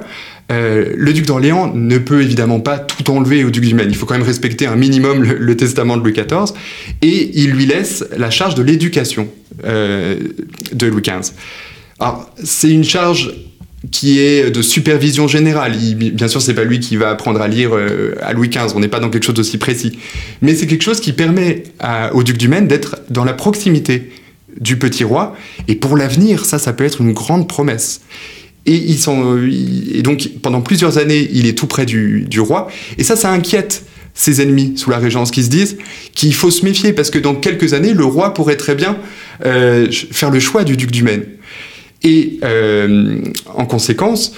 euh, 0.50 0.92
le 0.96 1.12
duc 1.12 1.26
d'Orléans 1.26 1.70
ne 1.74 1.98
peut 1.98 2.22
évidemment 2.22 2.60
pas 2.60 2.78
tout 2.78 3.10
enlever 3.10 3.44
au 3.44 3.50
duc 3.50 3.66
du 3.66 3.74
Maine. 3.74 3.90
Il 3.90 3.96
faut 3.96 4.06
quand 4.06 4.14
même 4.14 4.26
respecter 4.26 4.66
un 4.66 4.76
minimum 4.76 5.22
le, 5.22 5.56
testament 5.56 5.98
de 5.98 6.02
Louis 6.02 6.14
XIV 6.14 6.54
et 7.02 7.30
il 7.34 7.50
lui 7.50 7.66
laisse 7.66 8.04
la 8.16 8.30
charge 8.30 8.54
de 8.54 8.62
l'éducation 8.62 9.28
de 9.62 10.86
Louis 10.86 11.02
XV. 11.02 11.32
Alors, 12.00 12.30
c'est 12.42 12.70
une 12.70 12.84
charge 12.84 13.30
qui 13.90 14.18
est 14.18 14.50
de 14.50 14.62
supervision 14.62 15.26
générale. 15.26 15.76
bien 15.96 16.28
sûr, 16.28 16.42
c'est 16.42 16.54
pas 16.54 16.64
lui 16.64 16.80
qui 16.80 16.96
va 16.96 17.10
apprendre 17.10 17.40
à 17.40 17.48
lire 17.48 17.74
euh, 17.74 18.14
à 18.20 18.32
Louis 18.32 18.48
XV, 18.48 18.74
on 18.74 18.80
n'est 18.80 18.88
pas 18.88 19.00
dans 19.00 19.08
quelque 19.08 19.24
chose 19.24 19.34
d'aussi 19.34 19.58
précis. 19.58 19.98
Mais 20.42 20.54
c'est 20.54 20.66
quelque 20.66 20.82
chose 20.82 21.00
qui 21.00 21.12
permet 21.12 21.62
au 22.12 22.22
duc 22.22 22.36
du 22.36 22.48
Maine 22.48 22.68
d'être 22.68 22.98
dans 23.08 23.24
la 23.24 23.32
proximité 23.32 24.10
du 24.58 24.78
petit 24.78 25.04
roi, 25.04 25.36
et 25.68 25.74
pour 25.74 25.96
l'avenir, 25.96 26.44
ça, 26.44 26.58
ça 26.58 26.72
peut 26.72 26.84
être 26.84 27.00
une 27.00 27.12
grande 27.12 27.48
promesse. 27.48 28.00
Et, 28.66 28.74
ils 28.74 28.98
sont, 28.98 29.38
et 29.92 30.02
donc, 30.02 30.28
pendant 30.42 30.60
plusieurs 30.60 30.98
années, 30.98 31.28
il 31.32 31.46
est 31.46 31.56
tout 31.56 31.66
près 31.66 31.86
du, 31.86 32.40
roi, 32.40 32.68
et 32.98 33.04
ça, 33.04 33.16
ça 33.16 33.30
inquiète 33.30 33.84
ses 34.12 34.42
ennemis 34.42 34.74
sous 34.76 34.90
la 34.90 34.98
Régence 34.98 35.30
qui 35.30 35.42
se 35.42 35.48
disent 35.48 35.78
qu'il 36.14 36.34
faut 36.34 36.50
se 36.50 36.64
méfier, 36.64 36.92
parce 36.92 37.10
que 37.10 37.18
dans 37.18 37.34
quelques 37.34 37.72
années, 37.72 37.94
le 37.94 38.04
roi 38.04 38.34
pourrait 38.34 38.56
très 38.56 38.74
bien 38.74 38.98
euh, 39.46 39.86
faire 39.90 40.30
le 40.30 40.40
choix 40.40 40.64
du 40.64 40.76
duc 40.76 40.90
du 40.90 41.02
Maine. 41.02 41.24
Et 42.02 42.38
euh, 42.44 43.20
en 43.54 43.66
conséquence, 43.66 44.32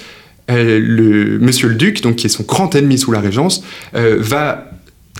euh, 0.51 1.37
Monsieur 1.39 1.69
le 1.69 1.75
Duc, 1.75 2.01
donc 2.01 2.17
qui 2.17 2.27
est 2.27 2.29
son 2.29 2.43
grand 2.43 2.75
ennemi 2.75 2.97
sous 2.97 3.11
la 3.11 3.19
Régence, 3.19 3.63
euh, 3.95 4.17
va 4.19 4.69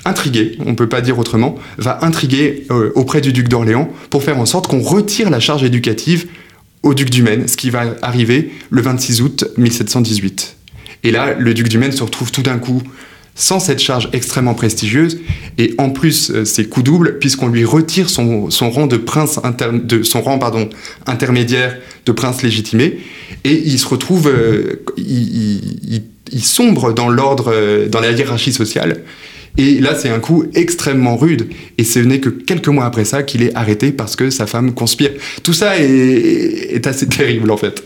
intriguer, 0.06 0.58
on 0.60 0.72
ne 0.72 0.76
peut 0.76 0.90
pas 0.90 1.02
dire 1.02 1.18
autrement, 1.18 1.56
va 1.78 2.04
intriguer 2.04 2.68
auprès 2.96 3.22
du 3.22 3.32
duc 3.32 3.48
d'Orléans 3.48 3.90
pour 4.10 4.22
faire 4.22 4.38
en 4.38 4.46
sorte 4.46 4.68
qu'on 4.68 4.82
retire 4.82 5.30
la 5.30 5.40
charge 5.40 5.64
éducative 5.64 6.28
au 6.82 6.94
duc 6.94 7.10
du 7.10 7.24
Maine, 7.24 7.48
ce 7.48 7.56
qui 7.56 7.70
va 7.70 7.96
arriver 8.02 8.52
le 8.70 8.82
26 8.82 9.22
août 9.22 9.46
1718. 9.56 10.58
Et 11.04 11.12
là, 11.12 11.36
le 11.40 11.54
duc 11.54 11.70
du 11.70 11.78
Maine 11.78 11.94
se 11.94 12.04
retrouve 12.04 12.32
tout 12.32 12.42
d'un 12.42 12.58
coup 12.58 12.82
sans 13.36 13.60
cette 13.60 13.80
charge 13.80 14.10
extrêmement 14.14 14.54
prestigieuse, 14.54 15.20
et 15.58 15.74
en 15.78 15.90
plus 15.90 16.32
euh, 16.32 16.46
c'est 16.46 16.66
coup 16.66 16.84
double 16.84 17.18
puisqu'on 17.20 17.48
lui 17.48 17.66
retire 17.66 18.10
son, 18.10 18.50
rang 18.50 18.88
de 18.88 18.98
prince 18.98 19.40
de 19.74 20.04
son 20.04 20.22
rang 20.22 20.38
pardon 20.38 20.70
intermédiaire 21.08 21.78
de 22.06 22.12
prince 22.12 22.44
légitimé, 22.44 23.00
et 23.44 23.62
il 23.66 23.80
se 23.80 23.88
retrouve, 23.88 24.28
euh, 24.28 24.84
il, 24.98 26.04
sombre 26.42 26.94
dans 26.94 27.10
l'ordre, 27.10 27.52
euh, 27.54 27.88
dans 27.88 28.00
la 28.00 28.12
hiérarchie 28.12 28.54
sociale. 28.54 29.02
Et 29.58 29.80
là, 29.80 29.94
c'est 29.96 30.10
un 30.10 30.20
coup 30.20 30.46
extrêmement 30.56 31.16
rude. 31.16 31.48
Et 31.78 31.84
ce 31.84 32.00
n'est 32.00 32.20
que 32.20 32.30
quelques 32.30 32.70
mois 32.70 32.86
après 32.86 33.06
ça 33.06 33.22
qu'il 33.22 33.44
est 33.44 33.54
arrêté 33.54 33.92
parce 33.92 34.16
que 34.16 34.32
sa 34.32 34.48
femme 34.48 34.74
conspire. 34.74 35.12
Tout 35.44 35.54
ça 35.54 35.78
est, 35.78 36.74
est 36.74 36.88
assez 36.88 37.08
terrible, 37.10 37.52
en 37.52 37.58
fait. 37.58 37.84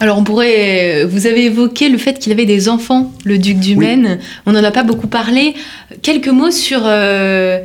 Alors 0.00 0.16
on 0.16 0.24
pourrait, 0.24 1.04
vous 1.04 1.26
avez 1.26 1.44
évoqué 1.44 1.90
le 1.90 1.98
fait 1.98 2.18
qu'il 2.18 2.32
avait 2.32 2.46
des 2.46 2.70
enfants, 2.70 3.12
le 3.26 3.36
duc 3.36 3.58
du 3.58 3.76
Maine. 3.76 4.18
On 4.46 4.52
n'en 4.52 4.64
a 4.64 4.70
pas 4.70 4.82
beaucoup 4.82 5.08
parlé. 5.08 5.54
Quelques 6.00 6.28
mots 6.28 6.50
sur 6.50 6.80
euh, 6.86 7.58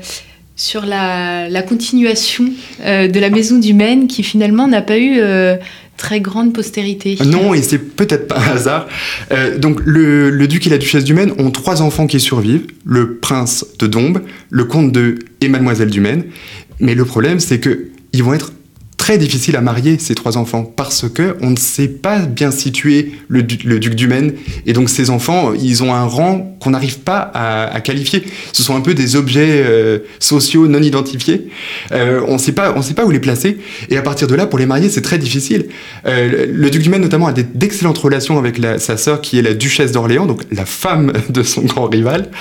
sur 0.58 0.86
la, 0.86 1.62
continuation 1.66 2.50
euh, 2.82 3.08
de 3.08 3.20
la 3.22 3.30
maison 3.30 3.58
du 3.58 3.74
Maine, 3.74 4.08
qui 4.08 4.22
finalement 4.22 4.68
n'a 4.68 4.82
pas 4.82 4.98
eu 4.98 5.16
euh, 5.20 5.56
très 5.96 6.20
grande 6.20 6.54
postérité. 6.54 7.18
Non, 7.26 7.54
et 7.54 7.62
c'est 7.62 7.80
peut-être 7.80 8.28
pas 8.28 8.38
un 8.38 8.56
hasard. 8.56 8.88
donc 9.58 9.80
le, 9.86 10.46
duc 10.46 10.68
et 10.68 10.70
la 10.70 10.78
duchesse 10.78 11.06
du 11.06 11.14
Maine 11.14 11.32
ont 11.38 11.52
trois 11.52 11.82
enfants 11.82 12.06
qui 12.06 12.20
survivent 12.20 12.68
le 12.84 13.16
prince 13.16 13.66
de 13.80 13.88
Dombes, 13.88 14.22
le 14.50 14.66
comte 14.66 14.92
de 14.92 15.20
et 15.40 15.48
mademoiselle 15.48 15.90
du 15.90 16.02
Maine. 16.02 16.26
Mais 16.82 16.96
le 16.96 17.06
problème, 17.06 17.40
c'est 17.40 17.62
que 17.62 17.88
ils 18.12 18.24
vont 18.24 18.34
être 18.34 18.52
très 19.06 19.20
difficile 19.20 19.56
à 19.56 19.62
marier 19.62 20.00
ces 20.00 20.16
trois 20.16 20.36
enfants 20.36 20.64
parce 20.64 21.08
que 21.08 21.36
on 21.42 21.52
ne 21.52 21.58
sait 21.58 21.88
pas 21.88 22.22
bien 22.22 22.50
situer 22.50 23.12
le, 23.28 23.44
duc 23.44 23.94
du 23.94 24.08
Maine 24.08 24.34
et 24.66 24.74
donc 24.74 24.90
ces 24.90 25.12
enfants 25.12 25.54
ils 25.54 25.84
ont 25.84 25.94
un 25.94 26.06
rang 26.06 26.58
qu'on 26.60 26.72
n'arrive 26.72 26.98
pas 26.98 27.20
à, 27.36 27.80
qualifier. 27.82 28.24
Ce 28.52 28.64
sont 28.64 28.76
un 28.76 28.82
peu 28.82 28.96
des 28.96 29.16
objets 29.16 29.62
euh, 29.64 30.00
sociaux 30.18 30.68
non 30.68 30.82
identifiés. 30.82 31.50
Euh, 31.92 32.22
on 32.28 32.40
sait 32.40 32.54
pas 32.54 32.74
on 32.76 32.82
sait 32.82 32.96
pas 32.96 33.06
où 33.06 33.12
les 33.12 33.20
placer. 33.20 33.60
Et 33.92 33.98
à 33.98 34.02
partir 34.02 34.28
de 34.28 34.34
là 34.34 34.48
pour 34.48 34.58
les 34.58 34.66
marier 34.66 34.90
c'est 34.90 35.04
très 35.04 35.20
difficile. 35.20 35.68
Euh, 36.08 36.48
le 36.52 36.70
duc 36.72 36.82
du 36.82 36.90
Maine 36.90 37.04
notamment 37.04 37.28
a 37.28 37.34
d'excellentes 37.34 38.00
relations 38.00 38.40
avec 38.40 38.60
sa 38.80 38.98
sœur 38.98 39.22
qui 39.22 39.38
est 39.38 39.44
la 39.44 39.54
duchesse 39.54 39.92
d'Orléans 39.92 40.26
donc 40.26 40.42
la 40.52 40.66
femme 40.66 41.14
de 41.30 41.44
son 41.44 41.62
grand 41.62 41.86
rival. 41.86 42.32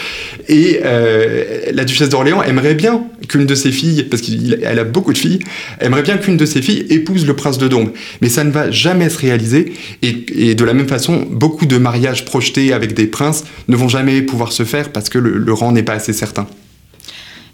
Et 0.48 0.80
la 0.82 1.84
duchesse 1.84 2.08
d'Orléans 2.08 2.42
aimerait 2.42 2.74
bien 2.74 3.02
qu'une 3.28 3.44
de 3.44 3.54
ses 3.54 3.70
filles 3.70 4.04
parce 4.04 4.22
qu'elle 4.22 4.78
a 4.78 4.84
beaucoup 4.84 5.12
de 5.12 5.18
filles 5.18 5.40
aimerait 5.80 6.02
bien 6.02 6.16
qu'une 6.16 6.38
de 6.38 6.46
ses 6.46 6.53
filles 6.62 6.86
épousent 6.90 7.26
le 7.26 7.34
prince 7.34 7.58
de 7.58 7.68
Dombes. 7.68 7.90
Mais 8.20 8.28
ça 8.28 8.44
ne 8.44 8.50
va 8.50 8.70
jamais 8.70 9.08
se 9.08 9.18
réaliser. 9.18 9.72
Et, 10.02 10.54
de 10.54 10.64
la 10.64 10.74
même 10.74 10.88
façon, 10.88 11.26
beaucoup 11.30 11.66
de 11.66 11.78
mariages 11.78 12.24
projetés 12.24 12.72
avec 12.72 12.94
des 12.94 13.06
princes 13.06 13.44
ne 13.68 13.76
vont 13.76 13.88
jamais 13.88 14.22
pouvoir 14.22 14.52
se 14.52 14.64
faire 14.64 14.90
parce 14.90 15.08
que 15.08 15.18
le, 15.18 15.52
rang 15.52 15.72
n'est 15.72 15.82
pas 15.82 15.94
assez 15.94 16.12
certain. 16.12 16.46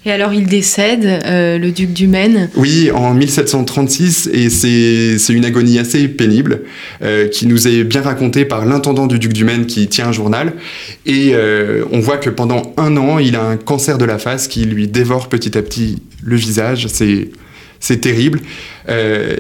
Et 0.07 0.11
alors 0.11 0.33
il 0.33 0.47
décède, 0.47 1.05
euh, 1.05 1.59
le 1.59 1.73
duc 1.73 1.93
du 1.93 2.09
Maine 2.09 2.49
Oui, 2.57 2.91
en 2.91 3.13
1736, 3.13 4.31
et 4.33 4.49
c'est 4.49 5.35
une 5.35 5.45
agonie 5.45 5.79
assez 5.79 6.09
pénible, 6.09 6.63
euh, 7.03 7.29
qui 7.29 7.47
nous 7.47 7.69
est 7.69 7.85
bien 7.85 8.01
racontée 8.01 8.47
par 8.47 8.65
l'intendant 8.65 9.07
du 9.07 9.19
duc 9.19 9.35
du 9.35 9.45
Maine 9.45 9.67
qui 9.67 9.89
tient 9.89 10.09
un 10.09 10.13
journal. 10.13 10.55
Et 11.05 11.33
euh, 11.35 11.85
on 11.93 12.01
voit 12.01 12.17
que 12.17 12.31
pendant 12.31 12.73
un 12.79 12.97
an, 12.97 13.19
il 13.19 13.37
a 13.37 13.43
un 13.43 13.59
cancer 13.59 13.99
de 13.99 14.07
la 14.07 14.19
face 14.19 14.49
qui 14.49 14.65
lui 14.65 14.89
dévore 14.89 15.29
petit 15.29 15.59
à 15.59 15.61
petit 15.61 15.99
le 16.23 16.37
visage. 16.37 16.87
C'est 16.89 17.29
c'est 17.81 18.03
terrible. 18.03 18.41
Euh, 18.89 19.37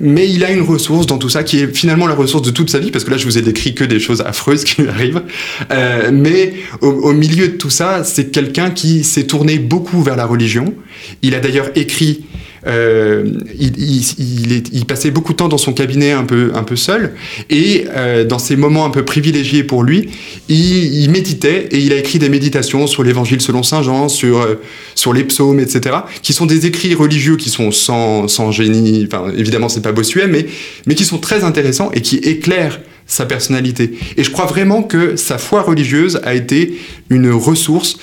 mais 0.00 0.28
il 0.28 0.44
a 0.44 0.52
une 0.52 0.62
ressource 0.62 1.06
dans 1.06 1.18
tout 1.18 1.28
ça 1.28 1.42
qui 1.42 1.58
est 1.58 1.76
finalement 1.76 2.06
la 2.06 2.14
ressource 2.14 2.46
de 2.46 2.50
toute 2.50 2.70
sa 2.70 2.78
vie, 2.78 2.90
parce 2.92 3.04
que 3.04 3.10
là 3.10 3.16
je 3.16 3.24
vous 3.24 3.36
ai 3.36 3.42
décrit 3.42 3.74
que 3.74 3.84
des 3.84 3.98
choses 3.98 4.20
affreuses 4.22 4.64
qui 4.64 4.82
lui 4.82 4.88
arrivent. 4.88 5.22
Euh, 5.70 6.10
mais 6.12 6.54
au, 6.80 7.12
milieu 7.12 7.48
de 7.48 7.56
tout 7.56 7.70
ça, 7.70 8.04
c'est 8.04 8.30
quelqu'un 8.30 8.70
qui 8.70 9.04
s'est 9.04 9.24
tourné 9.24 9.58
beaucoup 9.58 10.02
vers 10.02 10.16
la 10.16 10.24
religion. 10.24 10.74
Il 11.22 11.34
a 11.34 11.40
d'ailleurs 11.40 11.70
écrit 11.74 12.24
euh, 12.66 13.24
il, 13.58 14.84
passait 14.86 15.10
beaucoup 15.10 15.32
de 15.32 15.38
temps 15.38 15.48
dans 15.48 15.58
son 15.58 15.72
cabinet 15.72 16.12
un 16.12 16.24
peu, 16.24 16.76
seul, 16.76 17.14
et 17.50 17.86
euh, 17.90 18.24
dans 18.24 18.38
ces 18.38 18.56
moments 18.56 18.84
un 18.84 18.90
peu 18.90 19.04
privilégiés 19.04 19.64
pour 19.64 19.82
lui, 19.82 20.10
il, 20.48 21.10
méditait 21.10 21.68
et 21.70 21.78
il 21.78 21.92
a 21.92 21.96
écrit 21.96 22.18
des 22.18 22.28
méditations 22.28 22.86
sur 22.86 23.02
l'évangile 23.02 23.40
selon 23.40 23.62
Saint 23.62 23.82
Jean, 23.82 24.08
sur, 24.08 24.40
euh, 24.40 24.60
sur 24.94 25.12
les 25.12 25.24
psaumes, 25.24 25.60
etc., 25.60 25.96
qui 26.22 26.32
sont 26.32 26.46
des 26.46 26.66
écrits 26.66 26.94
religieux 26.94 27.36
qui 27.36 27.50
sont 27.50 27.70
sans, 27.70 28.28
sans 28.28 28.52
génie, 28.52 29.06
enfin 29.06 29.32
évidemment 29.36 29.68
c'est 29.68 29.82
pas 29.82 29.92
Bossuet, 29.92 30.28
mais, 30.28 30.46
mais 30.86 30.94
qui 30.94 31.04
sont 31.04 31.18
très 31.18 31.44
intéressants 31.44 31.90
et 31.92 32.00
qui 32.00 32.16
éclairent 32.16 32.80
sa 33.06 33.26
personnalité. 33.26 33.98
Et 34.16 34.24
je 34.24 34.30
crois 34.30 34.46
vraiment 34.46 34.82
que 34.82 35.16
sa 35.16 35.38
foi 35.38 35.62
religieuse 35.62 36.20
a 36.22 36.34
été 36.34 36.78
une 37.10 37.30
ressource, 37.30 37.98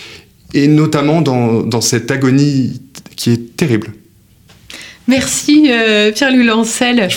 et 0.54 0.68
notamment 0.68 1.22
dans, 1.22 1.62
dans 1.62 1.82
cette 1.82 2.12
agonie 2.12 2.82
qui 3.16 3.32
est 3.32 3.56
terrible. 3.56 3.92
Merci 5.08 5.70
euh, 5.70 6.12
Pierre-Louis 6.12 6.46
Lancel 6.46 7.08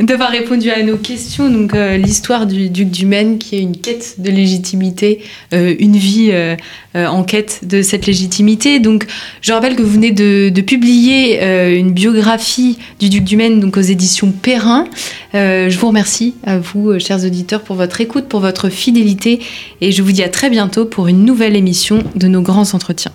d'avoir 0.00 0.30
répondu 0.30 0.70
à 0.70 0.82
nos 0.82 0.96
questions. 0.96 1.50
Donc 1.50 1.74
euh, 1.74 1.98
l'histoire 1.98 2.46
du 2.46 2.70
duc 2.70 2.90
du 2.90 3.04
Maine 3.04 3.36
qui 3.38 3.56
est 3.56 3.60
une 3.60 3.76
quête 3.76 4.14
de 4.18 4.30
légitimité, 4.30 5.20
euh, 5.52 5.74
une 5.78 5.96
vie 5.96 6.32
en 6.94 7.24
quête 7.24 7.60
de 7.64 7.82
cette 7.82 8.06
légitimité. 8.06 8.80
Donc 8.80 9.06
je 9.42 9.52
rappelle 9.52 9.76
que 9.76 9.82
vous 9.82 9.92
venez 9.92 10.12
de, 10.12 10.60
publier 10.62 11.42
une 11.76 11.92
biographie 11.92 12.78
du 13.00 13.08
duc 13.10 13.24
du 13.24 13.36
Maine 13.36 13.60
donc 13.60 13.76
aux 13.76 13.82
éditions 13.82 14.30
Perrin. 14.30 14.86
je 15.34 15.76
vous 15.76 15.88
remercie 15.88 16.34
à 16.44 16.58
vous 16.58 16.98
chers 16.98 17.24
auditeurs 17.24 17.62
pour 17.62 17.76
votre 17.76 18.00
écoute, 18.00 18.28
pour 18.28 18.40
votre 18.40 18.70
fidélité 18.70 19.40
et 19.80 19.92
je 19.92 20.02
vous 20.02 20.12
dis 20.12 20.22
à 20.22 20.28
très 20.28 20.48
bientôt 20.48 20.84
pour 20.84 21.08
une 21.08 21.24
nouvelle 21.24 21.56
émission 21.56 22.02
de 22.14 22.28
nos 22.28 22.40
grands 22.40 22.74
entretiens. 22.74 23.12